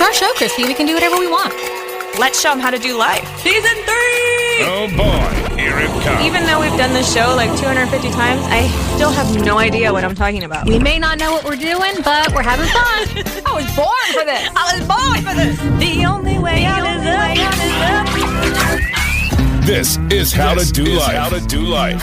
It's 0.00 0.08
our 0.08 0.14
show, 0.28 0.32
Christy. 0.32 0.64
We 0.64 0.72
can 0.72 0.86
do 0.86 0.94
whatever 0.94 1.18
we 1.18 1.28
want. 1.28 1.52
Let's 2.18 2.40
show 2.40 2.48
them 2.48 2.58
how 2.58 2.70
to 2.70 2.78
do 2.78 2.96
life. 2.96 3.22
Season 3.40 3.76
three! 3.84 4.64
Oh 4.64 4.88
boy, 4.96 5.28
here 5.60 5.78
it 5.78 5.90
comes. 6.02 6.24
Even 6.24 6.46
though 6.46 6.58
we've 6.58 6.74
done 6.78 6.94
this 6.94 7.12
show 7.12 7.34
like 7.36 7.50
250 7.60 8.08
times, 8.12 8.40
I 8.46 8.66
still 8.94 9.10
have 9.10 9.44
no 9.44 9.58
idea 9.58 9.92
what 9.92 10.02
I'm 10.02 10.14
talking 10.14 10.44
about. 10.44 10.66
We 10.66 10.78
may 10.78 10.98
not 10.98 11.18
know 11.18 11.32
what 11.32 11.44
we're 11.44 11.56
doing, 11.56 11.92
but 12.02 12.32
we're 12.32 12.42
having 12.42 12.64
fun. 12.68 13.08
I 13.44 13.52
was 13.52 13.66
born 13.76 13.92
for 14.14 14.24
this. 14.24 14.48
I 14.56 14.72
was 14.72 14.80
born 14.88 15.20
for 15.20 15.34
this. 15.34 15.58
The 15.78 16.06
only 16.06 16.38
way 16.38 16.64
out 16.64 16.86
is 16.96 17.06
up. 17.06 17.20
This 19.66 19.98
is 20.10 20.32
how 20.32 20.54
This 20.54 20.72
to 20.72 20.82
do 20.82 20.92
is 20.92 20.96
life. 20.96 21.14
How 21.14 21.28
to 21.28 21.40
do 21.46 21.60
life. 21.60 22.02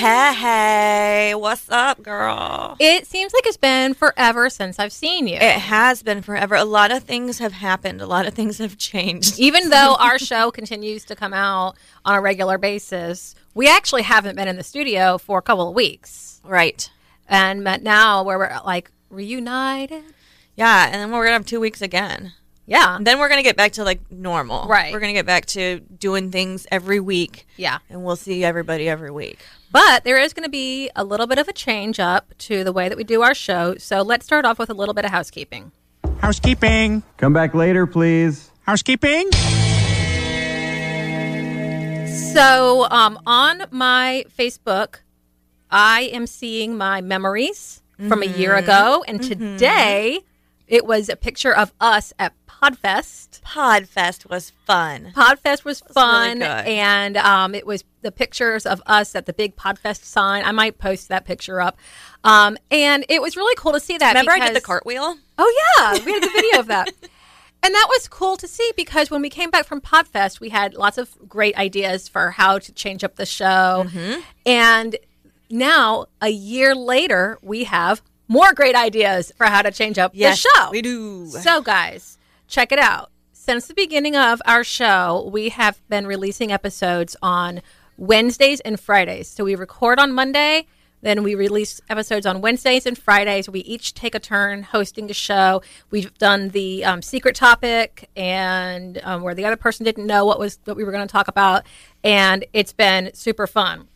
Hey, 0.00 0.34
hey, 0.34 1.34
what's 1.34 1.70
up, 1.70 2.02
girl? 2.02 2.74
It 2.80 3.06
seems 3.06 3.34
like 3.34 3.44
it's 3.44 3.58
been 3.58 3.92
forever 3.92 4.48
since 4.48 4.78
I've 4.78 4.94
seen 4.94 5.26
you. 5.26 5.34
It 5.34 5.58
has 5.58 6.02
been 6.02 6.22
forever. 6.22 6.54
A 6.54 6.64
lot 6.64 6.90
of 6.90 7.02
things 7.02 7.38
have 7.38 7.52
happened. 7.52 8.00
A 8.00 8.06
lot 8.06 8.26
of 8.26 8.32
things 8.32 8.56
have 8.56 8.78
changed. 8.78 9.38
Even 9.38 9.68
though 9.68 9.96
our 10.00 10.18
show 10.18 10.50
continues 10.50 11.04
to 11.04 11.14
come 11.14 11.34
out 11.34 11.76
on 12.06 12.14
a 12.14 12.20
regular 12.22 12.56
basis, 12.56 13.34
we 13.52 13.68
actually 13.68 14.00
haven't 14.00 14.36
been 14.36 14.48
in 14.48 14.56
the 14.56 14.62
studio 14.62 15.18
for 15.18 15.38
a 15.38 15.42
couple 15.42 15.68
of 15.68 15.74
weeks. 15.74 16.40
Right. 16.44 16.90
And 17.28 17.62
now 17.82 18.22
where 18.22 18.38
we're 18.38 18.58
like 18.64 18.90
reunited. 19.10 20.04
Yeah, 20.56 20.86
and 20.86 20.94
then 20.94 21.10
we're 21.12 21.24
gonna 21.24 21.34
have 21.34 21.44
two 21.44 21.60
weeks 21.60 21.82
again. 21.82 22.32
Yeah. 22.64 22.96
And 22.96 23.06
then 23.06 23.18
we're 23.18 23.28
gonna 23.28 23.42
get 23.42 23.56
back 23.58 23.72
to 23.72 23.84
like 23.84 24.00
normal. 24.10 24.66
Right. 24.66 24.94
We're 24.94 25.00
gonna 25.00 25.12
get 25.12 25.26
back 25.26 25.44
to 25.46 25.80
doing 25.80 26.30
things 26.30 26.66
every 26.70 27.00
week. 27.00 27.46
Yeah. 27.58 27.80
And 27.90 28.02
we'll 28.02 28.16
see 28.16 28.44
everybody 28.44 28.88
every 28.88 29.10
week. 29.10 29.40
But 29.72 30.04
there 30.04 30.18
is 30.18 30.32
going 30.32 30.44
to 30.44 30.50
be 30.50 30.90
a 30.96 31.04
little 31.04 31.26
bit 31.26 31.38
of 31.38 31.46
a 31.46 31.52
change 31.52 32.00
up 32.00 32.36
to 32.38 32.64
the 32.64 32.72
way 32.72 32.88
that 32.88 32.98
we 32.98 33.04
do 33.04 33.22
our 33.22 33.34
show. 33.34 33.76
So 33.76 34.02
let's 34.02 34.26
start 34.26 34.44
off 34.44 34.58
with 34.58 34.68
a 34.70 34.74
little 34.74 34.94
bit 34.94 35.04
of 35.04 35.12
housekeeping. 35.12 35.70
Housekeeping. 36.18 37.02
Come 37.18 37.32
back 37.32 37.54
later, 37.54 37.86
please. 37.86 38.50
Housekeeping. 38.66 39.30
So 42.32 42.86
um, 42.90 43.18
on 43.26 43.64
my 43.70 44.24
Facebook, 44.36 45.00
I 45.70 46.02
am 46.12 46.26
seeing 46.26 46.76
my 46.76 47.00
memories 47.00 47.82
from 48.08 48.22
a 48.22 48.26
year 48.26 48.56
ago. 48.56 49.04
And 49.06 49.22
today 49.22 50.20
it 50.66 50.86
was 50.86 51.08
a 51.08 51.16
picture 51.16 51.54
of 51.54 51.72
us 51.80 52.12
at 52.18 52.32
Podfest. 52.46 53.40
Podfest 53.42 54.28
was 54.28 54.50
fun. 54.66 55.12
Podfest 55.14 55.64
was 55.64 55.82
really 55.82 55.94
fun, 55.94 56.38
good. 56.38 56.46
and 56.46 57.16
um, 57.16 57.54
it 57.54 57.66
was 57.66 57.84
the 58.02 58.12
pictures 58.12 58.66
of 58.66 58.82
us 58.86 59.14
at 59.14 59.26
the 59.26 59.32
big 59.32 59.56
Podfest 59.56 60.04
sign. 60.04 60.44
I 60.44 60.52
might 60.52 60.78
post 60.78 61.08
that 61.08 61.24
picture 61.24 61.60
up, 61.60 61.78
um, 62.24 62.56
and 62.70 63.04
it 63.08 63.20
was 63.20 63.36
really 63.36 63.54
cool 63.56 63.72
to 63.72 63.80
see 63.80 63.98
that. 63.98 64.10
Remember 64.10 64.32
I 64.32 64.46
did 64.46 64.56
the 64.56 64.60
cartwheel? 64.60 65.16
Oh 65.38 65.72
yeah, 65.78 66.04
we 66.04 66.12
had 66.12 66.22
a 66.22 66.26
good 66.26 66.32
video 66.32 66.60
of 66.60 66.66
that. 66.68 66.92
And 67.62 67.74
that 67.74 67.86
was 67.90 68.08
cool 68.08 68.36
to 68.38 68.48
see 68.48 68.72
because 68.74 69.10
when 69.10 69.20
we 69.20 69.28
came 69.28 69.50
back 69.50 69.66
from 69.66 69.82
Podfest, 69.82 70.40
we 70.40 70.48
had 70.48 70.74
lots 70.74 70.96
of 70.96 71.14
great 71.28 71.54
ideas 71.58 72.08
for 72.08 72.30
how 72.30 72.58
to 72.58 72.72
change 72.72 73.04
up 73.04 73.16
the 73.16 73.26
show. 73.26 73.84
Mm-hmm. 73.86 74.20
And 74.46 74.96
now, 75.50 76.06
a 76.22 76.30
year 76.30 76.74
later, 76.74 77.38
we 77.42 77.64
have 77.64 78.00
more 78.28 78.54
great 78.54 78.74
ideas 78.76 79.32
for 79.36 79.46
how 79.46 79.60
to 79.60 79.70
change 79.70 79.98
up 79.98 80.12
Yes, 80.14 80.42
the 80.42 80.48
show. 80.48 80.70
we 80.70 80.80
do. 80.80 81.26
So, 81.26 81.60
guys, 81.60 82.16
check 82.48 82.72
it 82.72 82.78
out. 82.78 83.10
Since 83.32 83.66
the 83.66 83.74
beginning 83.74 84.16
of 84.16 84.40
our 84.46 84.64
show, 84.64 85.28
we 85.30 85.48
have 85.50 85.86
been 85.88 86.06
releasing 86.06 86.52
episodes 86.52 87.16
on 87.20 87.60
Wednesdays 88.00 88.58
and 88.60 88.80
Fridays. 88.80 89.28
So 89.28 89.44
we 89.44 89.54
record 89.54 90.00
on 90.00 90.12
Monday, 90.12 90.66
then 91.02 91.22
we 91.22 91.34
release 91.34 91.80
episodes 91.88 92.26
on 92.26 92.40
Wednesdays 92.40 92.84
and 92.84 92.98
Fridays. 92.98 93.48
We 93.48 93.60
each 93.60 93.94
take 93.94 94.14
a 94.14 94.18
turn 94.18 94.64
hosting 94.64 95.08
a 95.10 95.14
show. 95.14 95.62
We've 95.90 96.12
done 96.18 96.48
the 96.48 96.84
um, 96.84 97.00
secret 97.00 97.36
topic 97.36 98.10
and 98.16 99.00
um, 99.04 99.22
where 99.22 99.34
the 99.34 99.44
other 99.44 99.56
person 99.56 99.84
didn't 99.84 100.06
know 100.06 100.24
what 100.24 100.38
was 100.38 100.58
what 100.64 100.76
we 100.76 100.82
were 100.82 100.92
going 100.92 101.06
to 101.06 101.12
talk 101.12 101.28
about, 101.28 101.64
and 102.02 102.44
it's 102.52 102.72
been 102.72 103.12
super 103.14 103.46
fun 103.46 103.86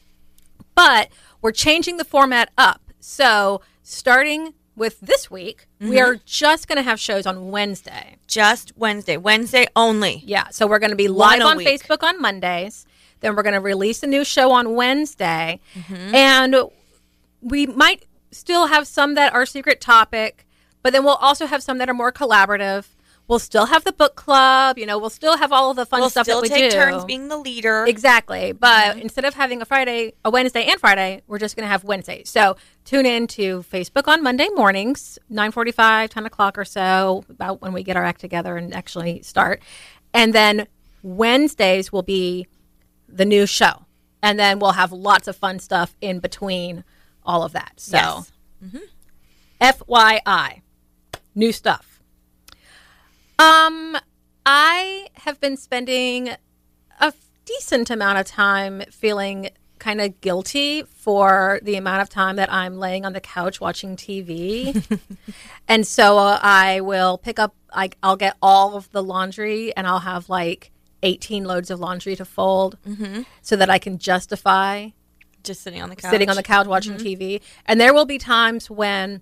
but 0.74 1.08
we're 1.40 1.52
changing 1.52 1.96
the 1.96 2.04
format 2.04 2.50
up. 2.58 2.80
So, 3.00 3.60
starting 3.82 4.54
with 4.76 5.00
this 5.00 5.30
week, 5.30 5.68
we 5.78 6.00
are 6.00 6.16
just 6.24 6.66
going 6.66 6.76
to 6.76 6.82
have 6.82 6.98
shows 6.98 7.26
on 7.26 7.50
Wednesday. 7.50 8.16
Just 8.26 8.72
Wednesday. 8.76 9.16
Wednesday 9.16 9.66
only. 9.76 10.22
Yeah. 10.24 10.48
So, 10.50 10.66
we're 10.66 10.78
going 10.78 10.90
to 10.90 10.96
be 10.96 11.08
live 11.08 11.42
on 11.42 11.58
week. 11.58 11.68
Facebook 11.68 12.02
on 12.02 12.20
Mondays. 12.20 12.86
Then, 13.24 13.34
we're 13.36 13.42
going 13.42 13.54
to 13.54 13.60
release 13.60 14.02
a 14.02 14.06
new 14.06 14.22
show 14.22 14.52
on 14.52 14.74
Wednesday. 14.74 15.58
Mm-hmm. 15.74 16.14
And 16.14 16.56
we 17.40 17.66
might 17.66 18.04
still 18.32 18.66
have 18.66 18.86
some 18.86 19.14
that 19.14 19.32
are 19.32 19.46
secret 19.46 19.80
topic, 19.80 20.46
but 20.82 20.92
then 20.92 21.04
we'll 21.04 21.14
also 21.14 21.46
have 21.46 21.62
some 21.62 21.78
that 21.78 21.88
are 21.88 21.94
more 21.94 22.12
collaborative. 22.12 22.86
We'll 23.26 23.38
still 23.38 23.64
have 23.64 23.84
the 23.84 23.92
book 23.92 24.14
club, 24.16 24.78
you 24.78 24.84
know, 24.84 24.98
we'll 24.98 25.08
still 25.08 25.38
have 25.38 25.50
all 25.50 25.70
of 25.70 25.76
the 25.76 25.86
fun 25.86 26.10
stuff 26.10 26.26
that 26.26 26.34
We'll 26.34 26.44
stuff 26.44 26.48
still 26.48 26.58
that 26.58 26.64
we 26.64 26.70
take 26.70 26.72
turns 26.72 27.06
being 27.06 27.28
the 27.28 27.38
leader. 27.38 27.86
Exactly. 27.86 28.52
But 28.52 28.90
mm-hmm. 28.90 28.98
instead 28.98 29.24
of 29.24 29.32
having 29.32 29.62
a 29.62 29.64
Friday, 29.64 30.12
a 30.22 30.30
Wednesday 30.30 30.64
and 30.64 30.78
Friday, 30.78 31.22
we're 31.26 31.38
just 31.38 31.56
going 31.56 31.64
to 31.64 31.70
have 31.70 31.84
Wednesday. 31.84 32.24
So 32.24 32.56
tune 32.84 33.06
in 33.06 33.26
to 33.28 33.62
Facebook 33.62 34.06
on 34.08 34.22
Monday 34.22 34.48
mornings, 34.54 35.18
945, 35.30 36.10
10 36.10 36.26
o'clock 36.26 36.58
or 36.58 36.66
so, 36.66 37.24
about 37.30 37.62
when 37.62 37.72
we 37.72 37.82
get 37.82 37.96
our 37.96 38.04
act 38.04 38.20
together 38.20 38.58
and 38.58 38.74
actually 38.74 39.22
start. 39.22 39.62
And 40.12 40.34
then 40.34 40.66
Wednesdays 41.02 41.90
will 41.90 42.02
be 42.02 42.46
the 43.14 43.24
new 43.24 43.46
show. 43.46 43.86
And 44.22 44.38
then 44.38 44.58
we'll 44.58 44.72
have 44.72 44.92
lots 44.92 45.28
of 45.28 45.36
fun 45.36 45.58
stuff 45.58 45.94
in 46.00 46.18
between 46.18 46.84
all 47.24 47.42
of 47.42 47.52
that. 47.52 47.74
So 47.76 47.96
Yes. 47.96 48.32
FYI, 49.60 50.62
new 51.34 51.52
stuff. 51.52 52.00
Um, 53.38 53.96
I 54.46 55.08
have 55.14 55.40
been 55.40 55.56
spending 55.56 56.30
a 57.00 57.12
decent 57.44 57.90
amount 57.90 58.18
of 58.18 58.26
time 58.26 58.82
feeling 58.90 59.50
kind 59.78 60.00
of 60.00 60.18
guilty 60.20 60.82
for 60.82 61.60
the 61.62 61.76
amount 61.76 62.00
of 62.00 62.08
time 62.08 62.36
that 62.36 62.50
I'm 62.52 62.78
laying 62.78 63.04
on 63.04 63.12
the 63.12 63.20
couch 63.20 63.60
watching 63.60 63.96
TV. 63.96 64.98
and 65.68 65.86
so 65.86 66.16
uh, 66.16 66.38
I 66.42 66.80
will 66.80 67.18
pick 67.18 67.38
up, 67.38 67.54
I, 67.72 67.90
I'll 68.02 68.16
get 68.16 68.36
all 68.40 68.76
of 68.76 68.90
the 68.92 69.02
laundry 69.02 69.76
and 69.76 69.86
I'll 69.86 69.98
have 69.98 70.28
like 70.28 70.70
18 71.04 71.44
loads 71.44 71.70
of 71.70 71.78
laundry 71.78 72.16
to 72.16 72.24
fold 72.24 72.78
mm-hmm. 72.86 73.22
so 73.42 73.54
that 73.54 73.70
I 73.70 73.78
can 73.78 73.98
justify 73.98 74.88
Just 75.44 75.62
sitting 75.62 75.80
on 75.80 75.90
the 75.90 75.96
couch. 75.96 76.10
sitting 76.10 76.28
on 76.28 76.36
the 76.36 76.42
couch 76.42 76.66
watching 76.66 76.94
mm-hmm. 76.94 77.06
TV. 77.06 77.40
And 77.66 77.80
there 77.80 77.94
will 77.94 78.06
be 78.06 78.18
times 78.18 78.68
when 78.68 79.20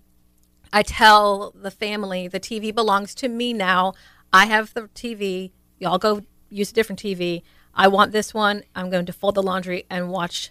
I 0.73 0.83
tell 0.83 1.53
the 1.55 1.71
family 1.71 2.29
the 2.29 2.41
TV 2.41 2.75
belongs 2.75 3.15
to 3.17 3.29
me 3.29 3.53
now. 3.53 3.93
I 4.33 4.47
have 4.47 4.73
the 4.73 4.83
TV. 4.95 5.51
Y'all 5.79 5.99
go 5.99 6.23
use 6.49 6.71
a 6.71 6.75
different 6.75 7.03
TV. 7.03 7.43
I 7.75 7.89
want 7.89 8.13
this 8.13 8.33
one. 8.33 8.63
I'm 8.75 8.89
going 8.89 9.07
to 9.07 9.13
fold 9.13 9.35
the 9.35 9.43
laundry 9.43 9.85
and 9.91 10.11
watch 10.11 10.51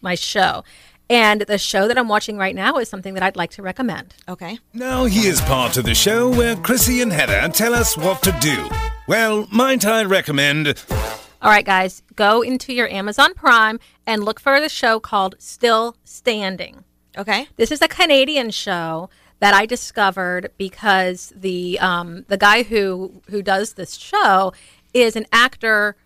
my 0.00 0.14
show. 0.14 0.64
And 1.10 1.42
the 1.42 1.58
show 1.58 1.88
that 1.88 1.96
I'm 1.96 2.08
watching 2.08 2.36
right 2.36 2.54
now 2.54 2.76
is 2.76 2.88
something 2.88 3.14
that 3.14 3.22
I'd 3.22 3.36
like 3.36 3.50
to 3.52 3.62
recommend. 3.62 4.14
Okay. 4.28 4.58
Now 4.74 5.06
here's 5.06 5.40
part 5.40 5.76
of 5.76 5.84
the 5.84 5.94
show 5.94 6.28
where 6.28 6.56
Chrissy 6.56 7.00
and 7.00 7.12
Heather 7.12 7.48
tell 7.48 7.74
us 7.74 7.96
what 7.96 8.22
to 8.22 8.32
do. 8.40 8.68
Well, 9.06 9.46
might 9.50 9.86
I 9.86 10.04
recommend 10.04 10.68
All 11.40 11.50
right, 11.50 11.64
guys, 11.64 12.02
go 12.16 12.42
into 12.42 12.74
your 12.74 12.88
Amazon 12.88 13.32
Prime 13.32 13.80
and 14.06 14.24
look 14.24 14.38
for 14.40 14.60
the 14.60 14.68
show 14.68 15.00
called 15.00 15.36
Still 15.38 15.96
Standing. 16.04 16.84
Okay. 17.16 17.48
This 17.56 17.72
is 17.72 17.80
a 17.80 17.88
Canadian 17.88 18.50
show 18.50 19.08
that 19.40 19.54
I 19.54 19.66
discovered 19.66 20.50
because 20.58 21.32
the 21.34 21.78
um, 21.78 22.24
the 22.28 22.36
guy 22.36 22.64
who 22.64 23.22
who 23.30 23.40
does 23.40 23.74
this 23.74 23.94
show 23.94 24.52
is 24.92 25.16
an 25.16 25.26
actor 25.32 25.96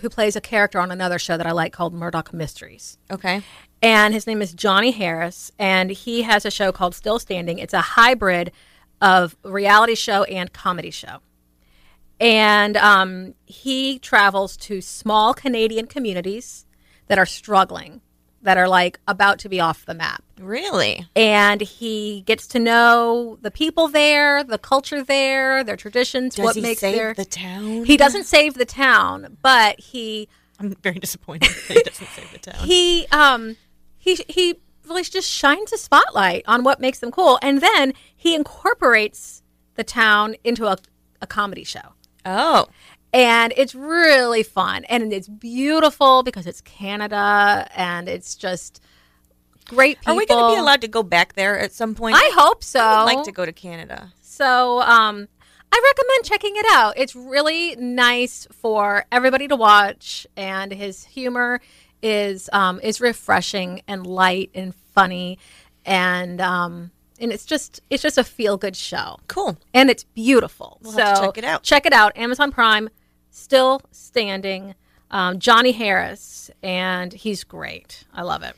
who 0.00 0.08
plays 0.08 0.36
a 0.36 0.40
character 0.40 0.78
on 0.78 0.90
another 0.90 1.18
show 1.18 1.36
that 1.36 1.46
I 1.46 1.52
like 1.52 1.72
called 1.72 1.92
Murdoch 1.92 2.32
Mysteries. 2.32 2.98
Okay. 3.10 3.42
And 3.82 4.14
his 4.14 4.26
name 4.26 4.42
is 4.42 4.52
Jonny 4.52 4.90
Harris, 4.90 5.50
and 5.58 5.90
he 5.90 6.22
has 6.22 6.44
a 6.44 6.50
show 6.50 6.70
called 6.72 6.94
Still 6.94 7.18
Standing. 7.18 7.58
It's 7.58 7.74
a 7.74 7.80
hybrid 7.80 8.52
of 9.00 9.36
reality 9.42 9.94
show 9.94 10.24
and 10.24 10.52
comedy 10.52 10.90
show. 10.90 11.18
And 12.20 12.76
um, 12.76 13.34
he 13.46 13.98
travels 13.98 14.56
to 14.58 14.82
small 14.82 15.32
Canadian 15.32 15.86
communities 15.86 16.66
that 17.06 17.18
are 17.18 17.26
struggling 17.26 18.02
that 18.42 18.56
are 18.56 18.68
like 18.68 18.98
about 19.06 19.38
to 19.40 19.48
be 19.48 19.60
off 19.60 19.84
the 19.84 19.94
map. 19.94 20.22
Really? 20.40 21.06
And 21.14 21.60
he 21.60 22.22
gets 22.22 22.46
to 22.48 22.58
know 22.58 23.38
the 23.42 23.50
people 23.50 23.88
there, 23.88 24.42
the 24.42 24.58
culture 24.58 25.02
there, 25.02 25.62
their 25.62 25.76
traditions, 25.76 26.34
Does 26.34 26.44
what 26.44 26.54
he 26.56 26.62
makes 26.62 26.80
save 26.80 26.96
their 26.96 27.14
the 27.14 27.24
town? 27.24 27.84
He 27.84 27.96
doesn't 27.96 28.24
save 28.24 28.54
the 28.54 28.64
town, 28.64 29.36
but 29.42 29.78
he 29.78 30.28
I'm 30.58 30.74
very 30.82 30.98
disappointed 30.98 31.50
that 31.68 31.76
he 31.76 31.82
doesn't 31.82 32.08
save 32.08 32.32
the 32.32 32.38
town. 32.38 32.66
he 32.66 33.06
um 33.12 33.56
he 33.98 34.18
he 34.28 34.60
really 34.86 35.02
just 35.04 35.30
shines 35.30 35.72
a 35.72 35.78
spotlight 35.78 36.42
on 36.46 36.64
what 36.64 36.80
makes 36.80 36.98
them 36.98 37.10
cool 37.10 37.38
and 37.42 37.60
then 37.60 37.92
he 38.16 38.34
incorporates 38.34 39.42
the 39.76 39.84
town 39.84 40.34
into 40.42 40.66
a, 40.66 40.76
a 41.22 41.26
comedy 41.26 41.62
show 41.64 41.94
oh, 42.26 42.66
and 43.12 43.52
it's 43.56 43.74
really 43.74 44.42
fun 44.42 44.84
and 44.84 45.12
it's 45.12 45.28
beautiful 45.28 46.22
because 46.22 46.46
it's 46.46 46.60
canada 46.60 47.68
and 47.74 48.08
it's 48.08 48.36
just 48.36 48.82
great 49.66 49.98
people 50.00 50.14
are 50.14 50.16
we 50.16 50.26
going 50.26 50.50
to 50.50 50.56
be 50.56 50.60
allowed 50.60 50.80
to 50.80 50.88
go 50.88 51.02
back 51.02 51.34
there 51.34 51.58
at 51.58 51.72
some 51.72 51.94
point? 51.94 52.16
i 52.16 52.30
hope 52.34 52.62
so 52.62 52.80
I 52.80 53.04
would 53.04 53.14
like 53.16 53.24
to 53.24 53.32
go 53.32 53.44
to 53.44 53.52
Canada. 53.52 54.12
so 54.20 54.80
um 54.82 55.28
I 55.72 55.80
recommend 55.94 56.24
checking 56.24 56.56
it 56.56 56.66
out. 56.72 56.94
It's 56.96 57.14
really 57.14 57.76
nice 57.76 58.48
for 58.50 59.04
everybody 59.12 59.46
to 59.48 59.54
watch, 59.54 60.26
and 60.36 60.72
his 60.72 61.04
humor 61.04 61.60
is 62.02 62.50
um, 62.52 62.80
is 62.82 63.00
refreshing 63.00 63.82
and 63.86 64.06
light 64.06 64.50
and 64.54 64.74
funny, 64.74 65.38
and 65.84 66.40
um, 66.40 66.90
and 67.20 67.32
it's 67.32 67.44
just 67.44 67.80
it's 67.88 68.02
just 68.02 68.18
a 68.18 68.24
feel 68.24 68.56
good 68.56 68.74
show. 68.74 69.18
Cool. 69.28 69.58
and 69.72 69.90
it's 69.90 70.04
beautiful. 70.04 70.78
We'll 70.82 70.92
so 70.92 71.04
have 71.04 71.16
to 71.16 71.26
check 71.26 71.38
it 71.38 71.44
out. 71.44 71.62
Check 71.62 71.86
it 71.86 71.92
out. 71.92 72.16
Amazon 72.16 72.50
Prime, 72.50 72.90
still 73.30 73.82
standing. 73.90 74.74
Um, 75.10 75.38
Jonny 75.38 75.72
Harris, 75.72 76.50
and 76.62 77.12
he's 77.12 77.42
great. 77.42 78.04
I 78.12 78.22
love 78.22 78.42
it. 78.42 78.54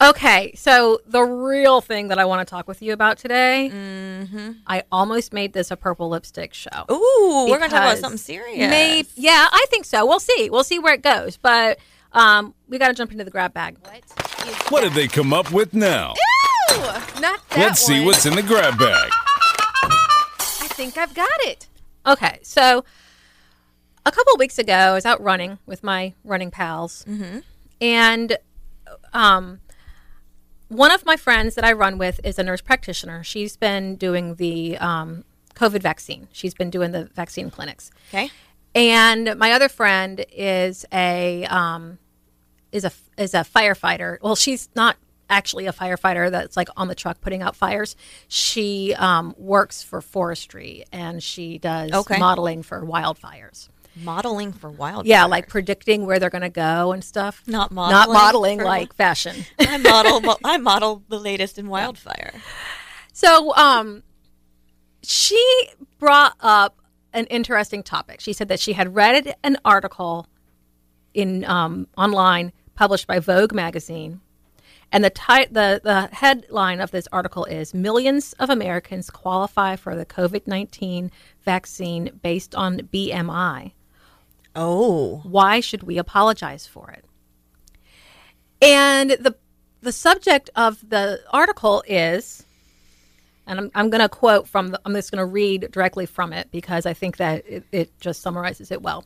Okay, 0.00 0.52
so 0.54 1.00
the 1.06 1.22
real 1.22 1.80
thing 1.80 2.08
that 2.08 2.20
I 2.20 2.24
want 2.24 2.46
to 2.46 2.50
talk 2.50 2.68
with 2.68 2.82
you 2.82 2.92
about 2.92 3.18
today, 3.18 3.68
mm-hmm. 3.72 4.52
I 4.64 4.84
almost 4.92 5.32
made 5.32 5.54
this 5.54 5.72
a 5.72 5.76
purple 5.76 6.08
lipstick 6.08 6.54
show. 6.54 6.84
Ooh, 6.88 7.46
we're 7.48 7.58
going 7.58 7.70
to 7.70 7.74
talk 7.74 7.84
about 7.84 7.98
something 7.98 8.16
serious. 8.16 8.70
Maybe, 8.70 9.08
yeah, 9.16 9.48
I 9.50 9.66
think 9.70 9.86
so. 9.86 10.06
We'll 10.06 10.20
see. 10.20 10.50
We'll 10.50 10.62
see 10.62 10.78
where 10.78 10.94
it 10.94 11.02
goes. 11.02 11.36
But 11.36 11.78
um, 12.12 12.54
we 12.68 12.78
got 12.78 12.88
to 12.88 12.94
jump 12.94 13.10
into 13.10 13.24
the 13.24 13.30
grab 13.30 13.52
bag. 13.52 13.76
What? 13.82 14.70
What 14.70 14.80
did 14.82 14.92
they 14.92 15.08
come 15.08 15.32
up 15.32 15.50
with 15.50 15.74
now? 15.74 16.14
Not 17.20 17.40
that 17.48 17.56
Let's 17.56 17.80
see 17.80 18.04
what's 18.04 18.24
in 18.24 18.36
the 18.36 18.42
grab 18.42 18.78
bag. 18.78 19.10
I 19.90 20.68
think 20.70 20.96
I've 20.96 21.14
got 21.14 21.28
it. 21.40 21.66
Okay, 22.06 22.38
so 22.42 22.84
a 24.06 24.12
couple 24.12 24.32
of 24.34 24.38
weeks 24.38 24.58
ago, 24.58 24.72
I 24.72 24.92
was 24.94 25.04
out 25.06 25.20
running 25.20 25.58
with 25.66 25.82
my 25.82 26.14
running 26.24 26.50
pals, 26.50 27.04
and 27.80 28.36
um, 29.12 29.60
one 30.68 30.90
of 30.90 31.04
my 31.06 31.16
friends 31.16 31.54
that 31.54 31.64
I 31.64 31.72
run 31.72 31.98
with 31.98 32.20
is 32.24 32.38
a 32.38 32.42
nurse 32.42 32.60
practitioner. 32.60 33.22
She's 33.24 33.56
been 33.56 33.96
doing 33.96 34.34
the 34.36 34.76
um, 34.78 35.24
COVID 35.54 35.80
vaccine. 35.82 36.28
She's 36.32 36.54
been 36.54 36.70
doing 36.70 36.92
the 36.92 37.04
vaccine 37.14 37.50
clinics. 37.50 37.90
Okay. 38.10 38.30
And 38.74 39.36
my 39.38 39.52
other 39.52 39.68
friend 39.68 40.24
is 40.30 40.84
a 40.92 41.44
um, 41.46 41.98
is 42.70 42.84
a 42.84 42.92
is 43.16 43.34
a 43.34 43.38
firefighter. 43.38 44.18
Well, 44.22 44.36
she's 44.36 44.68
not 44.76 44.96
actually 45.30 45.66
a 45.66 45.72
firefighter 45.72 46.30
that's 46.30 46.56
like 46.56 46.68
on 46.76 46.88
the 46.88 46.94
truck 46.94 47.20
putting 47.20 47.42
out 47.42 47.56
fires. 47.56 47.96
She 48.28 48.94
um, 48.94 49.34
works 49.38 49.82
for 49.82 50.00
forestry 50.00 50.84
and 50.92 51.22
she 51.22 51.58
does 51.58 51.92
Okay. 51.92 52.18
modeling 52.18 52.62
for 52.62 52.82
wildfires. 52.84 53.68
Modeling 54.02 54.52
for 54.52 54.70
wild. 54.70 55.06
Yeah, 55.06 55.24
like 55.24 55.48
predicting 55.48 56.06
where 56.06 56.18
they're 56.18 56.30
going 56.30 56.42
to 56.42 56.48
go 56.48 56.92
and 56.92 57.02
stuff. 57.02 57.42
Not 57.46 57.70
modeling. 57.70 57.92
not 57.92 58.08
modeling 58.08 58.60
like 58.60 58.94
fashion. 58.94 59.44
I 59.58 59.78
model. 59.78 60.38
I 60.44 60.56
model 60.58 61.02
the 61.08 61.18
latest 61.18 61.58
in 61.58 61.68
wildfire. 61.68 62.32
So, 63.12 63.54
um, 63.56 64.02
she 65.02 65.42
brought 65.98 66.34
up 66.40 66.80
an 67.12 67.26
interesting 67.26 67.82
topic. 67.82 68.20
She 68.20 68.32
said 68.32 68.48
that 68.48 68.60
she 68.60 68.74
had 68.74 68.94
read 68.94 69.34
an 69.42 69.56
article 69.64 70.26
in 71.14 71.44
um, 71.46 71.88
online 71.96 72.52
published 72.74 73.06
by 73.06 73.18
Vogue 73.18 73.52
magazine, 73.52 74.20
and 74.92 75.02
the 75.02 75.10
ti- 75.10 75.46
the 75.50 75.80
the 75.82 76.08
headline 76.12 76.80
of 76.80 76.90
this 76.90 77.08
article 77.12 77.44
is 77.46 77.74
"Millions 77.74 78.34
of 78.34 78.50
Americans 78.50 79.10
qualify 79.10 79.76
for 79.76 79.96
the 79.96 80.06
COVID 80.06 80.46
nineteen 80.46 81.10
vaccine 81.44 82.10
based 82.22 82.54
on 82.54 82.78
BMI. 82.78 83.72
Oh, 84.58 85.20
Why 85.24 85.60
should 85.60 85.84
we 85.84 85.98
apologize 85.98 86.66
for 86.66 86.90
it?" 86.90 87.04
And 88.60 89.10
the 89.12 89.36
the 89.80 89.92
subject 89.92 90.50
of 90.56 90.86
the 90.88 91.20
article 91.32 91.84
is 91.86 92.44
and 93.48 93.58
I'm, 93.58 93.70
I'm 93.74 93.90
going 93.90 94.02
to 94.02 94.08
quote 94.08 94.46
from 94.46 94.68
the, 94.68 94.80
I'm 94.84 94.92
just 94.92 95.10
going 95.10 95.20
to 95.20 95.24
read 95.24 95.70
directly 95.72 96.04
from 96.04 96.32
it 96.34 96.50
because 96.52 96.84
I 96.84 96.92
think 96.92 97.16
that 97.16 97.44
it, 97.48 97.64
it 97.72 97.98
just 97.98 98.20
summarizes 98.20 98.70
it 98.70 98.82
well. 98.82 99.04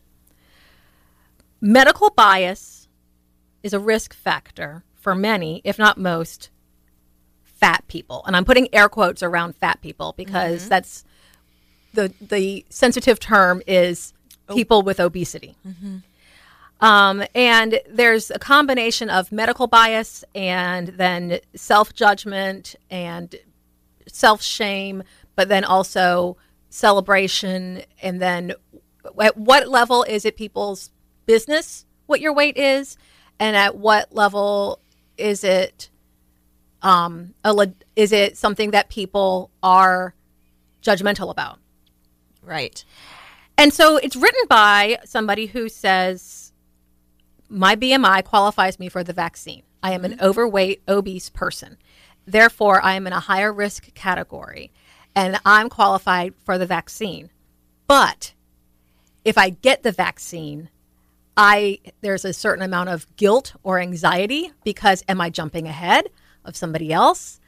Medical 1.60 2.10
bias 2.10 2.88
is 3.62 3.72
a 3.72 3.78
risk 3.78 4.12
factor 4.12 4.82
for 4.96 5.14
many, 5.14 5.62
if 5.62 5.78
not 5.78 5.96
most, 5.96 6.50
fat 7.44 7.84
people. 7.86 8.24
And 8.26 8.36
I'm 8.36 8.44
putting 8.44 8.68
air 8.74 8.88
quotes 8.88 9.22
around 9.22 9.54
fat 9.54 9.80
people 9.80 10.12
because 10.16 10.62
mm-hmm. 10.62 10.68
that's 10.70 11.04
the 11.94 12.12
the 12.20 12.64
sensitive 12.68 13.20
term 13.20 13.62
is 13.66 14.12
people 14.54 14.82
with 14.82 15.00
obesity. 15.00 15.56
Um, 16.80 17.22
and 17.34 17.80
there's 17.88 18.30
a 18.30 18.38
combination 18.38 19.08
of 19.08 19.30
medical 19.30 19.68
bias 19.68 20.24
and 20.34 20.88
then 20.88 21.38
self 21.54 21.94
judgment 21.94 22.74
and 22.90 23.34
self 24.08 24.42
shame, 24.42 25.04
but 25.36 25.48
then 25.48 25.64
also 25.64 26.36
celebration. 26.70 27.82
And 28.02 28.20
then 28.20 28.54
at 29.20 29.36
what 29.36 29.68
level 29.68 30.02
is 30.02 30.24
it 30.24 30.36
people's 30.36 30.90
business 31.26 31.86
what 32.12 32.20
your 32.20 32.34
weight 32.34 32.58
is? 32.58 32.96
And 33.40 33.56
at 33.56 33.76
what 33.76 34.14
level 34.14 34.80
is 35.16 35.44
it 35.44 35.88
um, 36.82 37.34
a, 37.42 37.68
is 37.96 38.12
it 38.12 38.36
something 38.36 38.72
that 38.72 38.90
people 38.90 39.50
are 39.62 40.14
judgmental 40.82 41.30
about? 41.30 41.58
right. 42.42 42.84
And 43.58 43.72
so 43.72 43.96
it's 43.96 44.16
written 44.16 44.46
by 44.48 44.98
somebody 45.04 45.46
who 45.46 45.68
says, 45.68 46.52
My 47.48 47.76
BMI 47.76 48.24
qualifies 48.24 48.78
me 48.78 48.88
for 48.88 49.04
the 49.04 49.12
vaccine. 49.12 49.62
I 49.82 49.92
am 49.92 50.04
an 50.04 50.12
mm-hmm. 50.12 50.24
overweight, 50.24 50.82
obese 50.88 51.28
person. 51.28 51.76
Therefore, 52.26 52.82
I 52.82 52.94
am 52.94 53.06
in 53.06 53.12
a 53.12 53.20
higher 53.20 53.52
risk 53.52 53.92
category 53.94 54.70
and 55.14 55.38
I'm 55.44 55.68
qualified 55.68 56.34
for 56.44 56.56
the 56.56 56.66
vaccine. 56.66 57.30
But 57.86 58.32
if 59.24 59.36
I 59.36 59.50
get 59.50 59.82
the 59.82 59.92
vaccine, 59.92 60.70
I 61.36 61.80
there's 62.00 62.24
a 62.24 62.32
certain 62.32 62.64
amount 62.64 62.90
of 62.90 63.06
guilt 63.16 63.54
or 63.62 63.78
anxiety 63.78 64.52
because 64.64 65.02
am 65.08 65.20
I 65.20 65.30
jumping 65.30 65.66
ahead 65.66 66.08
of 66.44 66.56
somebody 66.56 66.92
else? 66.92 67.40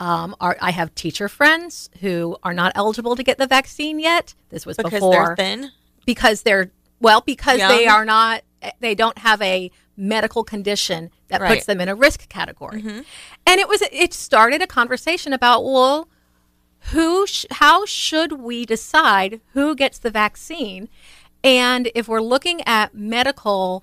Um, 0.00 0.34
are, 0.40 0.56
I 0.62 0.70
have 0.70 0.94
teacher 0.94 1.28
friends 1.28 1.90
who 2.00 2.36
are 2.42 2.54
not 2.54 2.72
eligible 2.74 3.14
to 3.16 3.22
get 3.22 3.36
the 3.38 3.46
vaccine 3.46 4.00
yet. 4.00 4.34
This 4.48 4.64
was 4.64 4.76
Because 4.78 4.92
before 4.94 5.12
they're 5.12 5.36
thin. 5.36 5.70
because 6.06 6.42
they're 6.42 6.70
well 7.00 7.20
because 7.20 7.58
they 7.58 7.86
are 7.86 8.04
not 8.06 8.42
they 8.80 8.94
don't 8.94 9.18
have 9.18 9.40
a 9.42 9.70
medical 9.96 10.42
condition 10.42 11.10
that 11.28 11.40
Right. 11.42 11.50
puts 11.54 11.66
them 11.66 11.80
in 11.80 11.88
a 11.88 11.94
risk 11.94 12.28
category 12.30 12.80
and 12.82 13.60
it 13.60 13.68
was 13.68 13.82
it 13.92 14.12
started 14.14 14.60
a 14.62 14.66
conversation 14.66 15.32
about 15.34 15.62
well 15.64 16.08
who 16.92 17.26
sh- 17.26 17.44
how 17.52 17.84
should 17.84 18.32
we 18.32 18.64
decide 18.66 19.40
who 19.52 19.74
gets 19.74 19.98
the 19.98 20.10
vaccine 20.10 20.88
and 21.44 21.90
if 21.94 22.08
we're 22.08 22.20
looking 22.22 22.60
at 22.66 22.94
medical 22.94 23.82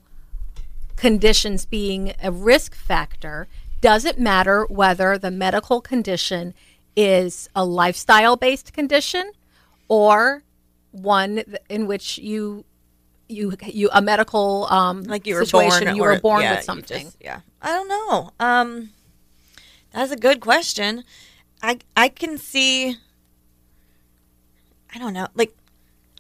conditions 0.96 1.66
being 1.66 2.14
a 2.24 2.32
risk 2.32 2.74
factor 2.76 3.48
does 3.82 4.06
it 4.06 4.20
matter 4.20 4.66
whether 4.70 5.18
the 5.18 5.32
medical 5.32 5.82
condition 5.82 6.54
is 6.96 7.50
a 7.56 7.64
lifestyle 7.64 8.36
based 8.36 8.74
condition 8.74 9.32
or 9.88 10.44
one 10.92 11.44
in 11.70 11.86
which 11.88 12.18
you 12.18 12.66
you 13.30 13.56
you 13.66 13.90
a 13.94 14.02
medical 14.02 14.66
um 14.72 15.04
Like 15.04 15.28
you 15.28 15.36
were 15.36 15.46
situation 15.46 15.86
born. 15.86 15.96
you 15.96 16.04
or- 16.04 16.14
were 16.14 16.20
born 16.20 16.42
yeah, 16.42 16.56
with 16.56 16.64
something 16.64 17.04
just- 17.06 17.18
yeah. 17.22 17.42
I 17.62 17.70
don't 17.74 17.88
know. 17.88 18.32
Um, 18.40 18.92
that's 19.92 20.12
a 20.12 20.16
good 20.16 20.40
question. 20.42 21.04
I 21.62 21.80
I 21.96 22.08
can 22.10 22.38
see. 22.38 22.96
I 24.94 25.00
don't 25.00 25.14
know. 25.14 25.28
Like, 25.36 25.54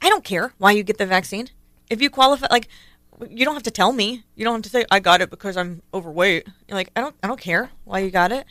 I 0.02 0.10
don't 0.10 0.24
care 0.24 0.54
why 0.58 0.72
you 0.72 0.84
get 0.84 0.98
the 0.98 1.06
vaccine. 1.06 1.50
If 1.90 2.02
you 2.02 2.10
qualify, 2.10 2.48
like, 2.52 2.68
you 3.30 3.46
don't 3.46 3.56
have 3.56 3.64
to 3.64 3.72
tell 3.72 3.94
me. 3.94 4.24
You 4.36 4.46
don't 4.46 4.56
have 4.56 4.62
to 4.64 4.70
say 4.70 4.86
I 4.92 5.00
got 5.00 5.22
it 5.22 5.30
because 5.30 5.58
I'm 5.58 5.82
overweight. 5.94 6.48
You're 6.68 6.78
like, 6.78 6.92
I 6.96 7.02
don't. 7.02 7.16
I 7.24 7.28
don't 7.28 7.40
care 7.40 7.72
why 7.84 8.00
you 8.00 8.12
got 8.12 8.32
it. 8.32 8.46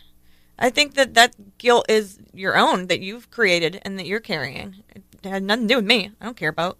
I 0.58 0.70
think 0.70 0.94
that 0.94 1.14
that 1.14 1.58
guilt 1.58 1.86
is 1.88 2.18
your 2.32 2.56
own 2.56 2.86
that 2.86 3.00
you've 3.00 3.30
created 3.30 3.80
and 3.82 3.98
that 3.98 4.06
you're 4.06 4.20
carrying. 4.20 4.76
It 4.94 5.02
had 5.22 5.42
nothing 5.42 5.68
to 5.68 5.74
do 5.74 5.76
with 5.76 5.86
me. 5.86 6.10
I 6.20 6.24
don't 6.24 6.36
care 6.36 6.48
about 6.48 6.78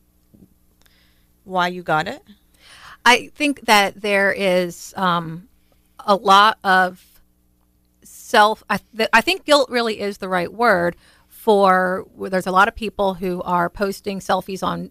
why 1.45 1.69
you 1.69 1.83
got 1.83 2.09
it. 2.09 2.23
I 3.05 3.31
think 3.35 3.66
that 3.66 4.00
there 4.00 4.33
is 4.33 4.93
um, 4.97 5.49
a 6.00 6.16
lot 6.16 6.59
of 6.64 7.05
self. 8.02 8.64
I, 8.69 8.81
th- 8.97 9.11
I 9.12 9.21
think 9.21 9.45
guilt 9.45 9.71
really 9.71 10.00
is 10.00 10.19
the 10.19 10.28
right 10.28 10.52
word 10.52 10.97
for. 11.28 12.07
There's 12.19 12.47
a 12.47 12.52
lot 12.52 12.69
of 12.69 12.75
people 12.75 13.14
who 13.14 13.43
are 13.43 13.69
posting 13.69 14.21
selfies 14.21 14.62
on 14.66 14.90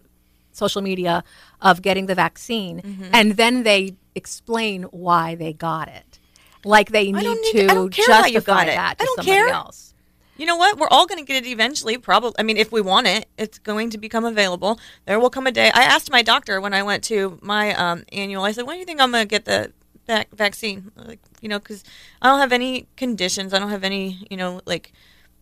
social 0.56 0.82
media 0.82 1.22
of 1.60 1.82
getting 1.82 2.06
the 2.06 2.14
vaccine, 2.14 2.80
Mm-hmm. 2.82 3.10
and 3.18 3.36
then 3.36 3.62
they 3.62 3.96
explain 4.14 4.84
why 5.06 5.34
they 5.34 5.52
got 5.52 5.88
it, 5.88 6.18
like 6.64 6.88
they 6.90 7.12
need 7.12 7.22
need 7.28 7.52
to 7.52 7.66
to- 7.66 7.70
I 7.72 7.74
don't 7.74 7.90
care 7.92 8.06
justify 8.06 8.26
you 8.28 8.40
got 8.40 8.66
it. 8.68 8.76
that 8.76 8.98
to 8.98 9.02
I 9.02 9.04
don't 9.06 9.16
somebody 9.16 9.36
care. 9.38 9.48
else. 9.48 9.92
You 10.38 10.44
know 10.44 10.56
what? 10.56 10.78
We're 10.78 10.88
all 10.96 11.06
going 11.06 11.18
to 11.18 11.24
get 11.24 11.36
it 11.42 11.48
eventually. 11.48 11.96
Probably. 11.96 12.34
I 12.38 12.42
mean, 12.42 12.58
if 12.58 12.70
we 12.70 12.82
want 12.82 13.06
it, 13.06 13.24
it's 13.38 13.58
going 13.58 13.88
to 13.94 13.98
become 14.06 14.26
available. 14.26 14.78
There 15.06 15.18
will 15.18 15.30
come 15.30 15.46
a 15.46 15.50
day. 15.52 15.68
I 15.72 15.82
asked 15.94 16.10
my 16.12 16.20
doctor 16.20 16.60
when 16.60 16.74
I 16.74 16.82
went 16.82 17.02
to 17.04 17.38
my 17.40 17.72
um, 17.74 18.04
annual. 18.12 18.42
I 18.44 18.52
said, 18.52 18.66
"When 18.66 18.76
do 18.76 18.80
you 18.80 18.84
think 18.84 19.00
I'm 19.00 19.10
going 19.10 19.22
to 19.24 19.28
get 19.36 19.46
the 19.46 19.72
vac- 20.06 20.28
vaccine?" 20.36 20.90
Like, 20.94 21.20
you 21.40 21.48
know, 21.48 21.58
because 21.58 21.84
I 22.20 22.28
don't 22.28 22.40
have 22.40 22.52
any 22.52 22.86
conditions. 22.96 23.54
I 23.54 23.58
don't 23.60 23.70
have 23.70 23.82
any, 23.92 24.26
you 24.30 24.36
know, 24.36 24.60
like 24.66 24.92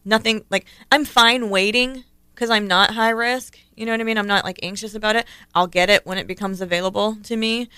nothing. 0.04 0.44
Like 0.48 0.66
I'm 0.92 1.04
fine 1.04 1.50
waiting 1.50 2.04
because 2.34 2.50
I'm 2.50 2.66
not 2.66 2.92
high 2.94 3.10
risk. 3.10 3.58
You 3.76 3.86
know 3.86 3.92
what 3.92 4.00
I 4.00 4.04
mean? 4.04 4.18
I'm 4.18 4.26
not 4.26 4.44
like 4.44 4.58
anxious 4.62 4.94
about 4.94 5.16
it. 5.16 5.26
I'll 5.54 5.66
get 5.66 5.90
it 5.90 6.04
when 6.06 6.18
it 6.18 6.26
becomes 6.26 6.60
available 6.60 7.16
to 7.24 7.36
me. 7.36 7.68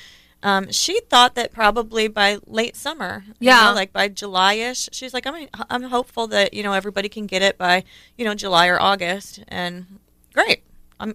Um, 0.42 0.70
she 0.70 1.00
thought 1.00 1.34
that 1.34 1.52
probably 1.52 2.08
by 2.08 2.38
late 2.46 2.76
summer, 2.76 3.24
you 3.40 3.48
Yeah. 3.48 3.68
know, 3.68 3.74
like 3.74 3.92
by 3.92 4.08
July-ish. 4.08 4.90
She's 4.92 5.14
like, 5.14 5.26
I'm, 5.26 5.48
I'm 5.70 5.84
hopeful 5.84 6.26
that 6.28 6.52
you 6.54 6.62
know 6.62 6.72
everybody 6.74 7.08
can 7.08 7.26
get 7.26 7.42
it 7.42 7.56
by 7.58 7.84
you 8.18 8.24
know 8.24 8.34
July 8.34 8.68
or 8.68 8.80
August, 8.80 9.40
and 9.48 9.98
great. 10.34 10.62
I'm, 11.00 11.14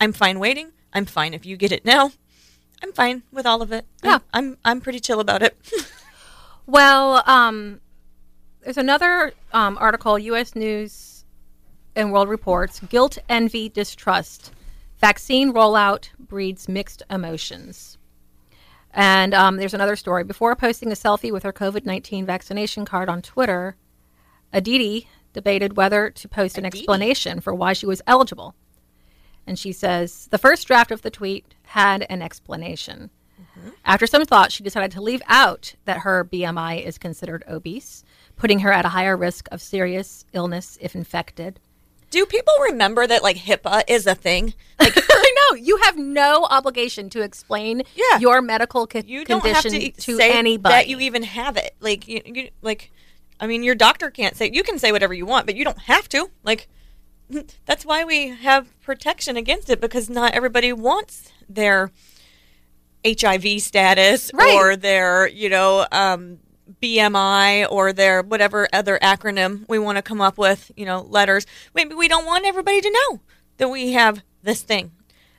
I'm 0.00 0.12
fine 0.12 0.38
waiting. 0.38 0.72
I'm 0.92 1.04
fine 1.04 1.34
if 1.34 1.44
you 1.44 1.56
get 1.56 1.70
it 1.72 1.84
now. 1.84 2.12
I'm 2.82 2.92
fine 2.92 3.22
with 3.30 3.46
all 3.46 3.62
of 3.62 3.72
it. 3.72 3.84
I'm- 4.02 4.10
Yeah. 4.12 4.18
I'm, 4.32 4.56
I'm 4.64 4.80
pretty 4.80 5.00
chill 5.00 5.20
about 5.20 5.42
it. 5.42 5.56
Well, 6.66 7.22
um, 7.26 7.80
there's 8.62 8.76
another 8.76 9.32
um, 9.52 9.78
article, 9.80 10.18
U.S. 10.18 10.56
News 10.56 11.15
and 11.96 12.12
World 12.12 12.28
Reports 12.28 12.80
Guilt, 12.80 13.18
Envy, 13.28 13.68
Distrust. 13.68 14.52
Vaccine 14.98 15.52
rollout 15.52 16.10
breeds 16.18 16.68
mixed 16.68 17.02
emotions. 17.10 17.98
And 18.92 19.34
um, 19.34 19.56
there's 19.56 19.74
another 19.74 19.96
story. 19.96 20.24
Before 20.24 20.54
posting 20.54 20.92
a 20.92 20.94
selfie 20.94 21.32
with 21.32 21.42
her 21.42 21.52
COVID 21.52 21.84
19 21.84 22.24
vaccination 22.24 22.84
card 22.84 23.08
on 23.08 23.20
Twitter, 23.22 23.76
Aditi 24.52 25.08
debated 25.32 25.76
whether 25.76 26.10
to 26.10 26.28
post 26.28 26.56
an 26.56 26.64
explanation 26.64 27.40
for 27.40 27.54
why 27.54 27.72
she 27.72 27.84
was 27.86 28.00
eligible. 28.06 28.54
And 29.46 29.58
she 29.58 29.72
says 29.72 30.28
the 30.30 30.38
first 30.38 30.66
draft 30.66 30.90
of 30.90 31.02
the 31.02 31.10
tweet 31.10 31.54
had 31.64 32.06
an 32.08 32.22
explanation. 32.22 33.10
After 33.84 34.06
some 34.06 34.24
thought, 34.24 34.52
she 34.52 34.64
decided 34.64 34.90
to 34.92 35.00
leave 35.00 35.22
out 35.26 35.74
that 35.84 35.98
her 35.98 36.24
BMI 36.24 36.84
is 36.84 36.98
considered 36.98 37.44
obese, 37.48 38.04
putting 38.36 38.60
her 38.60 38.72
at 38.72 38.84
a 38.84 38.90
higher 38.90 39.16
risk 39.16 39.48
of 39.50 39.62
serious 39.62 40.24
illness 40.32 40.78
if 40.80 40.94
infected. 40.94 41.60
Do 42.16 42.24
people 42.24 42.54
remember 42.70 43.06
that 43.06 43.22
like 43.22 43.36
HIPAA 43.36 43.82
is 43.88 44.06
a 44.06 44.14
thing? 44.14 44.54
Like 44.80 44.94
I 45.10 45.34
know 45.50 45.56
you 45.56 45.76
have 45.82 45.98
no 45.98 46.46
obligation 46.48 47.10
to 47.10 47.20
explain 47.20 47.82
Yeah. 47.94 48.18
your 48.20 48.40
medical 48.40 48.86
co- 48.86 49.02
you 49.04 49.24
don't 49.26 49.44
have 49.44 49.62
condition 49.62 49.92
to, 49.92 50.00
to 50.00 50.16
say 50.16 50.32
anybody. 50.32 50.72
that 50.72 50.88
you 50.88 50.98
even 51.00 51.22
have 51.24 51.58
it. 51.58 51.74
Like 51.80 52.08
you, 52.08 52.22
you 52.24 52.48
like, 52.62 52.90
I 53.38 53.46
mean, 53.46 53.62
your 53.62 53.74
doctor 53.74 54.10
can't 54.10 54.34
say 54.34 54.50
you 54.50 54.62
can 54.62 54.78
say 54.78 54.92
whatever 54.92 55.12
you 55.12 55.26
want, 55.26 55.44
but 55.44 55.56
you 55.56 55.64
don't 55.64 55.78
have 55.80 56.08
to. 56.08 56.30
Like, 56.42 56.68
that's 57.66 57.84
why 57.84 58.04
we 58.04 58.28
have 58.28 58.80
protection 58.80 59.36
against 59.36 59.68
it 59.68 59.78
because 59.80 60.08
not 60.08 60.32
everybody 60.32 60.72
wants 60.72 61.30
their 61.50 61.90
HIV 63.06 63.60
status 63.60 64.30
Right. 64.32 64.54
or 64.54 64.74
their 64.76 65.28
you 65.28 65.48
know 65.50 65.86
um, 65.92 66.38
BMI 66.86 67.66
or 67.70 67.92
their 67.92 68.22
whatever 68.22 68.68
other 68.72 68.98
acronym 69.02 69.68
we 69.68 69.78
want 69.78 69.96
to 69.96 70.02
come 70.02 70.20
up 70.20 70.38
with. 70.38 70.70
You 70.76 70.86
know, 70.86 71.02
letters. 71.02 71.46
Maybe 71.74 71.94
we 71.94 72.08
don't 72.08 72.26
want 72.26 72.46
everybody 72.46 72.80
to 72.80 72.90
know 72.90 73.20
that 73.56 73.68
we 73.68 73.92
have 73.92 74.22
this 74.42 74.62
thing. 74.62 74.92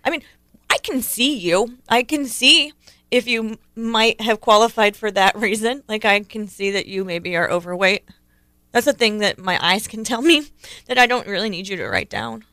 I 0.03 0.09
mean, 0.09 0.23
I 0.69 0.77
can 0.77 1.01
see 1.01 1.35
you. 1.37 1.77
I 1.87 2.03
can 2.03 2.25
see 2.25 2.73
if 3.09 3.27
you 3.27 3.57
might 3.75 4.19
have 4.21 4.41
qualified 4.41 4.95
for 4.95 5.11
that 5.11 5.35
reason. 5.39 5.83
Like 5.87 6.05
I 6.05 6.19
can 6.21 6.47
see 6.47 6.71
that 6.71 6.87
you 6.87 7.03
maybe 7.03 7.35
are 7.35 7.49
overweight. 7.49 8.09
That's 8.71 8.87
a 8.87 8.93
thing 8.93 9.19
that 9.19 9.39
my 9.39 9.57
eyes 9.65 9.87
can 9.87 10.03
tell 10.03 10.21
me 10.21 10.47
that 10.87 10.97
I 10.97 11.07
don't 11.07 11.27
really 11.27 11.49
need 11.49 11.67
you 11.67 11.77
to 11.77 11.87
write 11.87 12.09
down. 12.09 12.43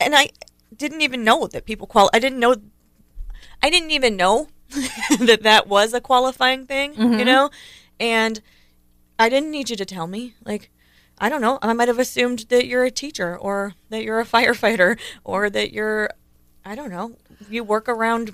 And 0.00 0.14
I 0.14 0.30
didn't 0.74 1.02
even 1.02 1.24
know 1.24 1.46
that 1.46 1.64
people 1.64 1.86
qual. 1.86 2.10
I 2.12 2.18
didn't 2.18 2.38
know. 2.38 2.56
I 3.62 3.70
didn't 3.70 3.90
even 3.90 4.16
know 4.16 4.48
that 5.20 5.42
that 5.42 5.68
was 5.68 5.94
a 5.94 6.00
qualifying 6.00 6.66
thing. 6.66 6.94
You 6.94 7.04
mm-hmm. 7.04 7.24
know, 7.24 7.50
and 8.00 8.40
I 9.18 9.28
didn't 9.28 9.50
need 9.50 9.70
you 9.70 9.76
to 9.76 9.84
tell 9.84 10.06
me. 10.06 10.34
Like, 10.44 10.70
I 11.18 11.28
don't 11.28 11.40
know. 11.40 11.58
I 11.62 11.72
might 11.72 11.88
have 11.88 11.98
assumed 11.98 12.40
that 12.50 12.66
you're 12.66 12.84
a 12.84 12.90
teacher 12.90 13.36
or 13.36 13.74
that 13.90 14.02
you're 14.04 14.20
a 14.20 14.24
firefighter 14.36 14.98
or 15.24 15.48
that 15.50 15.72
you're, 15.72 16.10
I 16.64 16.74
don't 16.74 16.90
know, 16.90 17.16
you 17.48 17.64
work 17.64 17.88
around 17.88 18.32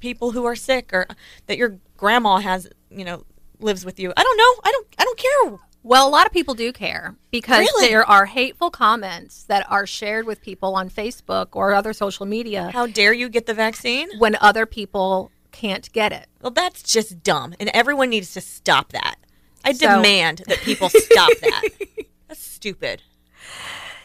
people 0.00 0.32
who 0.32 0.44
are 0.44 0.56
sick 0.56 0.90
or 0.92 1.06
that 1.46 1.56
your 1.56 1.78
grandma 1.96 2.38
has, 2.38 2.68
you 2.90 3.04
know, 3.04 3.24
lives 3.60 3.84
with 3.84 3.98
you. 4.00 4.12
I 4.16 4.22
don't 4.22 4.36
know. 4.36 4.62
I 4.64 4.72
don't, 4.72 4.86
I 4.98 5.04
don't 5.04 5.18
care. 5.18 5.58
Well, 5.82 6.08
a 6.08 6.10
lot 6.10 6.26
of 6.26 6.32
people 6.32 6.54
do 6.54 6.72
care 6.72 7.14
because 7.30 7.60
Really? 7.60 7.88
there 7.88 8.04
are 8.04 8.26
hateful 8.26 8.70
comments 8.70 9.44
that 9.44 9.64
are 9.70 9.86
shared 9.86 10.26
with 10.26 10.40
people 10.42 10.74
on 10.74 10.90
Facebook 10.90 11.50
or 11.52 11.72
other 11.74 11.92
social 11.92 12.26
media 12.26 12.70
How 12.72 12.86
dare 12.88 13.12
you 13.12 13.28
get 13.28 13.46
the 13.46 13.54
vaccine? 13.54 14.08
when 14.18 14.36
other 14.40 14.66
people 14.66 15.30
can't 15.60 15.90
get 15.92 16.12
it. 16.12 16.26
Well, 16.42 16.50
that's 16.50 16.82
just 16.82 17.22
dumb. 17.22 17.54
And 17.58 17.70
everyone 17.72 18.10
needs 18.10 18.32
to 18.34 18.40
stop 18.40 18.92
that. 18.92 19.16
I 19.64 19.72
So- 19.72 19.96
demand 19.96 20.42
that 20.46 20.58
people 20.58 20.88
stop 20.90 21.30
that. 21.40 21.62
That's 22.28 22.42
stupid. 22.44 23.02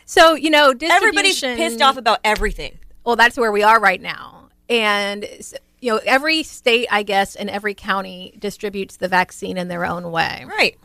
So, 0.05 0.36
you 0.36 0.50
know, 0.50 0.74
Everybody's 0.81 1.39
pissed 1.41 1.81
off 1.81 1.98
about 1.98 2.20
everything. 2.24 2.77
Well, 3.03 3.15
that's 3.15 3.36
where 3.38 3.51
we 3.51 3.63
are 3.63 3.79
right 3.79 4.00
now. 4.01 4.50
And, 4.70 5.27
you 5.79 5.91
know, 5.91 6.00
every 6.05 6.43
state, 6.43 6.88
I 6.91 7.01
guess, 7.01 7.36
and 7.36 7.50
every 7.50 7.74
county 7.74 8.36
distributes 8.38 8.98
the 8.98 9.08
vaccine 9.08 9.58
in 9.58 9.70
their 9.70 9.86
own 9.86 10.12
way. 10.12 10.46
Right. 10.48 10.77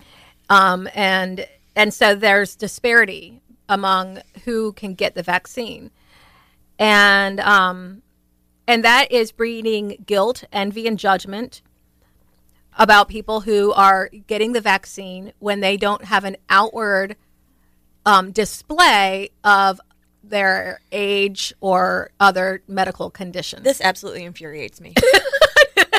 Um, 0.48 0.88
and, 0.94 1.46
and 1.74 1.92
so 1.92 2.14
there's 2.14 2.56
disparity 2.56 3.42
among 3.68 4.20
who 4.44 4.72
can 4.72 4.94
get 4.94 5.14
the 5.14 5.22
vaccine. 5.22 5.90
And, 6.78 7.38
um, 7.40 8.00
and 8.66 8.84
that 8.84 9.10
is 9.12 9.32
breeding 9.32 10.02
guilt, 10.06 10.44
envy, 10.52 10.86
and 10.86 10.98
judgment 10.98 11.62
about 12.78 13.08
people 13.08 13.40
who 13.40 13.72
are 13.72 14.10
getting 14.26 14.52
the 14.52 14.60
vaccine 14.60 15.32
when 15.38 15.60
they 15.60 15.76
don't 15.76 16.04
have 16.04 16.24
an 16.24 16.36
outward 16.48 17.16
um, 18.04 18.30
display 18.30 19.30
of 19.42 19.80
their 20.22 20.80
age 20.92 21.54
or 21.60 22.10
other 22.20 22.62
medical 22.68 23.10
conditions. 23.10 23.62
This 23.62 23.80
absolutely 23.80 24.24
infuriates 24.24 24.80
me. 24.80 24.92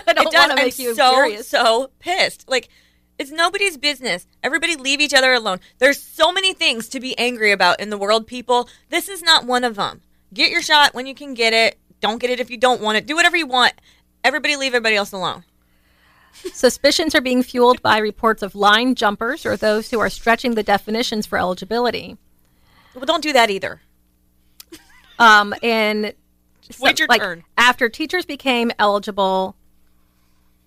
I 0.07 0.13
don't 0.13 0.27
it 0.27 0.31
does. 0.31 0.45
to 0.45 0.51
I'm 0.51 0.55
make 0.55 0.79
you 0.79 0.95
so 0.95 1.13
furious. 1.13 1.47
so 1.47 1.91
pissed. 2.00 2.47
Like 2.47 2.69
it's 3.17 3.31
nobody's 3.31 3.77
business. 3.77 4.27
Everybody 4.43 4.75
leave 4.75 5.01
each 5.01 5.13
other 5.13 5.33
alone. 5.33 5.59
There's 5.79 6.01
so 6.01 6.31
many 6.31 6.53
things 6.53 6.89
to 6.89 7.00
be 7.00 7.17
angry 7.17 7.51
about 7.51 7.79
in 7.79 7.89
the 7.89 7.97
world, 7.97 8.27
people. 8.27 8.69
This 8.89 9.09
is 9.09 9.21
not 9.21 9.45
one 9.45 9.63
of 9.63 9.75
them. 9.75 10.01
Get 10.33 10.51
your 10.51 10.62
shot 10.62 10.93
when 10.93 11.07
you 11.07 11.15
can 11.15 11.33
get 11.33 11.53
it. 11.53 11.77
Don't 12.01 12.20
get 12.20 12.30
it 12.30 12.39
if 12.39 12.50
you 12.50 12.58
don't 12.58 12.82
want 12.82 12.98
it. 12.98 13.08
Do 13.08 13.16
whatever 13.16 13.38
you 13.38 13.48
want. 13.48 13.74
Everybody 14.24 14.56
leave 14.56 14.74
everybody 14.74 14.96
else 14.96 15.12
alone. 15.12 15.44
Suspicions 16.54 17.16
are 17.16 17.22
being 17.22 17.42
fueled 17.42 17.82
by 17.82 17.98
reports 17.98 18.44
of 18.44 18.54
line 18.54 18.94
jumpers 18.94 19.46
or 19.46 19.58
those 19.58 19.89
who 19.89 20.00
are 20.00 20.10
stretching 20.10 20.56
the 20.56 20.63
definitions 20.63 21.25
for 21.25 21.38
eligibility. 21.38 22.18
Well, 22.94 23.06
don't 23.06 23.24
do 23.24 23.34
that 23.34 23.50
either. 23.50 23.82
Um, 25.20 25.56
and 25.63 26.13
wait 26.80 27.00
your 27.00 27.08
like, 27.08 27.22
turn. 27.22 27.44
After 27.58 27.89
teachers 27.89 28.25
became 28.25 28.72
eligible. 28.77 29.56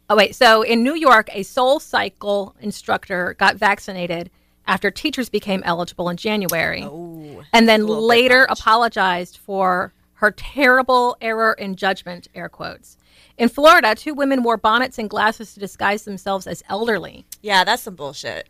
Oh 0.09 0.17
wait, 0.17 0.35
so 0.35 0.63
in 0.63 0.83
New 0.83 0.95
York, 0.97 1.29
a 1.33 1.41
SoulCycle 1.41 2.55
instructor 2.61 3.37
got 3.39 3.57
vaccinated 3.57 4.31
after 4.67 4.91
teachers 4.91 5.29
became 5.29 5.63
eligible 5.65 6.09
in 6.09 6.17
January, 6.17 6.83
Oh, 6.85 7.43
and 7.53 7.69
then 7.69 7.87
later 7.87 8.47
apologized 8.51 9.37
for 9.37 9.93
her 10.21 10.31
terrible 10.31 11.17
error 11.21 11.53
in 11.55 11.75
judgment. 11.77 12.29
Air 12.35 12.49
quotes. 12.49 12.97
In 13.39 13.49
Florida, 13.49 13.95
two 13.95 14.13
women 14.15 14.43
wore 14.43 14.57
bonnets 14.57 14.99
and 14.99 15.09
glasses 15.11 15.55
to 15.55 15.61
disguise 15.61 16.05
themselves 16.05 16.47
as 16.47 16.63
elderly. 16.69 17.25
yeah, 17.43 17.65
that's 17.65 17.83
some 17.83 17.95
bullshit. 17.97 18.49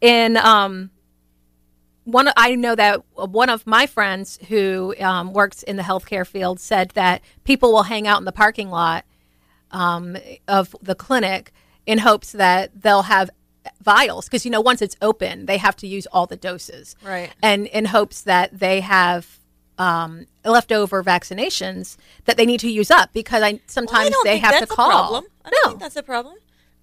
in 0.00 0.36
um 0.38 0.90
one 2.04 2.28
I 2.36 2.54
know 2.54 2.74
that 2.74 3.02
one 3.14 3.48
of 3.48 3.66
my 3.66 3.86
friends 3.86 4.38
who 4.48 4.94
um, 5.00 5.32
works 5.32 5.62
in 5.62 5.76
the 5.76 5.82
healthcare 5.82 6.26
field 6.26 6.60
said 6.60 6.90
that 6.90 7.22
people 7.44 7.72
will 7.72 7.84
hang 7.84 8.06
out 8.06 8.18
in 8.18 8.26
the 8.26 8.32
parking 8.32 8.68
lot 8.70 9.06
um, 9.70 10.16
of 10.46 10.76
the 10.82 10.94
clinic 10.94 11.52
in 11.86 11.98
hopes 11.98 12.32
that 12.32 12.70
they'll 12.82 13.02
have 13.02 13.30
vials 13.82 14.26
because 14.26 14.44
you 14.44 14.50
know 14.50 14.60
once 14.60 14.82
it's 14.82 14.96
open 15.00 15.46
they 15.46 15.56
have 15.56 15.74
to 15.76 15.86
use 15.86 16.06
all 16.12 16.26
the 16.26 16.36
doses 16.36 16.94
Right. 17.02 17.30
and 17.42 17.66
in 17.68 17.86
hopes 17.86 18.20
that 18.22 18.58
they 18.58 18.80
have 18.82 19.38
um, 19.78 20.26
leftover 20.44 21.02
vaccinations 21.02 21.96
that 22.26 22.36
they 22.36 22.46
need 22.46 22.60
to 22.60 22.70
use 22.70 22.90
up 22.90 23.12
because 23.12 23.42
I 23.42 23.52
Well, 23.52 23.54
I 23.56 23.60
sometimes 23.66 24.14
they 24.24 24.38
have 24.38 24.60
to 24.60 24.66
call. 24.66 24.88
A 24.88 24.92
problem. 24.92 25.24
I 25.44 25.50
don't 25.50 25.64
no, 25.64 25.70
think 25.70 25.80
that's 25.80 25.96
a 25.96 26.02
problem. 26.02 26.36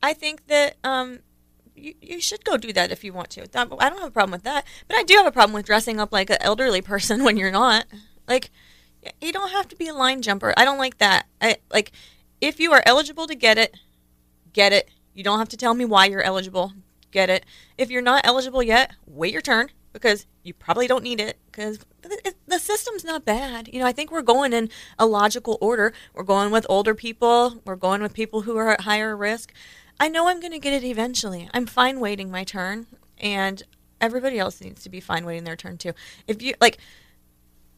I 0.03 0.13
think 0.13 0.47
that 0.47 0.75
um, 0.83 1.19
you, 1.75 1.93
you 2.01 2.21
should 2.21 2.43
go 2.43 2.57
do 2.57 2.73
that 2.73 2.91
if 2.91 3.03
you 3.03 3.13
want 3.13 3.29
to. 3.31 3.41
I 3.43 3.65
don't 3.65 3.81
have 3.81 4.03
a 4.03 4.11
problem 4.11 4.31
with 4.31 4.43
that, 4.43 4.65
but 4.87 4.97
I 4.97 5.03
do 5.03 5.15
have 5.15 5.25
a 5.25 5.31
problem 5.31 5.53
with 5.53 5.65
dressing 5.65 5.99
up 5.99 6.11
like 6.11 6.29
an 6.29 6.37
elderly 6.41 6.81
person 6.93 7.23
when 7.23 7.37
you're 7.37 7.51
not. 7.51 7.85
Like, 8.27 8.49
you 9.19 9.31
don't 9.31 9.51
have 9.51 9.67
to 9.69 9.75
be 9.75 9.87
a 9.87 9.93
line 9.93 10.21
jumper. 10.21 10.53
I 10.57 10.65
don't 10.65 10.77
like 10.77 10.97
that. 10.99 11.25
I 11.41 11.57
like 11.71 11.91
if 12.39 12.59
you 12.59 12.71
are 12.73 12.83
eligible 12.85 13.27
to 13.27 13.35
get 13.35 13.57
it, 13.57 13.75
get 14.53 14.73
it. 14.73 14.89
You 15.13 15.23
don't 15.23 15.39
have 15.39 15.49
to 15.49 15.57
tell 15.57 15.73
me 15.73 15.85
why 15.85 16.05
you're 16.05 16.21
eligible. 16.21 16.73
Get 17.11 17.29
it. 17.29 17.45
If 17.77 17.89
you're 17.89 18.01
not 18.01 18.25
eligible 18.25 18.63
yet, 18.63 18.91
wait 19.05 19.33
your 19.33 19.41
turn 19.41 19.69
because 19.91 20.25
you 20.43 20.53
probably 20.53 20.87
don't 20.87 21.03
need 21.03 21.19
it 21.19 21.37
because 21.45 21.79
the 22.47 22.59
system's 22.59 23.03
not 23.03 23.25
bad. 23.25 23.69
You 23.71 23.79
know, 23.79 23.85
I 23.85 23.91
think 23.91 24.11
we're 24.11 24.21
going 24.21 24.53
in 24.53 24.69
a 24.97 25.05
logical 25.05 25.57
order. 25.61 25.93
We're 26.13 26.23
going 26.23 26.51
with 26.51 26.65
older 26.69 26.95
people. 26.95 27.61
We're 27.65 27.75
going 27.75 28.01
with 28.01 28.13
people 28.13 28.41
who 28.41 28.57
are 28.57 28.69
at 28.69 28.81
higher 28.81 29.15
risk. 29.15 29.53
I 29.99 30.07
know 30.07 30.27
I'm 30.27 30.39
going 30.39 30.53
to 30.53 30.59
get 30.59 30.73
it 30.73 30.83
eventually. 30.83 31.49
I'm 31.53 31.67
fine 31.67 31.99
waiting 31.99 32.31
my 32.31 32.43
turn, 32.43 32.87
and 33.19 33.61
everybody 33.99 34.39
else 34.39 34.59
needs 34.61 34.81
to 34.83 34.89
be 34.89 34.99
fine 34.99 35.25
waiting 35.25 35.43
their 35.43 35.55
turn 35.55 35.77
too. 35.77 35.93
If 36.27 36.41
you 36.41 36.55
like, 36.59 36.79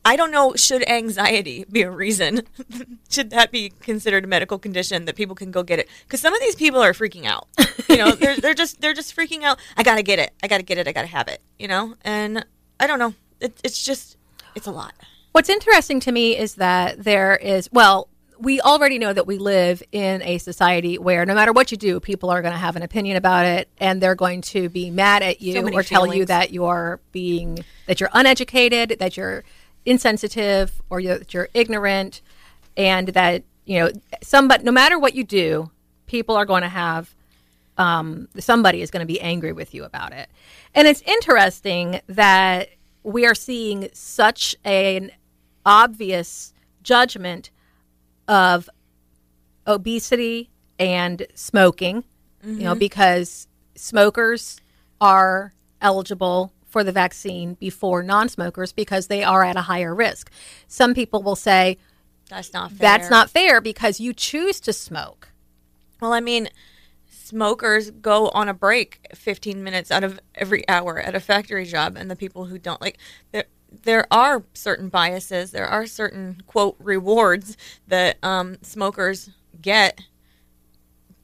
I 0.05 0.15
don't 0.15 0.31
know. 0.31 0.53
Should 0.55 0.87
anxiety 0.89 1.65
be 1.71 1.81
a 1.81 1.91
reason? 1.91 2.43
should 3.09 3.29
that 3.29 3.51
be 3.51 3.69
considered 3.81 4.25
a 4.25 4.27
medical 4.27 4.59
condition 4.59 5.05
that 5.05 5.15
people 5.15 5.35
can 5.35 5.51
go 5.51 5.63
get 5.63 5.79
it? 5.79 5.89
Because 6.03 6.19
some 6.19 6.33
of 6.33 6.41
these 6.41 6.55
people 6.55 6.81
are 6.81 6.93
freaking 6.93 7.25
out. 7.25 7.47
You 7.87 7.97
know, 7.97 8.11
they're 8.19 8.35
they're 8.37 8.53
just 8.53 8.81
they're 8.81 8.93
just 8.93 9.15
freaking 9.15 9.43
out. 9.43 9.59
I 9.77 9.83
gotta 9.83 10.03
get 10.03 10.19
it. 10.19 10.31
I 10.43 10.47
gotta 10.47 10.63
get 10.63 10.77
it. 10.77 10.87
I 10.87 10.91
gotta 10.91 11.07
have 11.07 11.29
it. 11.29 11.41
You 11.57 11.69
know, 11.69 11.95
and 12.01 12.45
I 12.83 12.87
don't 12.87 12.99
know. 12.99 13.13
It, 13.39 13.57
it's 13.63 13.81
just 13.81 14.17
it's 14.55 14.67
a 14.67 14.71
lot. 14.71 14.93
What's 15.31 15.49
interesting 15.49 16.01
to 16.01 16.11
me 16.11 16.37
is 16.37 16.55
that 16.55 17.01
there 17.03 17.35
is, 17.37 17.69
well, 17.71 18.09
we 18.37 18.59
already 18.59 18.99
know 18.99 19.13
that 19.13 19.25
we 19.25 19.37
live 19.37 19.81
in 19.93 20.21
a 20.23 20.37
society 20.37 20.97
where 20.97 21.25
no 21.25 21.33
matter 21.33 21.53
what 21.53 21.71
you 21.71 21.77
do, 21.77 22.01
people 22.01 22.29
are 22.29 22.41
going 22.41 22.51
to 22.51 22.59
have 22.59 22.75
an 22.75 22.83
opinion 22.83 23.15
about 23.15 23.45
it 23.45 23.69
and 23.77 24.01
they're 24.01 24.15
going 24.15 24.41
to 24.41 24.67
be 24.67 24.91
mad 24.91 25.23
at 25.23 25.41
you 25.41 25.53
So 25.53 25.69
or 25.69 25.81
tell 25.81 26.13
you 26.13 26.25
that 26.25 26.51
you're 26.51 26.99
being, 27.13 27.63
that 27.87 28.01
you're 28.01 28.09
uneducated, 28.11 28.97
that 28.99 29.15
you're 29.15 29.45
insensitive 29.85 30.81
or 30.89 30.99
you're, 30.99 31.19
that 31.19 31.33
you're 31.33 31.49
ignorant 31.53 32.21
and 32.75 33.07
that, 33.09 33.43
you 33.63 33.79
know, 33.79 33.91
somebody, 34.21 34.63
no 34.65 34.73
matter 34.73 34.99
what 34.99 35.15
you 35.15 35.23
do, 35.23 35.71
people 36.05 36.35
are 36.35 36.45
going 36.45 36.63
to 36.63 36.69
have 36.69 37.15
um, 37.77 38.27
somebody 38.39 38.81
is 38.81 38.91
going 38.91 39.01
to 39.01 39.07
be 39.11 39.19
angry 39.21 39.51
with 39.53 39.73
you 39.73 39.83
about 39.83 40.13
it. 40.13 40.29
And 40.75 40.87
it's 40.87 41.01
interesting 41.01 42.01
that 42.07 42.69
we 43.03 43.25
are 43.25 43.35
seeing 43.35 43.89
such 43.93 44.55
an 44.63 45.11
obvious 45.65 46.53
judgment 46.83 47.49
of 48.27 48.69
obesity 49.67 50.49
and 50.79 51.25
smoking, 51.33 52.03
you 52.45 52.63
know, 52.63 52.75
because 52.75 53.47
smokers 53.75 54.59
are 54.99 55.53
eligible 55.81 56.51
for 56.65 56.83
the 56.83 56.91
vaccine 56.91 57.53
before 57.55 58.03
non 58.03 58.27
smokers 58.27 58.73
because 58.73 59.07
they 59.07 59.23
are 59.23 59.43
at 59.43 59.55
a 59.55 59.61
higher 59.61 59.93
risk. 59.95 60.31
Some 60.67 60.93
people 60.93 61.21
will 61.23 61.35
say 61.35 61.77
That's 62.29 62.51
not 62.53 62.71
fair. 62.71 62.77
that's 62.79 63.09
not 63.09 63.29
fair 63.29 63.61
because 63.61 63.99
you 63.99 64.11
choose 64.13 64.59
to 64.61 64.73
smoke. 64.73 65.29
Well, 66.01 66.11
I 66.13 66.19
mean, 66.19 66.49
smokers 67.23 67.89
go 67.91 68.29
on 68.29 68.49
a 68.49 68.53
break 68.53 69.07
15 69.15 69.63
minutes 69.63 69.91
out 69.91 70.03
of 70.03 70.19
every 70.35 70.67
hour 70.67 70.99
at 70.99 71.15
a 71.15 71.19
factory 71.19 71.65
job, 71.65 71.95
and 71.95 72.11
the 72.11 72.15
people 72.15 72.45
who 72.45 72.57
don't 72.57 72.81
like 72.81 72.97
there. 73.31 73.45
There 73.85 74.05
are 74.11 74.43
certain 74.53 74.89
biases. 74.89 75.49
There 75.49 75.65
are 75.65 75.87
certain 75.87 76.43
quote 76.45 76.75
rewards 76.77 77.57
that 77.87 78.17
um, 78.21 78.57
smokers 78.61 79.31
get 79.59 79.99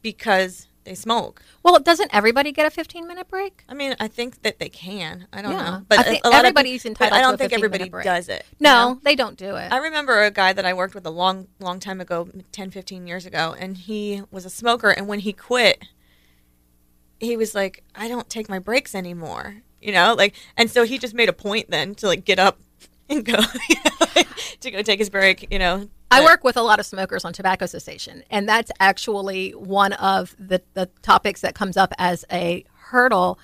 because 0.02 0.66
they 0.90 0.96
smoke. 0.96 1.44
Well, 1.62 1.80
doesn't 1.80 2.10
everybody 2.14 2.52
get 2.52 2.66
a 2.66 2.72
15 2.72 3.08
minute 3.08 3.28
break? 3.28 3.64
I 3.70 3.76
mean, 3.76 3.96
I 4.00 4.08
think 4.08 4.42
that 4.42 4.58
they 4.58 4.70
can. 4.70 5.28
I 5.32 5.44
don't 5.44 5.52
Yeah. 5.52 5.58
know, 5.64 5.76
I 5.76 5.82
but 5.88 6.06
think 6.06 6.26
a 6.26 6.30
lot 6.30 6.40
everybody's 6.40 6.84
of, 6.84 6.90
entitled 6.90 7.18
I 7.18 7.22
don't 7.22 7.38
think 7.38 7.52
15 7.52 7.70
minute 7.70 7.82
everybody 7.82 8.04
does 8.04 8.28
it. 8.28 8.44
you 8.50 8.58
No, 8.62 8.94
know? 8.94 9.00
they 9.04 9.16
don't 9.16 9.38
do 9.38 9.56
it. 9.56 9.72
I 9.72 9.78
remember 9.78 10.24
a 10.24 10.32
guy 10.32 10.52
that 10.52 10.66
I 10.66 10.74
worked 10.74 10.96
with 10.96 11.06
a 11.06 11.12
long, 11.12 11.48
long 11.60 11.80
time 11.80 12.02
ago, 12.02 12.28
10, 12.52 12.72
15 12.72 13.06
years 13.06 13.28
ago, 13.28 13.56
and 13.60 13.78
he 13.78 14.24
was 14.32 14.46
a 14.46 14.50
smoker. 14.50 14.90
And 14.90 15.08
when 15.08 15.20
he 15.20 15.32
quit, 15.32 15.84
he 17.20 17.38
was 17.38 17.54
like, 17.54 17.84
I 17.94 18.08
don't 18.08 18.28
take 18.30 18.50
my 18.50 18.58
breaks 18.58 18.96
anymore, 18.96 19.58
you 19.80 19.92
know? 19.92 20.16
Like, 20.18 20.34
and 20.58 20.72
so 20.72 20.86
he 20.86 20.98
just 20.98 21.14
made 21.14 21.30
a 21.30 21.34
point 21.34 21.70
then 21.70 21.94
to 21.96 22.08
like 22.08 22.26
get 22.26 22.40
up 22.40 22.58
and 23.10 23.24
go, 23.24 23.38
you 23.70 23.76
know, 23.86 24.08
like, 24.16 24.28
to 24.62 24.72
go 24.72 24.82
take 24.82 24.98
his 24.98 25.12
break, 25.12 25.48
you 25.52 25.60
know? 25.60 25.88
I 26.12 26.24
work 26.24 26.44
with 26.44 26.58
a 26.58 26.62
lot 26.62 26.80
of 26.80 26.86
smokers 26.86 27.24
on 27.26 27.34
tobacco 27.34 27.66
cessation, 27.66 28.24
and 28.30 28.48
that's 28.48 28.72
actually 28.80 29.52
one 29.52 29.94
of 29.94 30.36
the, 30.40 30.62
the 30.74 30.88
topics 31.02 31.42
that 31.42 31.56
comes 31.56 31.78
up 31.78 31.94
as 31.98 32.26
a 32.32 32.66
hurdle 32.74 33.40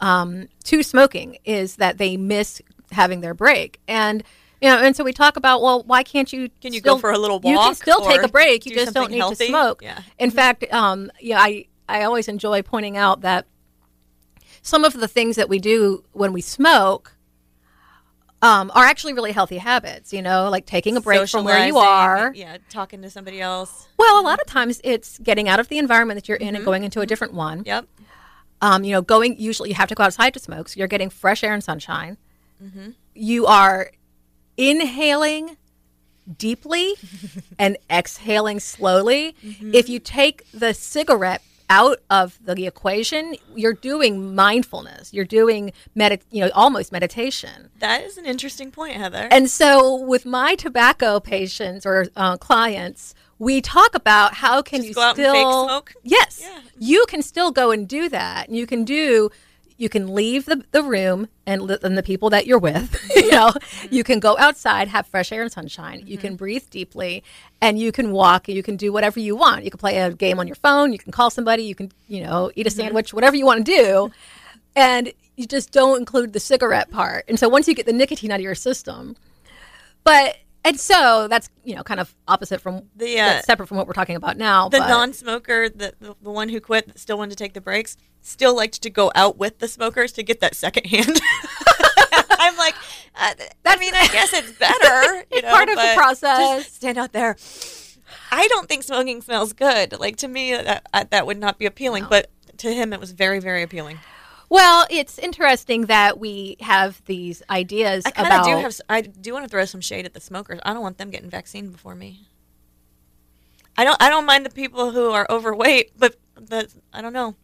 um, 0.00 0.48
to 0.64 0.82
smoking 0.82 1.38
is 1.44 1.76
that 1.76 1.98
they 1.98 2.16
miss 2.16 2.60
having 2.92 3.20
their 3.20 3.34
break. 3.34 3.80
And 3.88 4.22
you 4.60 4.68
know, 4.68 4.78
and 4.78 4.94
so 4.94 5.02
we 5.04 5.12
talk 5.14 5.36
about, 5.36 5.62
well, 5.62 5.82
why 5.84 6.02
can't 6.02 6.30
you? 6.32 6.50
Can 6.60 6.74
you 6.74 6.80
still- 6.80 6.96
go 6.96 7.00
for 7.00 7.10
a 7.10 7.18
little 7.18 7.40
walk? 7.40 7.50
You 7.50 7.58
can 7.58 7.74
still 7.74 8.00
take 8.06 8.22
a 8.22 8.28
break. 8.28 8.66
You 8.66 8.74
do 8.74 8.80
just 8.84 8.94
don't 8.94 9.10
need 9.10 9.22
to 9.22 9.34
smoke. 9.36 9.82
Yeah. 9.82 10.02
In 10.18 10.30
fact, 10.30 10.64
um, 10.72 11.10
yeah, 11.20 11.40
I 11.40 11.66
I 11.88 12.02
always 12.02 12.28
enjoy 12.28 12.60
pointing 12.62 12.96
out 12.96 13.22
that 13.22 13.46
some 14.62 14.84
of 14.84 14.92
the 14.92 15.08
things 15.08 15.36
that 15.36 15.48
we 15.48 15.58
do 15.58 16.04
when 16.12 16.32
we 16.34 16.42
smoke 16.42 17.16
um, 18.42 18.70
are 18.74 18.84
actually 18.84 19.12
really 19.12 19.32
healthy 19.32 19.58
habits. 19.58 20.12
You 20.12 20.22
know, 20.22 20.48
like 20.50 20.66
taking 20.66 20.96
a 20.96 21.00
break 21.00 21.28
from 21.28 21.44
where 21.44 21.66
you 21.66 21.78
are. 21.78 22.28
Uh, 22.28 22.32
yeah, 22.34 22.58
talking 22.68 23.02
to 23.02 23.10
somebody 23.10 23.40
else. 23.40 23.88
Well, 23.96 24.20
a 24.20 24.24
lot 24.24 24.40
of 24.40 24.46
times 24.46 24.80
it's 24.84 25.18
getting 25.18 25.48
out 25.48 25.60
of 25.60 25.68
the 25.68 25.78
environment 25.78 26.16
that 26.16 26.28
you're 26.28 26.38
in 26.38 26.48
and 26.48 26.58
mm-hmm. 26.58 26.64
going 26.64 26.84
into 26.84 27.00
a 27.00 27.02
mm-hmm. 27.02 27.08
different 27.08 27.34
one. 27.34 27.62
Yep. 27.64 27.86
Um, 28.62 28.84
you 28.84 28.92
know, 28.92 29.02
going 29.02 29.38
usually 29.38 29.70
you 29.70 29.74
have 29.74 29.88
to 29.88 29.94
go 29.94 30.04
outside 30.04 30.34
to 30.34 30.40
smoke, 30.40 30.68
so 30.68 30.78
you're 30.78 30.88
getting 30.88 31.10
fresh 31.10 31.42
air 31.42 31.54
and 31.54 31.64
sunshine. 31.64 32.18
Mm-hmm. 32.62 32.90
You 33.14 33.46
are 33.46 33.90
inhaling 34.56 35.56
deeply 36.36 36.94
and 37.58 37.76
exhaling 37.90 38.60
slowly. 38.60 39.34
If 39.42 39.88
you 39.88 39.98
take 39.98 40.44
the 40.52 40.74
cigarette 40.74 41.42
out 41.70 42.00
of 42.10 42.38
the 42.44 42.66
equation, 42.66 43.36
you're 43.54 43.72
doing 43.72 44.34
mindfulness. 44.34 45.14
You're 45.14 45.24
doing 45.24 45.72
medit, 45.96 46.20
you 46.30 46.44
know, 46.44 46.50
almost 46.54 46.92
meditation. 46.92 47.70
That 47.78 48.02
is 48.02 48.18
an 48.18 48.26
interesting 48.26 48.70
point, 48.72 48.96
Heather. 48.96 49.28
And 49.30 49.48
so, 49.48 49.94
with 49.94 50.26
my 50.26 50.56
tobacco 50.56 51.20
patients 51.20 51.86
or 51.86 52.06
uh, 52.16 52.36
clients, 52.36 53.14
we 53.38 53.60
talk 53.60 53.94
about 53.94 54.34
how 54.34 54.60
can 54.60 54.80
Just 54.80 54.88
you 54.88 54.94
go 54.94 55.00
out 55.00 55.16
and 55.18 55.24
still 55.26 55.32
fake 55.32 55.68
smoke? 55.68 55.92
Yes, 56.02 56.40
Yeah. 56.42 56.60
you 56.78 57.06
can 57.08 57.22
still 57.22 57.52
go 57.52 57.70
and 57.70 57.88
do 57.88 58.08
that. 58.10 58.50
You 58.50 58.66
can 58.66 58.84
do. 58.84 59.30
You 59.80 59.88
can 59.88 60.14
leave 60.14 60.44
the, 60.44 60.62
the 60.72 60.82
room 60.82 61.28
and, 61.46 61.62
li- 61.62 61.78
and 61.82 61.96
the 61.96 62.02
people 62.02 62.28
that 62.30 62.46
you're 62.46 62.58
with. 62.58 62.96
You 63.20 63.36
know, 63.36 63.50
mm-hmm. 63.50 63.94
you 63.94 64.02
can 64.02 64.18
go 64.18 64.36
outside, 64.38 64.88
have 64.88 65.06
fresh 65.06 65.30
air 65.30 65.42
and 65.42 65.52
sunshine. 65.52 66.02
You 66.04 66.18
can 66.18 66.30
mm-hmm. 66.30 66.36
breathe 66.36 66.64
deeply, 66.68 67.22
and 67.60 67.78
you 67.78 67.92
can 67.92 68.10
walk. 68.10 68.48
You 68.48 68.62
can 68.62 68.76
do 68.76 68.92
whatever 68.92 69.20
you 69.20 69.36
want. 69.36 69.64
You 69.64 69.70
can 69.70 69.78
play 69.78 69.98
a 69.98 70.12
game 70.12 70.40
on 70.40 70.48
your 70.48 70.56
phone. 70.56 70.92
You 70.92 70.98
can 70.98 71.12
call 71.12 71.30
somebody. 71.30 71.62
You 71.62 71.76
can 71.76 71.92
you 72.08 72.24
know 72.24 72.50
eat 72.56 72.66
a 72.66 72.70
mm-hmm. 72.70 72.80
sandwich. 72.80 73.14
Whatever 73.14 73.36
you 73.36 73.46
want 73.46 73.64
to 73.64 73.72
do, 73.72 74.10
and 74.74 75.12
you 75.36 75.46
just 75.46 75.70
don't 75.70 75.98
include 75.98 76.32
the 76.32 76.40
cigarette 76.40 76.90
part. 76.90 77.24
And 77.28 77.38
so 77.38 77.48
once 77.48 77.68
you 77.68 77.74
get 77.74 77.86
the 77.86 77.92
nicotine 77.92 78.32
out 78.32 78.40
of 78.40 78.44
your 78.44 78.56
system, 78.56 79.16
but 80.02 80.36
and 80.64 80.78
so 80.78 81.26
that's 81.28 81.48
you 81.64 81.74
know 81.74 81.82
kind 81.82 82.00
of 82.00 82.14
opposite 82.28 82.60
from 82.60 82.82
The, 82.96 83.18
uh, 83.20 83.40
separate 83.42 83.66
from 83.66 83.76
what 83.78 83.86
we're 83.86 83.92
talking 83.92 84.16
about 84.16 84.36
now. 84.36 84.68
the 84.68 84.78
but- 84.78 84.88
non-smoker, 84.88 85.68
the, 85.68 85.94
the 86.00 86.16
the 86.22 86.30
one 86.30 86.48
who 86.48 86.60
quit, 86.60 86.86
that 86.88 86.98
still 86.98 87.18
wanted 87.18 87.30
to 87.30 87.36
take 87.36 87.54
the 87.54 87.60
breaks, 87.60 87.96
still 88.20 88.54
liked 88.54 88.82
to 88.82 88.90
go 88.90 89.10
out 89.14 89.38
with 89.38 89.58
the 89.58 89.68
smokers 89.68 90.12
to 90.12 90.22
get 90.22 90.40
that 90.40 90.54
second 90.54 90.86
hand. 90.86 91.20
I'm 92.42 92.56
like, 92.56 92.74
uh, 93.16 93.34
I 93.66 93.76
mean, 93.76 93.94
I 93.94 94.06
guess 94.08 94.32
it's 94.32 94.52
better, 94.52 95.24
you 95.32 95.42
know, 95.42 95.50
part 95.50 95.68
of 95.68 95.76
the 95.76 95.92
process. 95.94 96.72
stand 96.72 96.96
out 96.98 97.12
there. 97.12 97.36
I 98.32 98.48
don't 98.48 98.68
think 98.68 98.82
smoking 98.82 99.20
smells 99.22 99.52
good. 99.52 99.98
Like 99.98 100.16
to 100.16 100.28
me, 100.28 100.52
that 100.52 100.86
uh, 100.92 101.04
that 101.10 101.26
would 101.26 101.38
not 101.38 101.58
be 101.58 101.66
appealing, 101.66 102.06
but 102.08 102.30
to 102.58 102.72
him, 102.72 102.92
it 102.92 103.00
was 103.00 103.12
very, 103.12 103.40
very 103.40 103.62
appealing. 103.62 103.98
Well, 104.50 104.84
it's 104.90 105.16
interesting 105.18 105.86
that 105.86 106.18
we 106.18 106.56
have 106.60 107.00
these 107.06 107.40
ideas 107.48 108.04
I 108.04 108.10
about. 108.10 108.44
do 108.44 108.56
have. 108.56 108.78
I 108.88 109.00
do 109.00 109.32
want 109.32 109.44
to 109.44 109.48
throw 109.48 109.64
some 109.64 109.80
shade 109.80 110.04
at 110.04 110.12
the 110.12 110.20
smokers. 110.20 110.58
I 110.64 110.72
don't 110.72 110.82
want 110.82 110.98
them 110.98 111.10
getting 111.10 111.30
vaccine 111.30 111.70
before 111.70 111.94
me. 111.94 112.26
I 113.78 113.84
don't. 113.84 113.96
I 114.02 114.10
don't 114.10 114.26
mind 114.26 114.44
the 114.44 114.50
people 114.50 114.90
who 114.90 115.12
are 115.12 115.24
overweight, 115.30 115.92
but 115.96 116.16
the 116.34 116.68
I 116.92 117.00
don't 117.00 117.12
know. 117.12 117.36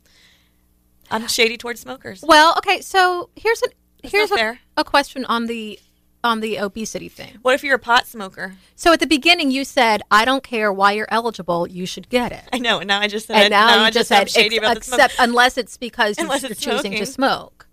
I'm 1.09 1.29
shady 1.29 1.57
towards 1.57 1.81
smokers. 1.81 2.25
well, 2.27 2.55
okay, 2.59 2.81
so 2.81 3.31
here's 3.37 3.63
a 3.63 3.69
here's 4.07 4.33
a, 4.33 4.59
a 4.77 4.83
question 4.83 5.25
on 5.27 5.47
the 5.47 5.79
on 6.27 6.41
the 6.41 6.59
obesity 6.59 7.09
thing. 7.09 7.39
What 7.41 7.55
if 7.55 7.65
you're 7.65 7.77
a 7.77 7.79
pot 7.79 8.07
smoker? 8.07 8.57
So 8.75 8.93
at 8.93 9.01
the 9.01 9.07
beginning, 9.07 9.51
you 9.51 9.65
said, 9.65 10.03
"I 10.11 10.25
don't 10.27 10.43
care 10.43 10.71
why 10.73 10.93
you're 10.93 11.09
eligible, 11.11 11.67
you 11.67 11.87
should 11.87 12.09
get 12.11 12.33
it." 12.33 12.45
I 12.53 12.59
know, 12.59 12.81
and 12.81 12.89
now 12.89 13.01
I 13.01 13.07
just 13.09 13.27
said. 13.29 13.37
And 13.45 13.51
now, 13.51 13.69
now 13.69 13.77
you 13.77 13.83
I 13.85 13.91
just 13.91 14.09
said, 14.09 14.29
shady 14.29 14.57
ex- 14.57 14.65
about 14.65 14.77
the 14.79 14.83
smoke. 14.85 14.99
except 15.01 15.15
unless 15.19 15.57
it's 15.57 15.77
because 15.79 16.19
Unless 16.19 16.43
you're 16.43 16.51
it's 16.53 16.61
choosing 16.61 16.93
to 16.93 17.07
smoke. 17.07 17.67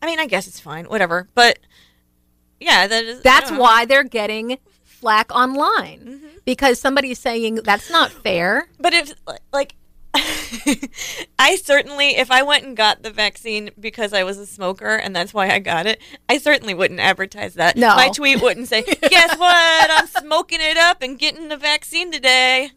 I 0.00 0.06
mean, 0.06 0.20
I 0.20 0.26
guess 0.26 0.46
it's 0.46 0.60
fine, 0.60 0.84
whatever. 0.84 1.28
But 1.34 1.58
yeah, 2.60 2.86
that 2.86 3.04
is. 3.04 3.22
That's 3.22 3.50
why 3.50 3.84
they're 3.84 4.04
getting 4.04 4.58
flack 4.84 5.34
online 5.34 6.00
Mm-hmm. 6.00 6.26
because 6.44 6.78
somebody's 6.80 7.18
saying 7.18 7.56
that's 7.64 7.90
not 7.90 8.10
fair. 8.12 8.68
But 8.78 8.92
if 8.94 9.12
like 9.52 9.74
I 11.38 11.56
certainly, 11.56 12.16
if 12.16 12.30
I 12.30 12.42
went 12.42 12.64
and 12.64 12.76
got 12.76 13.02
the 13.02 13.10
vaccine 13.10 13.70
because 13.78 14.12
I 14.12 14.24
was 14.24 14.38
a 14.38 14.46
smoker 14.46 14.96
and 14.96 15.14
that's 15.14 15.34
why 15.34 15.50
I 15.50 15.58
got 15.58 15.86
it, 15.86 16.00
I 16.28 16.38
certainly 16.38 16.74
wouldn't 16.74 17.00
advertise 17.00 17.54
that. 17.54 17.76
No. 17.76 17.94
My 17.96 18.08
tweet 18.08 18.42
wouldn't 18.42 18.68
say, 18.68 18.82
guess 19.02 19.38
what? 19.38 19.90
I'm 19.90 20.06
smoking 20.06 20.60
it 20.60 20.76
up 20.76 21.02
and 21.02 21.18
getting 21.18 21.48
the 21.48 21.56
vaccine 21.56 22.10
today. 22.12 22.70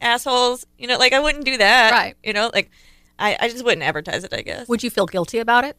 Assholes. 0.00 0.66
You 0.78 0.86
know, 0.86 0.98
like 0.98 1.12
I 1.12 1.20
wouldn't 1.20 1.44
do 1.44 1.56
that. 1.58 1.92
Right. 1.92 2.16
You 2.22 2.32
know, 2.32 2.50
like 2.52 2.70
I, 3.18 3.36
I 3.40 3.48
just 3.48 3.64
wouldn't 3.64 3.82
advertise 3.82 4.24
it, 4.24 4.32
I 4.32 4.42
guess. 4.42 4.68
Would 4.68 4.82
you 4.82 4.90
feel 4.90 5.06
guilty 5.06 5.38
about 5.38 5.64
it? 5.64 5.76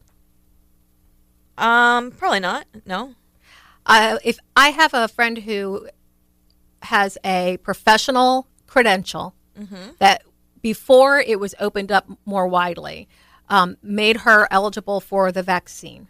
Um, 1.58 2.12
probably 2.12 2.40
not. 2.40 2.66
No. 2.86 3.16
Uh, 3.86 4.18
if 4.24 4.40
I 4.56 4.70
have 4.70 4.94
a 4.94 5.08
friend 5.08 5.38
who 5.38 5.88
has 6.84 7.18
a 7.24 7.58
professional 7.64 8.48
credential 8.68 9.36
that 10.00 10.24
before 10.64 11.20
it 11.20 11.40
was 11.40 11.54
opened 11.60 11.92
up 11.92 12.08
more 12.26 12.48
widely, 12.48 13.08
um, 13.50 13.78
made 13.84 14.18
her 14.22 14.48
eligible 14.50 15.00
for 15.00 15.32
the 15.32 15.44
vaccine. 15.44 16.08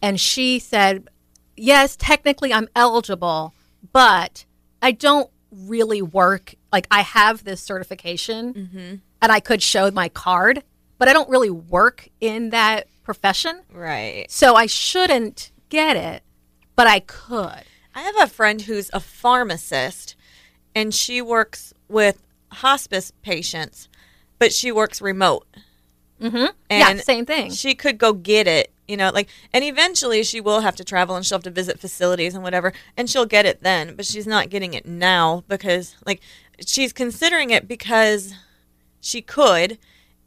And 0.00 0.18
she 0.18 0.58
said, 0.58 1.08
Yes, 1.56 1.96
technically 1.96 2.54
I'm 2.54 2.68
eligible, 2.74 3.52
but 3.92 4.46
I 4.80 4.92
don't 4.92 5.28
really 5.50 6.00
work. 6.00 6.54
Like, 6.72 6.86
I 6.90 7.02
have 7.02 7.44
this 7.44 7.60
certification 7.60 9.02
and 9.20 9.32
I 9.32 9.40
could 9.40 9.60
show 9.60 9.90
my 9.90 10.08
card, 10.08 10.62
but 10.96 11.08
I 11.08 11.12
don't 11.12 11.28
really 11.28 11.50
work 11.50 12.08
in 12.20 12.50
that 12.50 12.86
profession. 13.02 13.62
Right. 13.70 14.24
So 14.30 14.54
I 14.54 14.66
shouldn't 14.66 15.50
get 15.68 15.96
it, 15.96 16.22
but 16.76 16.86
I 16.86 17.00
could. 17.00 17.64
I 17.94 18.00
have 18.02 18.16
a 18.20 18.26
friend 18.28 18.62
who's 18.62 18.88
a 18.92 19.00
pharmacist 19.00 20.14
and 20.74 20.94
she 20.94 21.20
works 21.20 21.74
with 21.88 22.22
hospice 22.52 23.12
patients, 23.22 23.88
but 24.38 24.52
she 24.52 24.72
works 24.72 25.00
remote. 25.00 25.46
Mm-hmm. 26.20 26.46
yeah, 26.70 26.94
same 26.96 27.24
thing. 27.24 27.50
She 27.50 27.74
could 27.74 27.96
go 27.96 28.12
get 28.12 28.46
it, 28.46 28.70
you 28.86 28.96
know, 28.96 29.10
like, 29.10 29.28
and 29.54 29.64
eventually 29.64 30.22
she 30.22 30.40
will 30.40 30.60
have 30.60 30.76
to 30.76 30.84
travel 30.84 31.16
and 31.16 31.24
she'll 31.24 31.38
have 31.38 31.44
to 31.44 31.50
visit 31.50 31.80
facilities 31.80 32.34
and 32.34 32.42
whatever, 32.42 32.72
and 32.96 33.08
she'll 33.08 33.24
get 33.24 33.46
it 33.46 33.62
then, 33.62 33.96
but 33.96 34.04
she's 34.04 34.26
not 34.26 34.50
getting 34.50 34.74
it 34.74 34.84
now 34.84 35.44
because, 35.48 35.96
like, 36.04 36.20
she's 36.66 36.92
considering 36.92 37.50
it 37.50 37.66
because 37.66 38.34
she 39.00 39.22
could, 39.22 39.78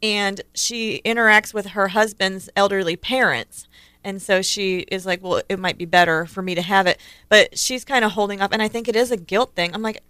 and 0.02 0.42
she 0.52 1.00
interacts 1.04 1.54
with 1.54 1.68
her 1.68 1.88
husband's 1.88 2.50
elderly 2.56 2.96
parents. 2.96 3.66
And 4.02 4.20
so 4.20 4.42
she 4.42 4.80
is 4.80 5.06
like, 5.06 5.22
well, 5.22 5.40
it 5.48 5.58
might 5.58 5.78
be 5.78 5.86
better 5.86 6.26
for 6.26 6.42
me 6.42 6.54
to 6.54 6.60
have 6.60 6.86
it. 6.86 7.00
But 7.30 7.58
she's 7.58 7.86
kind 7.86 8.04
of 8.04 8.12
holding 8.12 8.42
up. 8.42 8.52
And 8.52 8.60
I 8.60 8.68
think 8.68 8.86
it 8.86 8.96
is 8.96 9.10
a 9.10 9.16
guilt 9.16 9.54
thing. 9.54 9.72
I'm 9.72 9.80
like, 9.80 10.02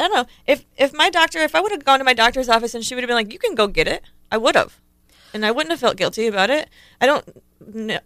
I 0.00 0.08
don't 0.08 0.14
know. 0.14 0.26
If 0.46 0.64
if 0.76 0.92
my 0.92 1.10
doctor, 1.10 1.38
if 1.38 1.54
I 1.54 1.60
would 1.60 1.72
have 1.72 1.84
gone 1.84 1.98
to 1.98 2.04
my 2.04 2.14
doctor's 2.14 2.48
office 2.48 2.74
and 2.74 2.84
she 2.84 2.94
would 2.94 3.02
have 3.04 3.08
been 3.08 3.16
like, 3.16 3.32
you 3.32 3.38
can 3.38 3.54
go 3.54 3.66
get 3.66 3.86
it, 3.86 4.02
I 4.32 4.36
would 4.38 4.54
have. 4.56 4.80
And 5.32 5.46
I 5.46 5.50
wouldn't 5.52 5.70
have 5.70 5.78
felt 5.80 5.96
guilty 5.96 6.26
about 6.26 6.50
it. 6.50 6.68
I 7.00 7.06
don't, 7.06 7.24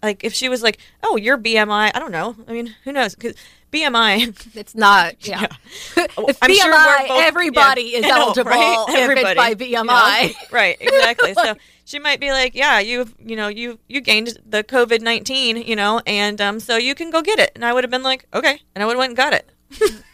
like, 0.03 0.23
if 0.25 0.35
she 0.35 0.51
was 0.51 0.63
like, 0.63 0.79
oh, 1.03 1.17
your 1.17 1.39
BMI, 1.39 1.91
I 1.95 1.99
don't 1.99 2.13
know. 2.13 2.37
I 2.47 2.53
mean, 2.53 2.75
who 2.85 2.93
knows? 2.93 3.15
Because 3.15 3.35
BMI, 3.73 4.35
It's 4.57 4.75
not. 4.75 5.27
Yeah. 5.27 5.47
if 5.97 6.19
I'm 6.43 6.51
BMI, 6.51 6.55
sure 6.55 7.09
both- 7.09 7.23
everybody 7.23 7.83
yeah, 7.93 7.99
is 7.99 8.03
know, 8.05 8.17
eligible 8.27 8.51
right? 8.51 8.87
Everybody, 8.91 9.37
by 9.37 9.49
you 9.49 9.57
BMI. 9.57 9.87
know? 9.87 10.33
right? 10.53 10.77
Exactly. 10.79 11.33
so 11.33 11.55
she 11.87 11.99
might 11.99 12.21
be 12.21 12.31
like, 12.31 12.55
"Yeah, 12.55 12.79
you've 12.81 13.15
you 13.19 13.37
know, 13.37 13.49
you 13.49 13.79
you 13.89 14.01
gained 14.01 14.39
the 14.47 14.63
COVID 14.65 15.01
nineteen, 15.01 15.57
you 15.57 15.77
know, 15.77 16.01
and 16.07 16.41
um, 16.41 16.61
so 16.61 16.77
you 16.77 16.95
can 16.95 17.11
go 17.11 17.21
get 17.23 17.39
it." 17.39 17.53
And 17.55 17.65
I 17.65 17.73
would 17.73 17.85
have 17.85 17.91
been 17.91 18.03
like, 18.03 18.27
"Okay," 18.33 18.61
and 18.75 18.83
I 18.83 18.87
would 18.87 18.93
have 18.93 18.99
went 18.99 19.11
and 19.11 19.17
got 19.17 19.33
it. 19.35 19.51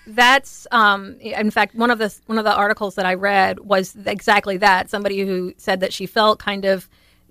That's 0.07 0.67
um, 0.73 1.17
in 1.21 1.51
fact 1.51 1.75
one 1.75 1.91
of 1.91 1.99
the 1.99 2.15
one 2.27 2.39
of 2.39 2.45
the 2.45 2.55
articles 2.55 2.97
that 2.97 3.07
I 3.07 3.15
read 3.15 3.61
was 3.61 3.97
exactly 4.07 4.57
that. 4.57 4.91
Somebody 4.91 5.21
who 5.21 5.55
said 5.57 5.81
that 5.81 5.93
she 5.93 6.07
felt 6.07 6.39
kind 6.39 6.65
of 6.65 6.89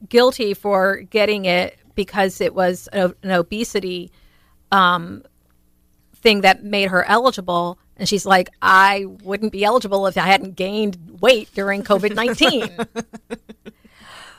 guilty 0.07 0.53
for 0.53 0.97
getting 1.01 1.45
it 1.45 1.77
because 1.95 2.39
it 2.39 2.53
was 2.55 2.87
a, 2.93 3.13
an 3.23 3.31
obesity 3.31 4.11
um, 4.71 5.23
thing 6.15 6.41
that 6.41 6.63
made 6.63 6.89
her 6.89 7.03
eligible. 7.05 7.79
And 7.97 8.07
she's 8.07 8.25
like, 8.25 8.49
I 8.61 9.05
wouldn't 9.23 9.51
be 9.51 9.65
eligible 9.65 10.07
if 10.07 10.17
I 10.17 10.21
hadn't 10.21 10.55
gained 10.55 11.19
weight 11.19 11.49
during 11.53 11.83
COVID 11.83 12.15
19. 12.15 12.77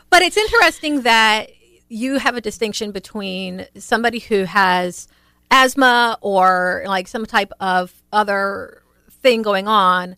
but 0.09 0.23
it's 0.23 0.37
interesting 0.37 1.03
that 1.03 1.51
you 1.89 2.19
have 2.19 2.37
a 2.37 2.41
distinction 2.41 2.93
between 2.93 3.67
somebody 3.77 4.21
who 4.21 4.45
has 4.45 5.09
asthma 5.51 6.19
or 6.21 6.83
like 6.87 7.09
some 7.09 7.27
type 7.27 7.53
of 7.61 7.93
other 8.13 8.83
thing 9.23 9.43
going 9.43 9.67
on 9.69 10.17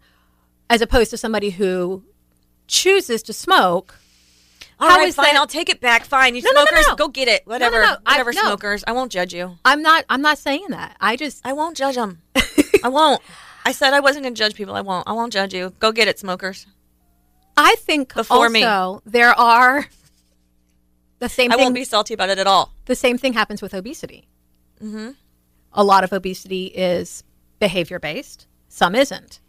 as 0.71 0.81
opposed 0.81 1.11
to 1.11 1.17
somebody 1.17 1.51
who 1.51 2.05
chooses 2.69 3.23
to 3.25 3.33
smoke. 3.33 3.97
All 4.81 4.89
How 4.89 4.97
right, 4.99 5.15
fine. 5.15 5.27
that- 5.27 5.37
I'll 5.37 5.47
take 5.47 5.69
it 5.69 5.81
back. 5.81 6.05
Fine, 6.05 6.35
you 6.35 6.43
No, 6.43 6.51
no, 6.51 6.61
no, 6.61 6.67
smokers, 6.67 6.87
no. 6.89 6.97
go 6.97 7.09
get 7.09 7.29
it. 7.29 7.47
Whatever, 7.47 7.83
no, 7.83 7.97
I- 8.07 8.13
whatever, 8.13 8.33
no. 8.33 8.43
smokers. 8.43 8.83
I 8.87 8.93
won't 8.93 9.13
judge 9.13 9.33
you. 9.35 9.59
I'm 9.65 9.83
not 9.83 10.05
I'm 10.09 10.23
not 10.23 10.39
saying 10.39 10.67
that. 10.71 10.97
I 11.01 11.17
just 11.17 11.45
I 11.47 11.53
won't 11.53 11.77
judge 11.77 11.95
them. 11.97 12.21
I 12.85 12.89
won't. 12.89 13.21
I 13.65 13.71
said 13.73 13.93
I 13.95 14.01
wasn't 14.01 14.25
going 14.25 14.35
to 14.35 14.39
judge 14.39 14.55
people. 14.55 14.75
I 14.75 14.81
won't. 14.81 15.07
I 15.07 15.13
won't 15.13 15.33
judge 15.33 15.55
you. 15.55 15.73
Go 15.79 15.93
get 15.93 16.09
it, 16.09 16.19
smokers. 16.19 16.67
I 17.57 17.77
think 17.79 18.13
Before 18.15 18.49
me. 18.49 18.65
also 18.65 19.03
there 19.07 19.31
are 19.39 19.87
the 21.21 21.29
same 21.29 21.53
I 21.53 21.57
thing 21.57 21.65
won't 21.67 21.75
be 21.75 21.85
salty 21.85 22.15
about 22.15 22.31
it 22.31 22.39
at 22.39 22.47
all. 22.49 22.73
the 22.87 22.97
same 22.97 23.19
thing 23.19 23.35
happens 23.35 23.63
with 23.63 23.75
obesity. 23.75 24.27
Mm-hmm. 24.83 25.11
A 25.75 25.85
lot 25.85 26.05
of 26.05 26.13
obesity 26.13 26.67
is 26.67 27.25
behavior 27.59 27.99
based. 27.99 28.47
Some 28.69 28.95
isn't. 28.95 29.41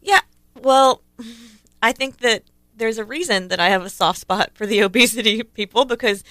Yeah. 0.00 0.20
Well, 0.60 1.02
I 1.82 1.92
think 1.92 2.18
that 2.18 2.44
there's 2.76 2.98
a 2.98 3.04
reason 3.04 3.48
that 3.48 3.60
I 3.60 3.68
have 3.70 3.84
a 3.84 3.90
soft 3.90 4.20
spot 4.20 4.50
for 4.54 4.66
the 4.66 4.80
obesity 4.82 5.42
people 5.42 5.84
because 5.84 6.22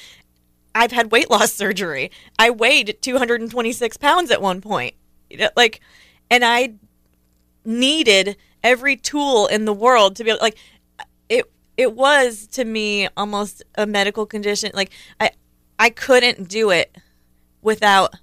I've 0.74 0.92
had 0.92 1.12
weight 1.12 1.30
loss 1.30 1.54
surgery. 1.54 2.12
I 2.38 2.50
weighed 2.50 2.98
226 3.02 3.98
pounds 3.98 4.32
at 4.32 4.42
one 4.42 4.62
point. 4.62 4.96
Like, 5.56 5.80
and 6.30 6.44
I 6.44 6.76
needed 7.64 8.38
every 8.64 8.96
tool 8.96 9.48
in 9.48 9.66
the 9.66 9.74
world 9.74 10.16
to 10.18 10.24
be 10.24 10.32
able, 10.32 10.40
like, 10.42 10.58
it. 11.30 11.50
It 11.78 11.94
was 11.94 12.48
to 12.54 12.64
me 12.64 13.10
almost 13.18 13.62
a 13.76 13.86
medical 13.86 14.26
condition. 14.26 14.72
Like, 14.74 14.92
I, 15.20 15.32
I 15.78 15.90
couldn't 15.90 16.48
do 16.48 16.70
it 16.70 16.96
without 17.62 18.16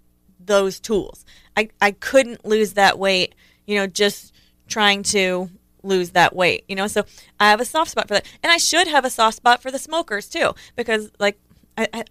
those 0.47 0.81
tools. 0.81 1.25
I, 1.57 1.69
I 1.81 1.93
couldn't 1.93 2.45
lose 2.45 2.75
that 2.75 2.99
weight, 2.99 3.35
you 3.67 3.77
know, 3.77 3.87
just 3.87 4.33
trying 4.69 5.03
to 5.05 5.51
lose 5.83 6.11
that 6.11 6.35
weight, 6.35 6.65
you 6.69 6.77
know. 6.77 6.87
So 6.87 7.05
I 7.41 7.51
have 7.51 7.61
a 7.61 7.65
soft 7.65 7.91
spot 7.91 8.09
for 8.09 8.15
that. 8.15 8.27
And 8.43 8.51
I 8.53 8.57
should 8.57 8.87
have 8.89 9.05
a 9.05 9.11
soft 9.11 9.37
spot 9.37 9.61
for 9.63 9.71
the 9.71 9.79
smokers 9.79 10.29
too, 10.29 10.55
because 10.77 11.11
like 11.19 11.39
I, 11.77 11.89
I 11.93 12.05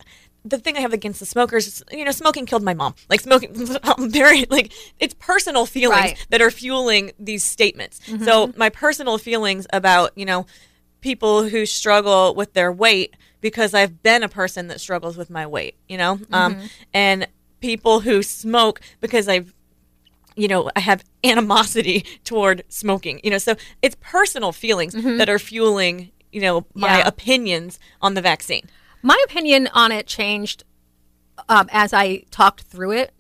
the 0.43 0.57
thing 0.57 0.75
I 0.75 0.79
have 0.81 0.91
against 0.93 1.19
the 1.19 1.25
smokers 1.27 1.67
is, 1.67 1.83
you 1.91 2.03
know, 2.03 2.11
smoking 2.11 2.45
killed 2.47 2.63
my 2.63 2.73
mom. 2.73 2.95
Like 3.09 3.21
smoking, 3.21 3.55
I'm 3.83 4.09
very 4.09 4.45
like 4.49 4.73
it's 4.99 5.13
personal 5.13 5.65
feelings 5.65 5.95
Right. 6.01 6.25
that 6.29 6.41
are 6.41 6.51
fueling 6.51 7.11
these 7.19 7.43
statements. 7.43 7.99
So 8.25 8.51
my 8.57 8.69
personal 8.69 9.17
feelings 9.17 9.67
about, 9.71 10.11
you 10.17 10.25
know, 10.25 10.45
people 11.01 11.43
who 11.47 11.65
struggle 11.65 12.35
with 12.35 12.53
their 12.53 12.71
weight 12.71 13.15
because 13.39 13.73
I've 13.73 14.03
been 14.03 14.21
a 14.21 14.29
person 14.29 14.67
that 14.67 14.79
struggles 14.79 15.17
with 15.17 15.29
my 15.31 15.47
weight, 15.47 15.75
you 15.87 15.97
know, 15.97 16.19
um, 16.31 16.69
and 16.93 17.27
people 17.61 18.01
who 18.01 18.21
smoke 18.23 18.81
because 18.99 19.27
I've, 19.27 19.53
you 20.35 20.47
know, 20.47 20.69
I 20.75 20.79
have 20.81 21.03
animosity 21.23 22.03
toward 22.23 22.63
smoking, 22.67 23.21
you 23.23 23.29
know, 23.31 23.37
so 23.37 23.55
it's 23.81 23.95
personal 24.01 24.51
feelings 24.51 24.93
that 24.93 25.29
are 25.29 25.39
fueling, 25.39 26.11
you 26.31 26.41
know, 26.41 26.65
my 26.73 26.97
Yeah. 26.99 27.07
opinions 27.07 27.79
on 28.01 28.13
the 28.15 28.21
vaccine. 28.21 28.69
My 29.03 29.19
opinion 29.25 29.69
on 29.73 29.91
it 29.91 30.07
changed 30.07 30.63
um, 31.49 31.67
as 31.71 31.93
I 31.93 32.23
talked 32.31 32.61
through 32.63 32.91
it. 32.91 33.13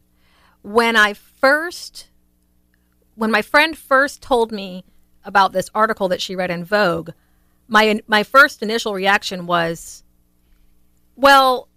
When 0.63 0.95
I 0.95 1.13
first, 1.13 2.09
when 3.15 3.31
my 3.31 3.41
friend 3.41 3.75
first 3.77 4.21
told 4.21 4.51
me 4.51 4.83
about 5.23 5.53
this 5.53 5.69
article 5.73 6.07
that 6.09 6.21
she 6.21 6.35
read 6.35 6.51
in 6.51 6.63
Vogue, 6.63 7.11
my 7.67 8.01
my 8.07 8.21
first 8.23 8.61
initial 8.61 8.93
reaction 8.93 9.47
was, 9.47 10.03
well, 11.15 11.67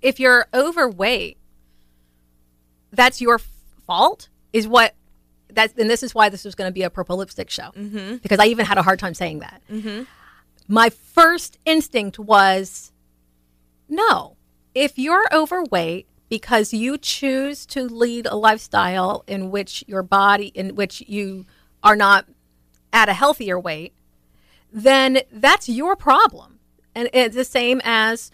if 0.00 0.18
you're 0.20 0.46
overweight, 0.54 1.36
that's 2.96 3.20
your 3.20 3.40
fault. 3.86 4.28
Is 4.52 4.68
what 4.68 4.94
that's 5.50 5.74
and 5.78 5.90
this 5.90 6.02
is 6.02 6.14
why 6.14 6.28
this 6.28 6.44
was 6.44 6.54
going 6.54 6.68
to 6.68 6.72
be 6.72 6.82
a 6.82 6.90
purple 6.90 7.16
lipstick 7.16 7.50
show 7.50 7.70
mm-hmm. 7.76 8.16
because 8.16 8.38
I 8.38 8.46
even 8.46 8.66
had 8.66 8.78
a 8.78 8.82
hard 8.82 8.98
time 8.98 9.14
saying 9.14 9.40
that. 9.40 9.62
Mm-hmm. 9.70 10.04
My 10.68 10.90
first 10.90 11.58
instinct 11.64 12.18
was 12.18 12.92
no. 13.88 14.36
If 14.74 14.98
you're 14.98 15.26
overweight 15.32 16.06
because 16.28 16.72
you 16.72 16.98
choose 16.98 17.66
to 17.66 17.82
lead 17.82 18.26
a 18.26 18.34
lifestyle 18.34 19.24
in 19.26 19.50
which 19.50 19.84
your 19.86 20.02
body, 20.02 20.46
in 20.48 20.74
which 20.74 21.02
you 21.06 21.46
are 21.82 21.96
not 21.96 22.26
at 22.92 23.08
a 23.08 23.12
healthier 23.12 23.58
weight, 23.58 23.92
then 24.72 25.20
that's 25.30 25.68
your 25.68 25.94
problem. 25.94 26.58
And 26.94 27.08
it's 27.12 27.36
the 27.36 27.44
same 27.44 27.80
as, 27.84 28.30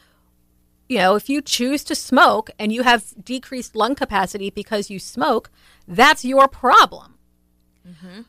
you 0.91 0.99
know, 0.99 1.15
if 1.15 1.31
you 1.31 1.41
choose 1.41 1.85
to 1.85 1.95
smoke 1.95 2.51
and 2.59 2.73
you 2.73 2.83
have 2.83 3.15
decreased 3.25 3.77
lung 3.77 3.95
capacity 3.95 4.51
because 4.51 4.91
you 4.91 4.99
smoke, 4.99 5.49
that's 5.87 6.25
your 6.25 6.49
problem. 6.49 7.15
Mm-hmm. 7.89 8.23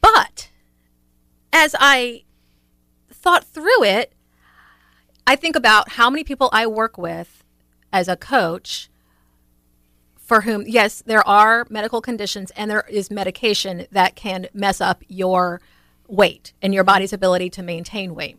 But 0.00 0.50
as 1.52 1.76
I 1.78 2.24
thought 3.08 3.44
through 3.44 3.84
it, 3.84 4.12
I 5.24 5.36
think 5.36 5.54
about 5.54 5.90
how 5.90 6.10
many 6.10 6.24
people 6.24 6.50
I 6.52 6.66
work 6.66 6.98
with 6.98 7.44
as 7.92 8.08
a 8.08 8.16
coach 8.16 8.90
for 10.16 10.40
whom, 10.40 10.64
yes, 10.66 11.00
there 11.06 11.26
are 11.28 11.64
medical 11.70 12.00
conditions 12.00 12.50
and 12.56 12.68
there 12.68 12.84
is 12.88 13.08
medication 13.08 13.86
that 13.92 14.16
can 14.16 14.48
mess 14.52 14.80
up 14.80 15.04
your 15.06 15.60
weight 16.08 16.54
and 16.60 16.74
your 16.74 16.82
body's 16.82 17.12
ability 17.12 17.50
to 17.50 17.62
maintain 17.62 18.16
weight. 18.16 18.38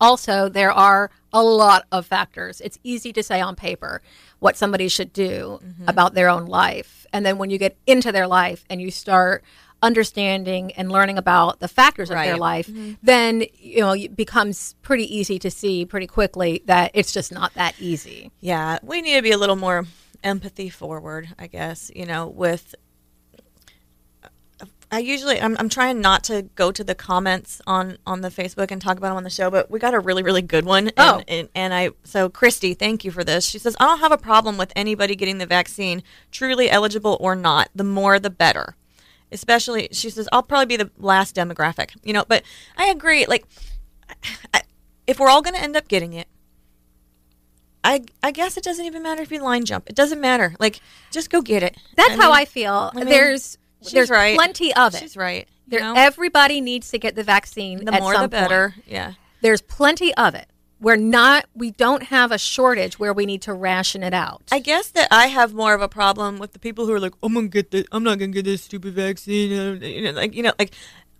Also, 0.00 0.48
there 0.48 0.72
are 0.72 1.10
a 1.32 1.42
lot 1.42 1.84
of 1.90 2.06
factors. 2.06 2.60
It's 2.60 2.78
easy 2.82 3.12
to 3.12 3.22
say 3.22 3.40
on 3.40 3.56
paper 3.56 4.02
what 4.38 4.56
somebody 4.56 4.88
should 4.88 5.12
do 5.12 5.60
mm-hmm. 5.62 5.88
about 5.88 6.14
their 6.14 6.28
own 6.28 6.46
life. 6.46 7.06
And 7.12 7.24
then 7.24 7.38
when 7.38 7.50
you 7.50 7.58
get 7.58 7.76
into 7.86 8.12
their 8.12 8.26
life 8.26 8.64
and 8.68 8.80
you 8.80 8.90
start 8.90 9.44
understanding 9.82 10.72
and 10.72 10.90
learning 10.90 11.18
about 11.18 11.60
the 11.60 11.68
factors 11.68 12.10
of 12.10 12.16
their 12.16 12.32
Right. 12.32 12.40
life, 12.40 12.66
mm-hmm. 12.66 12.92
then 13.02 13.44
you 13.58 13.80
know 13.80 13.92
it 13.92 14.16
becomes 14.16 14.74
pretty 14.82 15.14
easy 15.14 15.38
to 15.38 15.50
see 15.50 15.84
pretty 15.84 16.06
quickly 16.06 16.62
that 16.66 16.90
it's 16.94 17.12
just 17.12 17.30
not 17.30 17.52
that 17.54 17.74
easy. 17.78 18.30
Yeah, 18.40 18.78
we 18.82 19.02
need 19.02 19.16
to 19.16 19.22
be 19.22 19.32
a 19.32 19.38
little 19.38 19.56
more 19.56 19.86
empathy 20.22 20.70
forward, 20.70 21.28
I 21.38 21.46
guess, 21.46 21.90
you 21.94 22.06
know, 22.06 22.26
with 22.26 22.74
I 24.94 24.98
usually 24.98 25.40
I'm, 25.40 25.56
I'm 25.58 25.68
trying 25.68 26.00
not 26.00 26.22
to 26.24 26.42
go 26.54 26.70
to 26.70 26.84
the 26.84 26.94
comments 26.94 27.60
on 27.66 27.98
on 28.06 28.20
the 28.20 28.28
Facebook 28.28 28.70
and 28.70 28.80
talk 28.80 28.96
about 28.96 29.08
them 29.08 29.16
on 29.16 29.24
the 29.24 29.30
show, 29.30 29.50
but 29.50 29.70
we 29.70 29.78
got 29.80 29.92
a 29.92 29.98
really 29.98 30.22
really 30.22 30.42
good 30.42 30.64
one. 30.64 30.88
And, 30.88 30.94
Oh. 30.98 31.22
and, 31.26 31.48
and 31.54 31.74
I 31.74 31.90
so 32.04 32.28
Christy, 32.28 32.74
thank 32.74 33.04
you 33.04 33.10
for 33.10 33.24
this. 33.24 33.44
She 33.44 33.58
says 33.58 33.76
I 33.80 33.86
don't 33.86 33.98
have 33.98 34.12
a 34.12 34.18
problem 34.18 34.56
with 34.56 34.72
anybody 34.76 35.16
getting 35.16 35.38
the 35.38 35.46
vaccine, 35.46 36.02
truly 36.30 36.70
eligible 36.70 37.16
or 37.20 37.34
not. 37.34 37.70
The 37.74 37.84
more 37.84 38.18
the 38.20 38.30
better. 38.30 38.76
Especially, 39.32 39.88
she 39.90 40.10
says 40.10 40.28
I'll 40.30 40.44
probably 40.44 40.66
be 40.66 40.76
the 40.76 40.90
last 40.96 41.34
demographic, 41.34 41.96
you 42.04 42.12
know. 42.12 42.24
But 42.28 42.44
I 42.76 42.86
agree. 42.86 43.26
Like, 43.26 43.44
I, 44.52 44.62
if 45.08 45.18
we're 45.18 45.28
all 45.28 45.42
going 45.42 45.54
to 45.56 45.60
end 45.62 45.76
up 45.76 45.88
getting 45.88 46.12
it, 46.12 46.28
I 47.82 48.04
I 48.22 48.30
guess 48.30 48.56
it 48.56 48.62
doesn't 48.62 48.84
even 48.84 49.02
matter 49.02 49.22
if 49.22 49.32
you 49.32 49.42
line 49.42 49.64
jump. 49.64 49.90
It 49.90 49.96
doesn't 49.96 50.20
matter. 50.20 50.54
Like 50.60 50.80
just 51.10 51.30
go 51.30 51.42
get 51.42 51.62
it. 51.64 51.76
That's 51.96 52.14
how 52.14 52.30
mean, 52.30 52.38
I 52.40 52.44
feel. 52.44 52.90
I 52.94 52.96
mean, 52.96 53.06
there's 53.06 53.58
she's 53.84 53.92
there's 53.92 54.10
right. 54.10 54.36
plenty 54.36 54.74
of 54.74 54.94
it. 54.94 54.98
She's 54.98 55.16
right. 55.16 55.48
There, 55.66 55.80
know? 55.80 55.94
everybody 55.96 56.60
needs 56.60 56.90
to 56.90 56.98
get 56.98 57.16
the 57.16 57.22
vaccine. 57.22 57.84
the 57.84 57.94
at 57.94 58.02
more 58.02 58.18
the 58.18 58.28
better. 58.28 58.72
point. 58.74 58.86
Yeah. 58.86 59.12
There's 59.40 59.62
plenty 59.62 60.14
of 60.14 60.34
it. 60.34 60.48
We're 60.80 60.96
not. 60.96 61.46
We 61.54 61.70
don't 61.70 62.04
have 62.04 62.32
a 62.32 62.38
shortage 62.38 62.98
where 62.98 63.12
we 63.12 63.24
need 63.24 63.42
to 63.42 63.54
ration 63.54 64.02
it 64.02 64.12
out. 64.12 64.42
I 64.52 64.58
guess 64.58 64.90
that 64.90 65.08
I 65.10 65.28
have 65.28 65.54
more 65.54 65.72
of 65.72 65.80
a 65.80 65.88
problem 65.88 66.38
with 66.38 66.52
the 66.52 66.58
people 66.58 66.84
who 66.86 66.92
are 66.92 67.00
like, 67.00 67.14
I'm 67.22 67.32
gonna 67.32 67.48
get 67.48 67.70
the, 67.70 67.86
I'm 67.90 68.02
not 68.02 68.18
gonna 68.18 68.32
get 68.32 68.44
this 68.44 68.62
stupid 68.62 68.92
vaccine. 68.92 69.80
You 69.82 70.02
know, 70.02 70.10
like 70.10 70.34
you 70.34 70.42
know, 70.42 70.52
like 70.58 70.74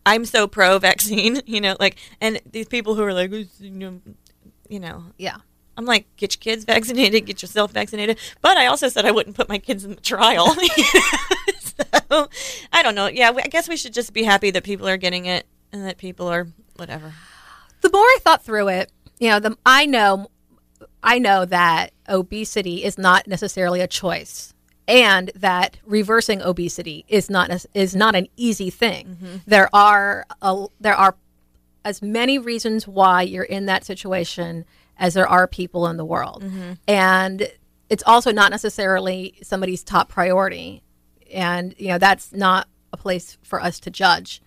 I'm 0.05 0.25
so 0.25 0.47
pro 0.47 0.79
vaccine. 0.79 1.41
You 1.47 1.61
know, 1.61 1.77
like 1.79 1.97
and 2.21 2.41
these 2.51 2.69
people 2.69 2.95
who 2.95 3.03
are 3.05 3.15
like, 3.15 3.31
you 3.31 3.71
know, 3.71 4.01
you 4.69 4.81
know, 4.81 5.05
yeah. 5.19 5.37
I'm 5.77 5.87
like, 5.87 6.07
get 6.17 6.35
your 6.35 6.41
kids 6.41 6.65
vaccinated, 6.65 7.27
get 7.27 7.43
yourself 7.43 7.73
vaccinated. 7.73 8.19
But 8.41 8.57
I 8.57 8.67
also 8.67 8.89
said 8.89 9.05
I 9.05 9.11
wouldn't 9.11 9.37
put 9.37 9.49
my 9.49 9.59
kids 9.59 9.85
in 9.85 9.95
the 9.95 10.01
trial. 10.01 10.55
so 12.11 12.29
I 12.73 12.83
don't 12.83 12.95
know. 12.95 13.07
Yeah, 13.07 13.33
I 13.35 13.49
guess 13.49 13.69
we 13.69 13.77
should 13.77 13.95
just 13.95 14.13
be 14.13 14.23
happy 14.23 14.51
that 14.51 14.65
people 14.65 14.89
are 14.89 14.97
getting 14.97 15.27
it 15.27 15.47
and 15.73 15.85
that 15.87 15.99
people 15.99 16.29
are 16.29 16.47
whatever. 16.77 17.13
the 17.81 17.91
more 17.91 18.03
I 18.03 18.19
thought 18.23 18.45
through 18.45 18.69
it, 18.69 18.93
you 19.19 19.29
know, 19.29 19.41
the 19.41 19.57
I 19.67 19.87
know, 19.87 20.31
I 21.03 21.19
know 21.19 21.45
that 21.45 21.93
obesity 22.09 22.85
is 22.85 22.99
not 22.99 23.27
necessarily 23.27 23.81
a 23.81 23.87
choice, 23.87 24.55
and 24.87 25.31
that 25.35 25.79
reversing 25.85 26.43
obesity 26.43 27.05
is 27.09 27.31
not 27.31 27.67
is 27.75 27.95
not 27.95 28.15
an 28.15 28.29
easy 28.37 28.71
thing. 28.71 29.07
Mm-hmm. 29.07 29.37
There 29.47 29.69
are 29.75 30.27
a, 30.43 30.67
there 30.81 30.95
are 30.95 31.17
as 31.85 32.01
many 32.01 32.39
reasons 32.39 32.89
why 32.89 33.23
you're 33.23 33.45
in 33.45 33.67
that 33.67 33.85
situation 33.85 34.65
as 34.97 35.15
there 35.15 35.29
are 35.29 35.47
people 35.47 35.87
in 35.89 35.97
the 35.97 36.05
world, 36.05 36.45
mm-hmm. 36.45 36.75
and 36.87 37.51
it's 37.91 38.05
also 38.07 38.33
not 38.33 38.51
necessarily 38.51 39.35
somebody's 39.43 39.83
top 39.83 40.09
priority, 40.09 40.83
and 41.35 41.75
you 41.79 41.89
know 41.89 41.99
that's 41.99 42.33
not 42.33 42.69
a 42.93 42.97
place 42.97 43.37
for 43.43 43.61
us 43.61 43.81
to 43.81 43.91
judge. 43.91 44.41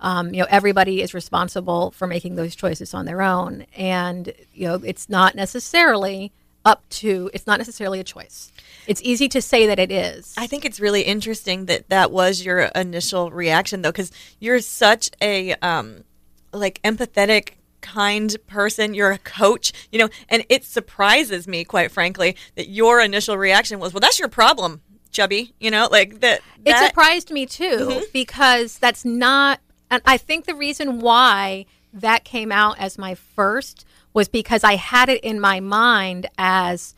Um, 0.00 0.32
you 0.32 0.40
know, 0.40 0.46
everybody 0.48 1.02
is 1.02 1.12
responsible 1.12 1.90
for 1.90 2.06
making 2.06 2.36
those 2.36 2.54
choices 2.54 2.94
on 2.94 3.04
their 3.04 3.20
own, 3.20 3.66
and 3.76 4.32
you 4.54 4.68
know, 4.68 4.76
it's 4.84 5.08
not 5.08 5.34
necessarily 5.34 6.32
up 6.64 6.88
to. 6.90 7.30
It's 7.34 7.46
not 7.46 7.58
necessarily 7.58 8.00
a 8.00 8.04
choice. 8.04 8.52
It's 8.86 9.02
easy 9.02 9.28
to 9.30 9.42
say 9.42 9.66
that 9.66 9.78
it 9.78 9.90
is. 9.90 10.34
I 10.38 10.46
think 10.46 10.64
it's 10.64 10.78
really 10.78 11.02
interesting 11.02 11.66
that 11.66 11.88
that 11.88 12.10
was 12.12 12.44
your 12.44 12.60
initial 12.74 13.30
reaction, 13.30 13.82
though, 13.82 13.90
because 13.90 14.12
you're 14.38 14.60
such 14.60 15.10
a 15.20 15.54
um, 15.54 16.04
like 16.52 16.80
empathetic, 16.82 17.54
kind 17.80 18.36
person. 18.46 18.94
You're 18.94 19.10
a 19.12 19.18
coach, 19.18 19.72
you 19.90 19.98
know, 19.98 20.08
and 20.28 20.44
it 20.48 20.64
surprises 20.64 21.48
me, 21.48 21.64
quite 21.64 21.90
frankly, 21.90 22.36
that 22.54 22.68
your 22.68 23.00
initial 23.00 23.36
reaction 23.36 23.80
was, 23.80 23.92
"Well, 23.92 24.00
that's 24.00 24.18
your 24.20 24.28
problem, 24.28 24.82
chubby," 25.10 25.54
you 25.58 25.70
know, 25.70 25.88
like 25.90 26.20
that. 26.20 26.40
it 26.64 26.70
surprised 26.88 27.30
me 27.30 27.46
too 27.46 28.02
because 28.12 28.78
that's 28.78 29.04
not 29.04 29.60
and 29.90 30.00
i 30.04 30.16
think 30.16 30.44
the 30.46 30.54
reason 30.54 31.00
why 31.00 31.66
that 31.92 32.22
came 32.24 32.52
out 32.52 32.78
as 32.78 32.96
my 32.98 33.14
first 33.14 33.84
was 34.12 34.28
because 34.28 34.62
i 34.62 34.76
had 34.76 35.08
it 35.08 35.22
in 35.24 35.40
my 35.40 35.58
mind 35.60 36.28
as 36.38 36.94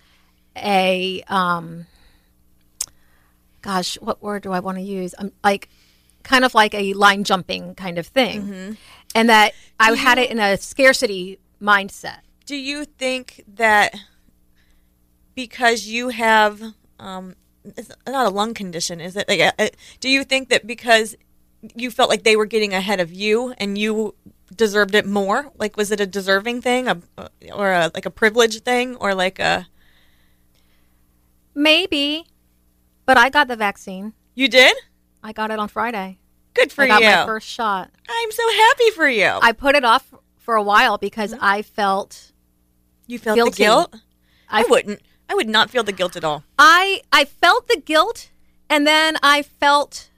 a 0.56 1.22
um 1.28 1.86
gosh 3.62 3.94
what 4.00 4.22
word 4.22 4.42
do 4.42 4.52
i 4.52 4.60
want 4.60 4.76
to 4.76 4.82
use? 4.82 5.14
I'm 5.18 5.32
like 5.42 5.68
kind 6.22 6.44
of 6.44 6.54
like 6.54 6.74
a 6.74 6.92
line 6.94 7.24
jumping 7.24 7.74
kind 7.74 7.98
of 7.98 8.06
thing. 8.06 8.76
And 9.14 9.28
that 9.28 9.52
i 9.80 9.92
had 9.94 10.18
it 10.18 10.30
in 10.30 10.38
a 10.38 10.56
scarcity 10.56 11.38
mindset. 11.60 12.18
Do 12.46 12.56
you 12.56 12.84
think 12.84 13.44
that 13.54 13.94
because 15.34 15.86
you 15.86 16.10
have 16.10 16.60
um 16.98 17.34
it's 17.64 17.90
not 18.06 18.26
a 18.26 18.30
lung 18.30 18.54
condition 18.54 19.00
is 19.00 19.16
it? 19.16 19.28
Like, 19.28 19.40
uh, 19.40 19.52
uh, 19.58 19.68
do 20.00 20.08
you 20.08 20.24
think 20.24 20.48
that 20.48 20.66
because 20.66 21.16
you 21.74 21.90
felt 21.90 22.10
like 22.10 22.24
they 22.24 22.36
were 22.36 22.46
getting 22.46 22.74
ahead 22.74 23.00
of 23.00 23.12
you 23.12 23.54
and 23.58 23.78
you 23.78 24.14
deserved 24.54 24.94
it 24.94 25.06
more? 25.06 25.50
Like 25.56 25.76
was 25.76 25.90
it 25.90 26.00
a 26.00 26.06
deserving 26.06 26.62
thing 26.62 26.88
a, 26.88 27.00
uh, 27.16 27.28
or 27.54 27.72
a, 27.72 27.90
like 27.94 28.06
a 28.06 28.10
privilege 28.10 28.60
thing 28.62 28.96
or 28.96 29.14
like 29.14 29.38
a 29.38 29.68
maybe 31.54 32.24
but 33.04 33.18
i 33.18 33.28
got 33.28 33.48
the 33.48 33.56
vaccine. 33.56 34.14
You 34.34 34.48
did? 34.48 34.74
I 35.22 35.32
got 35.32 35.50
it 35.50 35.58
on 35.58 35.68
friday. 35.68 36.18
Good 36.54 36.72
for 36.72 36.84
you. 36.84 36.92
i 36.92 37.00
got 37.00 37.02
you. 37.02 37.16
my 37.16 37.26
first 37.26 37.48
shot. 37.48 37.90
I'm 38.08 38.32
so 38.32 38.50
happy 38.52 38.90
for 38.90 39.08
you. 39.08 39.38
I 39.40 39.52
put 39.52 39.74
it 39.74 39.84
off 39.84 40.12
for 40.38 40.54
a 40.54 40.62
while 40.62 40.98
because 40.98 41.32
mm-hmm. 41.32 41.44
I 41.44 41.62
felt 41.62 42.32
you 43.06 43.18
felt 43.18 43.36
guilty. 43.36 43.50
the 43.50 43.56
guilt? 43.56 43.94
I, 44.48 44.60
I, 44.60 44.64
wouldn't 44.68 45.00
i 45.32 45.34
would 45.34 45.48
not 45.48 45.70
feel 45.70 45.82
the 45.90 45.92
guilt 46.00 46.14
at 46.16 46.24
all 46.24 46.44
I 46.58 47.00
I 47.10 47.24
felt 47.24 47.66
the 47.68 47.80
guilt 47.92 48.30
and 48.68 48.86
then 48.86 49.16
I 49.22 49.42
felt 49.42 50.10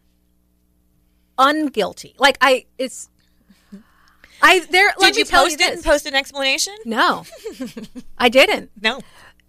unguilty. 1.38 2.14
Like 2.18 2.36
I 2.40 2.66
it's 2.78 3.08
I 4.42 4.60
there 4.70 4.92
let 4.98 5.08
did 5.08 5.14
me 5.14 5.18
you 5.20 5.24
tell 5.24 5.44
post 5.44 5.60
you 5.60 5.66
it 5.66 5.68
this. 5.70 5.76
and 5.76 5.84
post 5.84 6.06
an 6.06 6.14
explanation 6.14 6.74
no. 6.84 7.24
I 8.18 8.28
didn't. 8.28 8.70
no 8.80 9.00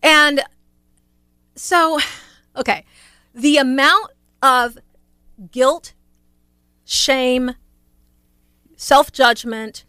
And 0.04 0.42
so 1.56 2.00
okay, 2.56 2.86
the 3.34 3.58
amount 3.58 4.12
of 4.42 4.78
guilt, 5.52 5.94
shame, 6.86 7.56
self-judgment, 8.78 9.84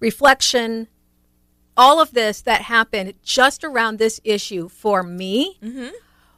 reflection, 0.00 0.88
all 1.76 2.00
of 2.00 2.12
this 2.12 2.42
that 2.42 2.62
happened 2.62 3.14
just 3.22 3.64
around 3.64 3.98
this 3.98 4.20
issue 4.24 4.68
for 4.68 5.02
me 5.02 5.58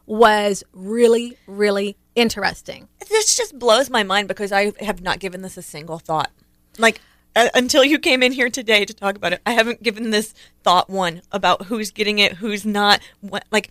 was 0.06 0.62
really, 0.72 1.36
really 1.46 1.96
interesting. 2.14 2.88
this 3.08 3.36
just 3.36 3.58
blows 3.58 3.90
my 3.90 4.02
mind 4.02 4.28
because 4.28 4.52
I 4.52 4.72
have 4.80 5.02
not 5.02 5.18
given 5.18 5.42
this 5.42 5.56
a 5.56 5.62
single 5.62 5.98
thought. 5.98 6.30
Like 6.78 7.00
uh, 7.36 7.48
until 7.54 7.84
you 7.84 7.98
came 7.98 8.22
in 8.22 8.32
here 8.32 8.48
today 8.48 8.84
to 8.84 8.94
talk 8.94 9.16
about 9.16 9.32
it, 9.32 9.40
I 9.44 9.52
haven't 9.52 9.82
given 9.82 10.10
this 10.10 10.34
thought 10.62 10.88
one 10.88 11.22
about 11.32 11.66
who's 11.66 11.90
getting 11.90 12.18
it, 12.18 12.34
who's 12.34 12.64
not. 12.64 13.00
What, 13.20 13.44
like, 13.50 13.70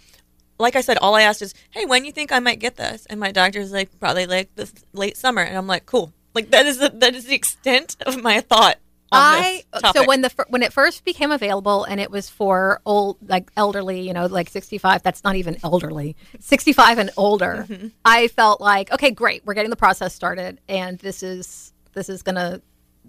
like 0.59 0.75
I 0.75 0.81
said, 0.81 0.97
all 0.97 1.15
I 1.15 1.21
asked 1.21 1.41
is, 1.41 1.53
"Hey, 1.71 1.85
when 1.85 2.05
you 2.05 2.11
think 2.11 2.31
I 2.31 2.39
might 2.39 2.59
get 2.59 2.75
this?" 2.75 3.05
And 3.07 3.19
my 3.19 3.31
doctor's 3.31 3.71
like, 3.71 3.97
"Probably 3.99 4.25
like 4.25 4.53
this 4.55 4.73
late 4.93 5.17
summer." 5.17 5.41
And 5.41 5.57
I'm 5.57 5.67
like, 5.67 5.85
"Cool." 5.85 6.13
Like 6.33 6.51
that 6.51 6.65
is 6.65 6.79
the, 6.79 6.89
that 6.89 7.15
is 7.15 7.25
the 7.25 7.35
extent 7.35 7.95
of 8.05 8.21
my 8.21 8.41
thought. 8.41 8.79
I 9.13 9.63
so 9.93 10.05
when 10.05 10.21
the 10.21 10.45
when 10.49 10.63
it 10.63 10.73
first 10.73 11.05
became 11.05 11.31
available 11.31 11.83
and 11.83 11.99
it 11.99 12.11
was 12.11 12.29
for 12.29 12.81
old 12.85 13.17
like 13.27 13.51
elderly, 13.55 14.01
you 14.01 14.13
know, 14.13 14.25
like 14.25 14.49
65, 14.49 15.03
that's 15.03 15.23
not 15.23 15.35
even 15.35 15.57
elderly. 15.63 16.15
65 16.39 16.97
and 16.97 17.09
older. 17.17 17.65
Mm-hmm. 17.67 17.87
I 18.05 18.27
felt 18.29 18.61
like, 18.61 18.91
okay, 18.91 19.11
great. 19.11 19.45
We're 19.45 19.53
getting 19.53 19.69
the 19.69 19.75
process 19.75 20.13
started 20.13 20.59
and 20.67 20.99
this 20.99 21.23
is 21.23 21.73
this 21.93 22.09
is 22.09 22.23
going 22.23 22.35
to 22.35 22.61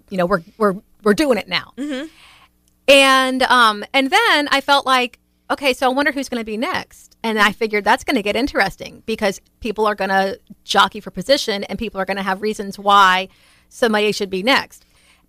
you 0.09 0.17
know, 0.17 0.25
we're 0.25 0.43
we're 0.57 0.75
we're 1.03 1.13
doing 1.13 1.37
it 1.37 1.47
now. 1.47 1.73
Mm-hmm. 1.77 2.07
And 2.87 3.43
um 3.43 3.83
and 3.93 4.09
then 4.09 4.47
I 4.49 4.61
felt 4.61 4.85
like, 4.85 5.19
okay, 5.49 5.73
so 5.73 5.89
I 5.89 5.93
wonder 5.93 6.11
who's 6.11 6.29
going 6.29 6.41
to 6.41 6.45
be 6.45 6.57
next. 6.57 7.15
And 7.23 7.39
I 7.39 7.51
figured 7.51 7.83
that's 7.83 8.03
going 8.03 8.17
to 8.17 8.23
get 8.23 8.35
interesting 8.35 9.01
because 9.05 9.41
people 9.59 9.87
are 9.87 9.95
going 9.95 10.09
to 10.09 10.39
jockey 10.63 10.99
for 10.99 11.09
position 11.09 11.63
and 11.63 11.79
people 11.79 11.99
are 11.99 12.05
going 12.05 12.17
to 12.17 12.23
have 12.23 12.41
reasons 12.41 12.77
why 12.77 13.29
somebody 13.69 14.11
should 14.11 14.29
be 14.29 14.43
next. 14.43 14.85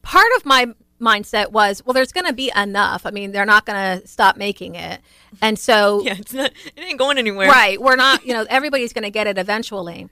Part 0.06 0.28
of 0.36 0.46
my 0.46 0.68
mindset 1.00 1.50
was, 1.50 1.84
well, 1.84 1.92
there's 1.94 2.12
going 2.12 2.26
to 2.26 2.32
be 2.32 2.50
enough. 2.54 3.04
I 3.04 3.10
mean, 3.10 3.32
they're 3.32 3.44
not 3.44 3.66
going 3.66 4.00
to 4.00 4.06
stop 4.06 4.36
making 4.36 4.76
it. 4.76 5.00
And 5.42 5.58
so, 5.58 6.02
Yeah, 6.04 6.14
it's 6.16 6.32
not. 6.32 6.52
It 6.76 6.80
ain't 6.80 6.98
going 6.98 7.18
anywhere. 7.18 7.48
right, 7.48 7.80
we're 7.80 7.96
not, 7.96 8.24
you 8.24 8.32
know, 8.32 8.46
everybody's 8.48 8.92
going 8.92 9.04
to 9.04 9.10
get 9.10 9.26
it 9.26 9.36
eventually. 9.36 10.08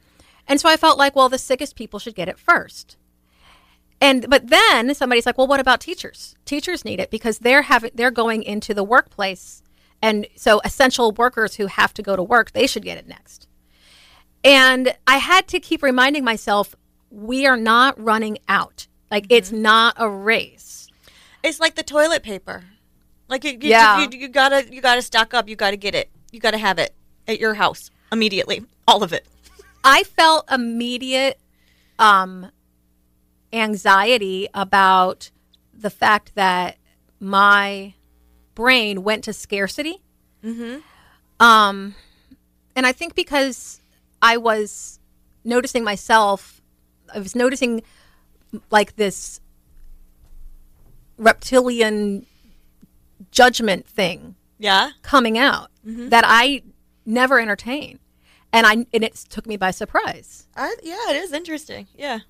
And 0.48 0.60
so 0.60 0.68
I 0.68 0.76
felt 0.76 0.98
like, 0.98 1.14
well, 1.16 1.28
the 1.28 1.38
sickest 1.38 1.76
people 1.76 1.98
should 1.98 2.14
get 2.14 2.28
it 2.28 2.38
first. 2.38 2.96
And 4.00 4.28
but 4.28 4.48
then 4.48 4.94
somebody's 4.94 5.24
like, 5.24 5.38
well, 5.38 5.46
what 5.46 5.60
about 5.60 5.80
teachers? 5.80 6.34
Teachers 6.44 6.84
need 6.84 7.00
it 7.00 7.10
because 7.10 7.38
they're 7.38 7.62
having 7.62 7.92
they're 7.94 8.10
going 8.10 8.42
into 8.42 8.74
the 8.74 8.84
workplace, 8.84 9.62
and 10.02 10.26
so 10.36 10.60
essential 10.64 11.12
workers 11.12 11.54
who 11.54 11.66
have 11.66 11.94
to 11.94 12.02
go 12.02 12.16
to 12.16 12.22
work, 12.22 12.52
they 12.52 12.66
should 12.66 12.82
get 12.82 12.98
it 12.98 13.06
next. 13.06 13.46
And 14.42 14.94
I 15.06 15.18
had 15.18 15.48
to 15.48 15.60
keep 15.60 15.82
reminding 15.82 16.24
myself, 16.24 16.74
we 17.08 17.46
are 17.46 17.56
not 17.56 17.98
running 17.98 18.36
out. 18.46 18.88
Like 19.14 19.26
it's 19.28 19.52
not 19.52 19.94
a 19.96 20.08
race. 20.08 20.88
It's 21.44 21.60
like 21.60 21.76
the 21.76 21.84
toilet 21.84 22.24
paper. 22.24 22.64
Like 23.28 23.44
you, 23.44 23.52
you, 23.52 23.58
Yeah. 23.70 24.00
you, 24.00 24.08
you 24.18 24.26
gotta 24.26 24.66
you 24.68 24.80
gotta 24.80 25.02
stock 25.02 25.32
up. 25.32 25.48
You 25.48 25.54
gotta 25.54 25.76
get 25.76 25.94
it. 25.94 26.10
You 26.32 26.40
gotta 26.40 26.58
have 26.58 26.80
it 26.80 26.92
at 27.28 27.38
your 27.38 27.54
house 27.54 27.92
immediately. 28.10 28.64
All 28.88 29.04
of 29.04 29.12
it. 29.12 29.24
I 29.84 30.02
felt 30.02 30.50
immediate 30.50 31.38
um, 31.96 32.50
anxiety 33.52 34.48
about 34.52 35.30
the 35.72 35.90
fact 35.90 36.34
that 36.34 36.76
my 37.20 37.94
brain 38.56 39.04
went 39.04 39.22
to 39.24 39.32
scarcity. 39.32 40.02
Mm-hmm. 40.44 40.80
Um, 41.38 41.94
and 42.74 42.84
I 42.84 42.90
think 42.90 43.14
because 43.14 43.80
I 44.20 44.38
was 44.38 44.98
noticing 45.44 45.84
myself, 45.84 46.60
I 47.14 47.20
was 47.20 47.36
noticing 47.36 47.84
like 48.70 48.96
this 48.96 49.40
reptilian 51.16 52.26
judgment 53.30 53.86
thing 53.86 54.34
Yeah. 54.58 54.90
coming 55.02 55.38
out 55.38 55.70
that 55.84 56.24
I 56.26 56.62
never 57.04 57.38
entertain. 57.40 57.98
And 58.52 58.66
I 58.66 58.72
and 58.92 59.04
it 59.04 59.14
took 59.28 59.46
me 59.46 59.56
by 59.56 59.70
surprise. 59.72 60.46
I, 60.56 60.74
yeah, 60.82 61.10
it 61.10 61.16
is 61.16 61.32
interesting. 61.32 61.88
Yeah. 61.96 62.20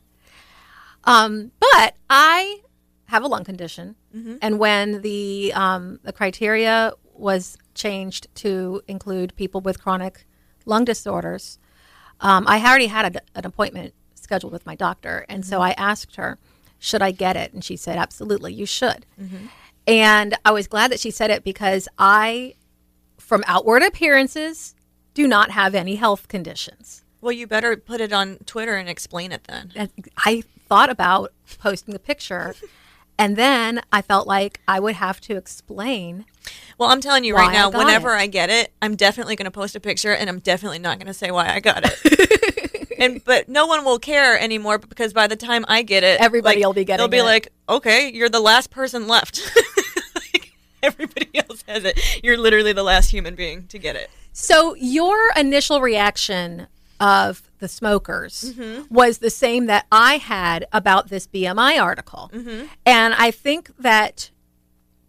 Um, 1.04 1.52
but 1.60 1.94
I 2.08 2.60
have 3.06 3.22
a 3.22 3.26
lung 3.28 3.44
condition, 3.44 3.94
and 4.40 4.58
when 4.58 5.02
the 5.02 5.52
um, 5.54 6.00
the 6.02 6.12
criteria 6.14 6.92
was 7.12 7.58
changed 7.74 8.26
to 8.36 8.80
include 8.88 9.36
people 9.36 9.60
with 9.60 9.80
chronic 9.82 10.26
lung 10.64 10.86
disorders, 10.86 11.58
um, 12.20 12.46
I 12.48 12.58
already 12.64 12.86
had 12.86 13.16
a, 13.16 13.20
an 13.38 13.44
appointment 13.44 13.92
scheduled 14.24 14.52
with 14.52 14.66
my 14.66 14.74
doctor, 14.74 15.24
and 15.28 15.44
so 15.44 15.56
mm-hmm. 15.56 15.68
I 15.68 15.72
asked 15.72 16.16
her, 16.16 16.38
"Should 16.78 17.02
I 17.02 17.12
get 17.12 17.36
it?" 17.36 17.52
And 17.52 17.62
she 17.62 17.76
said, 17.76 17.96
"Absolutely, 17.96 18.52
you 18.52 18.66
should." 18.66 19.06
Mm-hmm. 19.20 19.46
And 19.86 20.34
I 20.44 20.50
was 20.50 20.66
glad 20.66 20.90
that 20.90 21.00
she 21.00 21.10
said 21.10 21.30
it 21.30 21.44
because 21.44 21.88
I, 21.98 22.54
from 23.18 23.44
outward 23.46 23.82
appearances, 23.82 24.74
do 25.12 25.28
not 25.28 25.50
have 25.50 25.74
any 25.74 25.96
health 25.96 26.28
conditions. 26.28 27.04
Well, 27.20 27.32
you 27.32 27.46
better 27.46 27.76
put 27.76 28.00
it 28.00 28.12
on 28.12 28.38
Twitter 28.46 28.74
and 28.74 28.88
explain 28.88 29.32
it 29.32 29.44
then. 29.44 29.72
And 29.74 29.90
I 30.18 30.42
thought 30.68 30.90
about 30.90 31.32
posting 31.58 31.92
the 31.92 32.00
picture, 32.00 32.54
and 33.18 33.36
then 33.36 33.80
I 33.92 34.02
felt 34.02 34.26
like 34.26 34.60
I 34.66 34.80
would 34.80 34.94
have 34.96 35.20
to 35.22 35.36
explain. 35.36 36.24
Well, 36.78 36.90
I'm 36.90 37.00
telling 37.00 37.24
you 37.24 37.34
right 37.34 37.52
now, 37.52 37.70
got 37.70 37.78
whenever 37.78 38.14
it. 38.14 38.18
I 38.18 38.26
get 38.26 38.50
it, 38.50 38.72
I'm 38.82 38.96
definitely 38.96 39.36
going 39.36 39.44
to 39.44 39.50
post 39.50 39.76
a 39.76 39.80
picture 39.80 40.12
and 40.12 40.28
I'm 40.28 40.40
definitely 40.40 40.80
not 40.80 40.98
going 40.98 41.06
to 41.06 41.14
say 41.14 41.30
why 41.30 41.48
I 41.48 41.60
got 41.60 41.84
it. 41.84 42.53
and 42.98 43.24
but 43.24 43.48
no 43.48 43.66
one 43.66 43.84
will 43.84 43.98
care 43.98 44.38
anymore 44.38 44.78
because 44.78 45.12
by 45.12 45.26
the 45.26 45.36
time 45.36 45.64
I 45.68 45.82
get 45.82 46.02
it, 46.04 46.20
Everybody 46.20 46.56
like, 46.60 46.66
will 46.66 46.72
be 46.74 46.84
getting 46.84 46.98
They'll 46.98 47.08
be 47.08 47.18
it. 47.18 47.22
like, 47.24 47.48
"Okay, 47.68 48.10
you're 48.12 48.28
the 48.28 48.40
last 48.40 48.70
person 48.70 49.06
left." 49.08 49.40
Like, 50.32 50.52
everybody 50.82 51.30
else 51.38 51.62
has 51.68 51.84
it. 51.84 51.98
You're 52.24 52.36
literally 52.38 52.72
the 52.72 52.82
last 52.82 53.10
human 53.10 53.34
being 53.34 53.66
to 53.68 53.78
get 53.78 53.96
it. 53.96 54.10
So, 54.32 54.74
your 54.74 55.16
initial 55.36 55.80
reaction 55.80 56.66
of 57.00 57.42
the 57.58 57.68
smokers 57.68 58.54
Mm-hmm. 58.56 58.92
was 58.94 59.18
the 59.18 59.30
same 59.30 59.66
that 59.66 59.86
I 59.92 60.16
had 60.18 60.66
about 60.72 61.08
this 61.08 61.26
BMI 61.26 61.80
article. 61.80 62.30
Mm-hmm. 62.32 62.66
And 62.86 63.14
I 63.14 63.30
think 63.30 63.70
that 63.78 64.30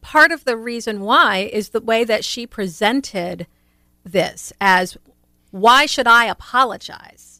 part 0.02 0.32
of 0.32 0.46
the 0.46 0.56
reason 0.58 1.02
why 1.02 1.50
is 1.52 1.70
the 1.70 1.82
way 1.82 2.04
that 2.04 2.24
she 2.24 2.46
presented 2.48 3.48
this 4.04 4.54
as 4.62 4.98
why 5.52 5.86
should 5.86 6.08
I 6.08 6.26
apologize? 6.26 7.35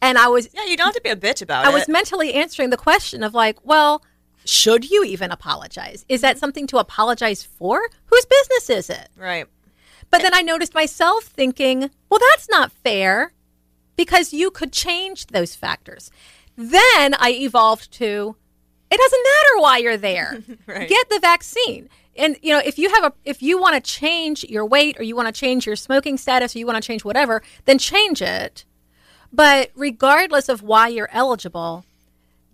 And 0.00 0.18
I 0.18 0.28
was 0.28 0.48
Yeah, 0.52 0.64
you 0.64 0.76
don't 0.76 0.86
have 0.86 0.94
to 0.94 1.00
be 1.00 1.10
a 1.10 1.16
bitch 1.16 1.42
about 1.42 1.64
I 1.64 1.68
it. 1.68 1.72
I 1.72 1.74
was 1.74 1.88
mentally 1.88 2.34
answering 2.34 2.70
the 2.70 2.76
question 2.76 3.22
of 3.22 3.34
like, 3.34 3.64
well, 3.64 4.02
should 4.44 4.90
you 4.90 5.04
even 5.04 5.30
apologize? 5.30 6.04
Is 6.08 6.20
that 6.20 6.38
something 6.38 6.66
to 6.68 6.78
apologize 6.78 7.42
for? 7.42 7.80
Whose 8.06 8.26
business 8.26 8.70
is 8.70 8.90
it? 8.90 9.08
right. 9.16 9.46
But 10.10 10.22
then 10.22 10.34
I 10.34 10.42
noticed 10.42 10.74
myself 10.74 11.24
thinking, 11.24 11.90
well, 12.08 12.20
that's 12.30 12.48
not 12.48 12.70
fair 12.70 13.32
because 13.96 14.32
you 14.32 14.50
could 14.50 14.72
change 14.72 15.26
those 15.28 15.56
factors. 15.56 16.10
Then 16.56 17.14
I 17.14 17.30
evolved 17.40 17.90
to, 17.94 18.36
it 18.90 18.96
doesn't 18.96 19.22
matter 19.24 19.62
why 19.62 19.78
you're 19.78 19.96
there. 19.96 20.38
Right. 20.66 20.88
Get 20.88 21.08
the 21.10 21.18
vaccine. 21.18 21.88
And 22.16 22.36
you 22.42 22.52
know, 22.52 22.60
if 22.64 22.78
you 22.78 22.90
have 22.90 23.04
a 23.04 23.12
if 23.24 23.42
you 23.42 23.60
want 23.60 23.74
to 23.74 23.80
change 23.80 24.44
your 24.44 24.64
weight 24.64 24.98
or 25.00 25.02
you 25.02 25.16
want 25.16 25.26
to 25.26 25.38
change 25.38 25.66
your 25.66 25.76
smoking 25.76 26.16
status 26.16 26.54
or 26.54 26.58
you 26.58 26.66
want 26.66 26.80
to 26.80 26.86
change 26.86 27.04
whatever, 27.04 27.42
then 27.64 27.78
change 27.78 28.22
it. 28.22 28.64
But 29.34 29.70
regardless 29.74 30.48
of 30.48 30.62
why 30.62 30.88
you're 30.88 31.08
eligible, 31.12 31.84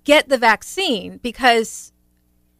get 0.04 0.28
the 0.28 0.38
vaccine 0.38 1.18
because 1.18 1.92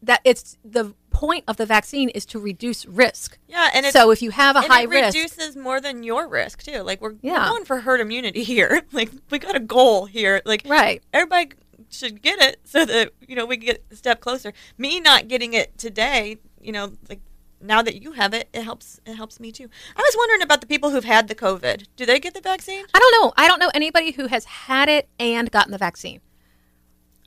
that 0.03 0.21
it's 0.23 0.57
the 0.63 0.93
point 1.09 1.43
of 1.47 1.57
the 1.57 1.65
vaccine 1.65 2.09
is 2.09 2.25
to 2.27 2.39
reduce 2.39 2.85
risk. 2.85 3.37
Yeah, 3.47 3.69
and 3.73 3.85
so 3.87 4.11
if 4.11 4.21
you 4.21 4.31
have 4.31 4.55
a 4.55 4.61
high 4.61 4.83
it 4.83 4.89
risk, 4.89 5.15
reduces 5.15 5.55
more 5.55 5.81
than 5.81 6.03
your 6.03 6.27
risk 6.27 6.63
too. 6.63 6.81
Like 6.81 7.01
we're, 7.01 7.15
Yeah. 7.21 7.43
we're 7.43 7.49
going 7.49 7.65
for 7.65 7.79
herd 7.81 7.99
immunity 7.99 8.43
here. 8.53 8.81
Like 8.91 9.11
we 9.29 9.39
got 9.39 9.55
a 9.55 9.59
goal 9.59 10.05
here. 10.05 10.41
Like 10.45 10.63
right? 10.67 11.01
everybody 11.13 11.51
should 11.89 12.21
get 12.21 12.39
it 12.39 12.59
so 12.63 12.85
that 12.85 13.11
you 13.27 13.35
know 13.35 13.45
we 13.45 13.57
can 13.57 13.65
get 13.65 13.83
a 13.91 13.95
step 13.95 14.19
closer. 14.21 14.53
Me 14.77 14.99
not 14.99 15.27
getting 15.27 15.53
it 15.53 15.77
today, 15.77 16.37
you 16.61 16.71
know, 16.71 16.93
like 17.09 17.19
now 17.61 17.81
that 17.81 18.01
you 18.01 18.13
have 18.13 18.33
it, 18.33 18.49
it 18.53 18.63
helps. 18.63 18.99
It 19.05 19.15
helps 19.15 19.39
me 19.39 19.51
too. 19.51 19.69
I 19.95 20.01
was 20.01 20.15
wondering 20.17 20.41
about 20.41 20.61
the 20.61 20.67
people 20.67 20.89
who've 20.89 21.03
had 21.03 21.27
the 21.27 21.35
COVID. 21.35 21.85
Do 21.95 22.05
they 22.05 22.19
get 22.19 22.33
the 22.33 22.41
vaccine? 22.41 22.85
I 22.93 22.99
don't 22.99 23.21
know. 23.21 23.33
I 23.37 23.47
don't 23.47 23.59
know 23.59 23.71
anybody 23.73 24.11
who 24.11 24.27
has 24.27 24.45
had 24.45 24.89
it 24.89 25.09
and 25.19 25.51
gotten 25.51 25.71
the 25.71 25.77
vaccine. 25.77 26.21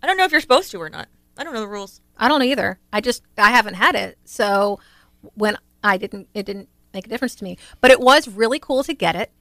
I 0.03 0.07
don't 0.07 0.17
know 0.17 0.25
if 0.25 0.33
you're 0.33 0.41
supposed 0.41 0.71
to 0.73 0.79
or 0.79 0.91
not. 0.91 1.09
I 1.37 1.45
don't 1.45 1.55
know 1.55 1.61
the 1.61 1.69
rules. 1.69 2.01
I 2.17 2.29
don't 2.29 2.43
either. 2.43 2.79
I 2.93 3.01
just 3.01 3.23
I 3.39 3.51
haven't 3.51 3.75
had 3.75 3.95
it, 3.95 4.19
so 4.25 4.79
when 5.35 5.57
I 5.83 5.97
didn't, 5.97 6.29
it 6.35 6.47
didn't 6.47 6.69
make 6.93 7.07
a 7.07 7.09
difference 7.09 7.35
to 7.37 7.45
me. 7.45 7.59
But 7.81 7.91
it 7.91 8.01
was 8.01 8.29
really 8.29 8.59
cool 8.59 8.85
to 8.85 8.95
get 8.95 9.17
it. 9.17 9.33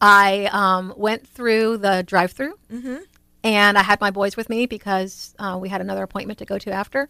I 0.00 0.48
um, 0.52 0.92
went 0.96 1.26
through 1.26 1.78
the 1.78 2.02
drive-through, 2.02 2.58
and 3.42 3.78
I 3.78 3.82
had 3.82 4.00
my 4.00 4.10
boys 4.10 4.36
with 4.36 4.48
me 4.50 4.66
because 4.66 5.34
uh, 5.38 5.58
we 5.60 5.68
had 5.68 5.80
another 5.80 6.02
appointment 6.02 6.38
to 6.40 6.44
go 6.44 6.58
to 6.58 6.70
after. 6.70 7.08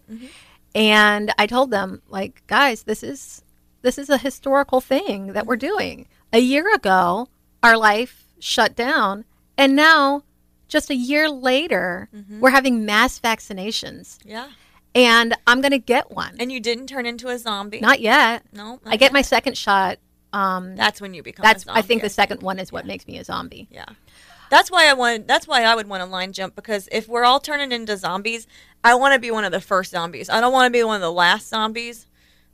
And 0.75 1.33
I 1.39 1.47
told 1.47 1.71
them, 1.71 2.03
like, 2.09 2.43
guys, 2.47 2.83
this 2.85 3.03
is 3.03 3.43
this 3.83 3.99
is 3.99 4.09
a 4.11 4.19
historical 4.19 4.81
thing 4.81 5.29
that 5.35 5.47
we're 5.47 5.57
doing. 5.57 6.07
A 6.33 6.39
year 6.39 6.75
ago, 6.75 7.29
our 7.63 7.77
life 7.77 8.25
shut 8.39 8.75
down, 8.75 9.25
and 9.59 9.77
now, 9.77 10.23
just 10.69 10.91
a 10.91 10.95
year 10.97 11.29
later, 11.31 12.09
we're 12.41 12.51
having 12.51 12.85
mass 12.87 13.21
vaccinations 13.21 14.19
Yeah. 14.25 14.49
and 14.95 15.37
I'm 15.47 15.61
going 15.61 15.71
to 15.73 15.79
get 15.79 16.11
one. 16.11 16.35
And 16.41 16.51
you 16.51 16.61
didn't 16.61 16.87
turn 16.89 17.05
into 17.07 17.29
a 17.29 17.39
zombie. 17.39 17.81
Not 17.81 18.01
yet. 18.01 18.43
no. 18.53 18.81
I 18.87 18.97
get 18.97 19.13
my 19.13 19.23
second 19.23 19.57
shot. 19.59 19.99
Um, 20.33 20.75
That's 20.77 21.01
when 21.01 21.15
you 21.15 21.23
become. 21.23 21.45
that's 21.45 21.63
A 21.63 21.67
zombie, 21.67 21.79
I 21.79 21.83
think 21.83 22.03
the 22.03 22.09
second 22.09 22.43
one 22.43 22.59
is 22.59 22.73
what 22.73 22.87
makes 22.87 23.07
me 23.07 23.19
a 23.19 23.25
zombie. 23.25 23.69
Yeah. 23.71 23.85
That's 24.51 24.71
why 24.71 24.89
I 24.89 24.93
want. 24.95 25.27
That's 25.29 25.47
why 25.47 25.63
I 25.65 25.75
would 25.75 25.89
want 25.89 26.03
a 26.03 26.07
line 26.07 26.33
jump 26.33 26.55
because 26.57 26.89
if 26.93 27.07
we're 27.09 27.25
all 27.25 27.39
turning 27.41 27.71
into 27.73 27.97
zombies, 27.97 28.47
I 28.85 28.95
want 28.95 29.15
to 29.15 29.19
be 29.21 29.31
one 29.31 29.45
of 29.45 29.51
the 29.51 29.61
first 29.61 29.91
zombies. 29.91 30.31
I 30.31 30.41
don't 30.41 30.53
want 30.53 30.73
to 30.73 30.79
be 30.79 30.85
one 30.85 30.97
of 30.97 31.03
the 31.03 31.13
last 31.13 31.49
zombies. 31.49 32.07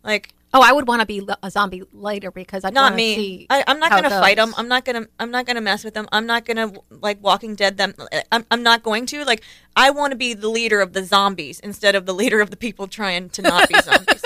Like 0.02 0.32
Oh, 0.52 0.62
I 0.62 0.72
would 0.72 0.88
want 0.88 1.00
to 1.00 1.06
be 1.06 1.22
a 1.44 1.50
zombie 1.50 1.84
later 1.92 2.32
because 2.32 2.64
I'd 2.64 2.74
not 2.74 2.96
me. 2.96 3.14
See 3.14 3.46
I, 3.50 3.62
I'm 3.68 3.78
not 3.78 3.90
gonna 3.90 4.10
fight 4.10 4.36
them. 4.36 4.52
I'm 4.56 4.66
not 4.66 4.84
gonna. 4.84 5.06
I'm 5.20 5.30
not 5.30 5.46
gonna 5.46 5.60
mess 5.60 5.84
with 5.84 5.94
them. 5.94 6.08
I'm 6.10 6.26
not 6.26 6.44
gonna 6.44 6.72
like 6.90 7.22
Walking 7.22 7.54
Dead 7.54 7.76
them. 7.76 7.94
I'm. 8.32 8.44
I'm 8.50 8.64
not 8.64 8.82
going 8.82 9.06
to 9.06 9.24
like. 9.24 9.42
I 9.76 9.90
want 9.90 10.10
to 10.10 10.16
be 10.16 10.34
the 10.34 10.48
leader 10.48 10.80
of 10.80 10.92
the 10.92 11.04
zombies 11.04 11.60
instead 11.60 11.94
of 11.94 12.04
the 12.04 12.12
leader 12.12 12.40
of 12.40 12.50
the 12.50 12.56
people 12.56 12.88
trying 12.88 13.28
to 13.30 13.42
not 13.42 13.68
be 13.68 13.80
zombies. 13.84 14.24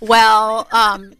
Well, 0.00 0.66
um, 0.72 1.12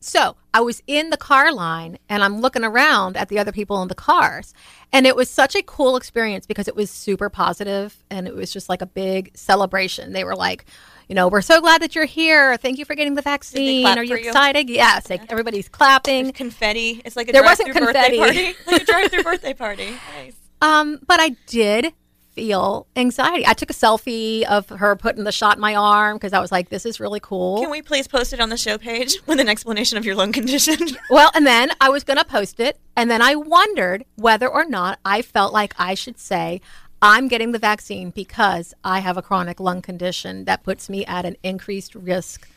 so 0.00 0.36
I 0.54 0.60
was 0.60 0.82
in 0.86 1.10
the 1.10 1.16
car 1.16 1.52
line 1.52 1.98
and 2.08 2.22
I'm 2.22 2.40
looking 2.40 2.64
around 2.64 3.16
at 3.16 3.28
the 3.28 3.38
other 3.38 3.52
people 3.52 3.82
in 3.82 3.88
the 3.88 3.94
cars. 3.94 4.54
And 4.92 5.06
it 5.06 5.14
was 5.16 5.28
such 5.28 5.54
a 5.54 5.62
cool 5.62 5.96
experience 5.96 6.46
because 6.46 6.68
it 6.68 6.76
was 6.76 6.90
super 6.90 7.28
positive 7.28 7.96
and 8.10 8.26
it 8.26 8.34
was 8.34 8.52
just 8.52 8.68
like 8.68 8.80
a 8.82 8.86
big 8.86 9.30
celebration. 9.36 10.12
They 10.12 10.24
were 10.24 10.36
like, 10.36 10.64
you 11.08 11.14
know, 11.14 11.28
we're 11.28 11.40
so 11.42 11.60
glad 11.60 11.82
that 11.82 11.94
you're 11.94 12.04
here. 12.04 12.56
Thank 12.58 12.78
you 12.78 12.84
for 12.84 12.94
getting 12.94 13.14
the 13.14 13.22
vaccine. 13.22 13.86
Are 13.86 14.04
you 14.04 14.14
excited? 14.16 14.68
Yes. 14.70 15.08
Like 15.10 15.30
everybody's 15.30 15.68
clapping. 15.68 16.32
confetti. 16.32 17.02
It's 17.04 17.16
like 17.16 17.28
a 17.28 17.32
There 17.32 17.42
wasn't 17.42 17.72
drive-through 17.72 17.92
birthday 17.92 18.16
confetti. 18.18 18.42
party. 18.52 18.58
like 18.70 18.82
a 18.82 18.84
drive-through 18.84 19.22
birthday 19.30 19.54
party. 19.54 19.90
Nice. 20.16 20.36
Um, 20.60 20.98
but 21.06 21.20
I 21.20 21.30
did 21.46 21.92
feel 22.38 22.86
anxiety. 22.94 23.44
I 23.44 23.52
took 23.52 23.68
a 23.68 23.74
selfie 23.74 24.44
of 24.44 24.68
her 24.68 24.94
putting 24.94 25.24
the 25.24 25.32
shot 25.32 25.56
in 25.56 25.60
my 25.60 25.74
arm 25.74 26.16
because 26.16 26.32
I 26.32 26.38
was 26.38 26.52
like, 26.52 26.68
this 26.68 26.86
is 26.86 27.00
really 27.00 27.18
cool. 27.18 27.60
Can 27.60 27.68
we 27.68 27.82
please 27.82 28.06
post 28.06 28.32
it 28.32 28.38
on 28.38 28.48
the 28.48 28.56
show 28.56 28.78
page 28.78 29.16
with 29.26 29.40
an 29.40 29.48
explanation 29.48 29.98
of 29.98 30.04
your 30.04 30.14
lung 30.14 30.30
condition? 30.32 30.76
Well, 31.10 31.32
and 31.34 31.44
then 31.44 31.70
I 31.80 31.88
was 31.88 32.04
going 32.04 32.18
to 32.18 32.24
post 32.24 32.60
it. 32.60 32.78
And 32.96 33.10
then 33.10 33.20
I 33.22 33.34
wondered 33.34 34.04
whether 34.14 34.46
or 34.46 34.64
not 34.64 35.00
I 35.04 35.20
felt 35.22 35.52
like 35.52 35.74
I 35.78 35.94
should 35.94 36.16
say, 36.18 36.60
I'm 37.02 37.26
getting 37.26 37.50
the 37.50 37.58
vaccine 37.58 38.10
because 38.10 38.72
I 38.84 39.00
have 39.00 39.16
a 39.16 39.22
chronic 39.22 39.58
lung 39.58 39.82
condition 39.82 40.44
that 40.44 40.62
puts 40.62 40.88
me 40.88 41.04
at 41.06 41.24
an 41.24 41.36
increased 41.42 41.96
risk 41.96 42.48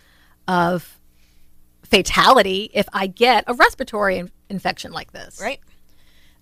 of 0.47 0.99
fatality 1.83 2.69
if 2.73 2.87
I 2.93 3.07
get 3.07 3.45
a 3.47 3.53
respiratory 3.55 4.17
in- 4.19 4.31
infection 4.49 4.91
like 4.91 5.11
this. 5.11 5.39
right? 5.41 5.59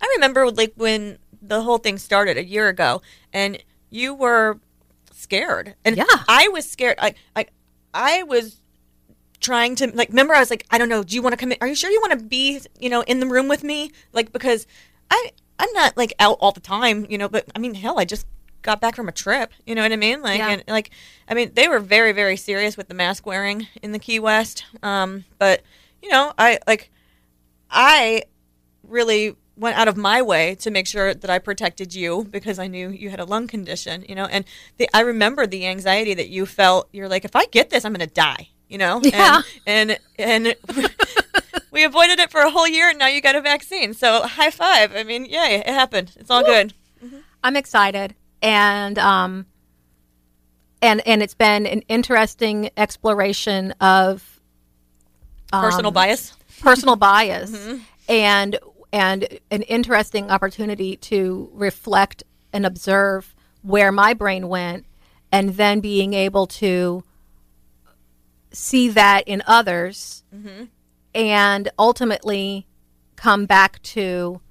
I 0.01 0.13
remember 0.15 0.49
like 0.51 0.73
when 0.75 1.19
the 1.41 1.61
whole 1.61 1.77
thing 1.77 1.97
started 1.97 2.37
a 2.37 2.43
year 2.43 2.67
ago, 2.67 3.01
and 3.33 3.63
you 3.89 4.13
were 4.13 4.59
scared, 5.11 5.75
and 5.85 5.97
Yeah. 5.97 6.05
I 6.27 6.47
was 6.49 6.69
scared. 6.69 6.97
I, 7.01 7.13
I, 7.35 7.45
I 7.93 8.23
was 8.23 8.61
trying 9.39 9.75
to 9.75 9.87
like. 9.95 10.09
Remember, 10.09 10.33
I 10.33 10.39
was 10.39 10.49
like, 10.49 10.65
I 10.69 10.77
don't 10.77 10.89
know. 10.89 11.03
Do 11.03 11.15
you 11.15 11.21
want 11.21 11.33
to 11.33 11.37
come 11.37 11.51
in? 11.51 11.57
Are 11.61 11.67
you 11.67 11.75
sure 11.75 11.89
you 11.89 11.99
want 12.01 12.19
to 12.19 12.25
be, 12.25 12.59
you 12.79 12.89
know, 12.89 13.01
in 13.01 13.19
the 13.19 13.27
room 13.27 13.47
with 13.47 13.63
me? 13.63 13.91
Like 14.13 14.31
because 14.33 14.67
I, 15.09 15.31
I'm 15.57 15.71
not 15.73 15.95
like 15.97 16.13
out 16.19 16.37
all 16.41 16.51
the 16.51 16.59
time, 16.59 17.05
you 17.09 17.17
know. 17.17 17.29
But 17.29 17.45
I 17.55 17.59
mean, 17.59 17.73
hell, 17.73 17.99
I 17.99 18.05
just 18.05 18.25
got 18.61 18.81
back 18.81 18.95
from 18.95 19.07
a 19.07 19.11
trip. 19.13 19.51
You 19.65 19.73
know 19.75 19.81
what 19.81 19.91
I 19.93 19.95
mean? 19.95 20.21
Like, 20.21 20.39
Yeah. 20.39 20.49
and 20.49 20.63
like, 20.67 20.91
I 21.29 21.33
mean, 21.33 21.51
they 21.53 21.67
were 21.69 21.79
very, 21.79 22.11
very 22.11 22.35
serious 22.35 22.75
with 22.75 22.89
the 22.89 22.93
mask 22.93 23.25
wearing 23.25 23.67
in 23.81 23.93
the 23.93 23.99
Key 23.99 24.19
West. 24.19 24.65
Um, 24.83 25.23
but 25.37 25.61
you 26.01 26.09
know, 26.09 26.33
I 26.37 26.59
like, 26.67 26.91
I 27.71 28.23
really 28.83 29.35
went 29.59 29.77
out 29.77 29.87
of 29.87 29.97
my 29.97 30.21
way 30.21 30.55
to 30.55 30.71
make 30.71 30.87
sure 30.87 31.13
that 31.13 31.29
I 31.29 31.37
protected 31.39 31.93
you 31.93 32.25
because 32.29 32.57
I 32.59 32.67
knew 32.67 32.89
you 32.89 33.09
had 33.09 33.19
a 33.19 33.25
lung 33.25 33.47
condition, 33.47 34.05
you 34.07 34.15
know. 34.15 34.25
And 34.25 34.45
the, 34.77 34.89
I 34.93 35.01
remember 35.01 35.45
the 35.45 35.67
anxiety 35.67 36.13
that 36.13 36.29
you 36.29 36.45
felt. 36.45 36.87
You're 36.93 37.09
like, 37.09 37.25
if 37.25 37.35
I 37.35 37.45
get 37.47 37.69
this, 37.69 37.83
I'm 37.85 37.93
going 37.93 38.07
to 38.07 38.13
die, 38.13 38.49
you 38.67 38.77
know. 38.77 39.01
Yeah. 39.03 39.41
And 39.67 39.99
and, 40.17 40.55
and 40.67 40.89
we 41.71 41.83
avoided 41.83 42.19
it 42.19 42.31
for 42.31 42.41
a 42.41 42.49
whole 42.49 42.67
year, 42.67 42.89
and 42.89 42.97
now 42.97 43.07
you 43.07 43.21
got 43.21 43.35
a 43.35 43.41
vaccine. 43.41 43.93
So 43.93 44.21
high 44.23 44.51
five. 44.51 44.95
I 44.95 45.03
mean, 45.03 45.25
yay, 45.25 45.61
it 45.65 45.67
happened. 45.67 46.13
It's 46.17 46.29
all 46.31 46.43
good. 46.43 46.73
I'm 47.43 47.55
excited, 47.55 48.15
and 48.41 48.97
um, 48.97 49.45
and 50.81 51.05
and 51.05 51.21
it's 51.21 51.35
been 51.35 51.65
an 51.65 51.81
interesting 51.87 52.69
exploration 52.77 53.71
of 53.81 54.39
Personal 55.51 55.87
um, 55.87 55.93
bias. 55.93 56.33
personal 56.61 56.95
bias 56.95 57.51
and 58.07 58.59
and 58.91 59.39
an 59.51 59.61
interesting 59.63 60.31
opportunity 60.31 60.95
to 60.95 61.49
reflect 61.53 62.23
and 62.51 62.65
observe 62.65 63.35
where 63.61 63.91
my 63.91 64.13
brain 64.13 64.47
went 64.47 64.85
and 65.31 65.51
then 65.51 65.79
being 65.79 66.13
able 66.13 66.47
to 66.47 67.03
see 68.51 68.89
that 68.89 69.27
in 69.27 69.43
others 69.45 70.23
mm-hmm. 70.35 70.65
and 71.13 71.69
ultimately 71.77 72.65
come 73.15 73.45
back 73.45 73.81
to 73.83 74.41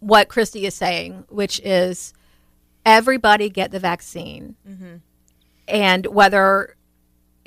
what 0.00 0.28
Chryssy 0.28 0.64
is 0.64 0.74
saying, 0.74 1.24
which 1.30 1.60
is 1.60 2.12
everybody 2.84 3.48
get 3.48 3.70
the 3.70 3.78
vaccine. 3.78 4.56
Mm-hmm. 4.68 4.96
And 5.66 6.06
whether 6.06 6.76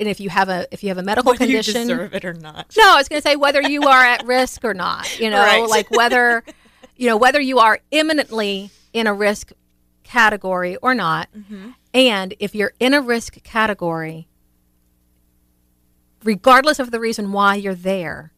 and 0.00 0.08
if 0.08 0.20
you 0.20 0.30
have 0.30 0.48
a 0.48 0.66
if 0.72 0.82
you 0.82 0.88
have 0.90 0.98
a 0.98 1.02
medical 1.12 1.32
Whether 1.32 1.44
you 1.46 1.58
condition 1.58 1.88
deserve 1.88 2.14
it 2.14 2.24
or 2.24 2.34
not. 2.34 2.74
no, 2.76 2.84
I 2.94 2.96
was 2.96 3.08
going 3.08 3.20
to 3.22 3.28
say 3.28 3.36
whether 3.36 3.60
you 3.62 3.82
are 3.84 4.02
at 4.04 4.24
risk 4.26 4.64
or 4.64 4.74
not. 4.74 5.18
You 5.18 5.30
know, 5.30 5.42
Right. 5.42 5.68
like 5.68 5.90
whether 5.90 6.44
you 6.96 7.06
know 7.08 7.16
whether 7.16 7.40
you 7.40 7.58
are 7.58 7.80
imminently 7.90 8.70
in 8.92 9.06
a 9.06 9.14
risk 9.14 9.52
category 10.04 10.76
or 10.76 10.94
not, 10.94 11.28
Mm-hmm. 11.36 11.70
and 11.94 12.34
if 12.38 12.54
you're 12.54 12.72
in 12.80 12.94
a 12.94 13.00
risk 13.00 13.42
category, 13.42 14.26
regardless 16.24 16.78
of 16.78 16.90
the 16.90 17.00
reason 17.00 17.32
why 17.32 17.54
you're 17.54 17.74
there, 17.74 18.32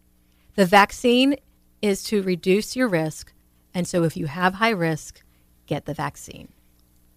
the 0.57 0.67
vaccine 0.67 1.37
is 1.83 2.03
to 2.05 2.23
reduce 2.23 2.77
your 2.77 2.89
risk, 2.89 3.33
and 3.73 3.87
so 3.87 4.03
if 4.05 4.17
you 4.17 4.27
have 4.27 4.55
high 4.55 4.71
risk, 4.71 5.23
get 5.67 5.85
the 5.87 5.95
vaccine. 5.95 6.49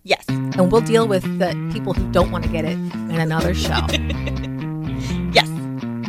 Yes. 0.03 0.23
And 0.27 0.71
we'll 0.71 0.81
deal 0.81 1.07
with 1.07 1.23
the 1.39 1.69
people 1.71 1.93
who 1.93 2.11
don't 2.11 2.31
want 2.31 2.43
to 2.43 2.49
get 2.49 2.65
it 2.65 2.73
in 2.73 3.19
another 3.19 3.53
show. 3.53 3.79
Yes. 5.33 5.49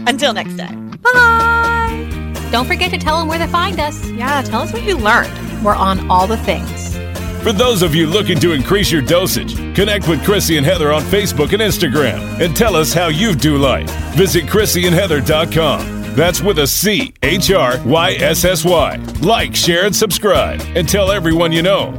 Until 0.06 0.34
next 0.34 0.58
time. 0.58 0.90
Bye. 1.02 2.48
Don't 2.52 2.66
forget 2.66 2.90
to 2.90 2.98
tell 2.98 3.18
them 3.18 3.26
where 3.26 3.38
to 3.38 3.46
find 3.46 3.80
us. 3.80 4.06
Yeah. 4.10 4.42
Tell 4.42 4.60
us 4.60 4.72
what 4.72 4.82
you 4.84 4.98
learned. 4.98 5.32
We're 5.64 5.74
on 5.74 6.10
all 6.10 6.26
the 6.26 6.36
things. 6.36 6.94
For 7.42 7.52
those 7.52 7.80
of 7.82 7.94
you 7.94 8.06
looking 8.06 8.38
to 8.40 8.52
increase 8.52 8.92
your 8.92 9.00
dosage, 9.00 9.56
connect 9.74 10.08
with 10.08 10.20
Chryssy 10.20 10.58
and 10.58 10.66
Heather 10.66 10.92
on 10.92 11.02
Facebook 11.02 11.52
and 11.54 11.62
Instagram 11.62 12.20
and 12.40 12.54
tell 12.54 12.76
us 12.76 12.92
how 12.92 13.08
you 13.08 13.34
do 13.34 13.56
life. 13.56 13.90
Visit 14.14 14.44
ChryssyandHeather.com. 14.44 16.14
That's 16.14 16.42
with 16.42 16.58
a 16.58 16.66
C 16.66 17.14
H 17.22 17.50
R 17.50 17.80
Y 17.84 18.12
S 18.12 18.44
S 18.44 18.62
Y. 18.64 18.96
Like, 19.22 19.54
share, 19.56 19.86
and 19.86 19.96
subscribe, 19.96 20.60
and 20.76 20.86
tell 20.88 21.10
everyone 21.10 21.50
you 21.50 21.62
know. 21.62 21.98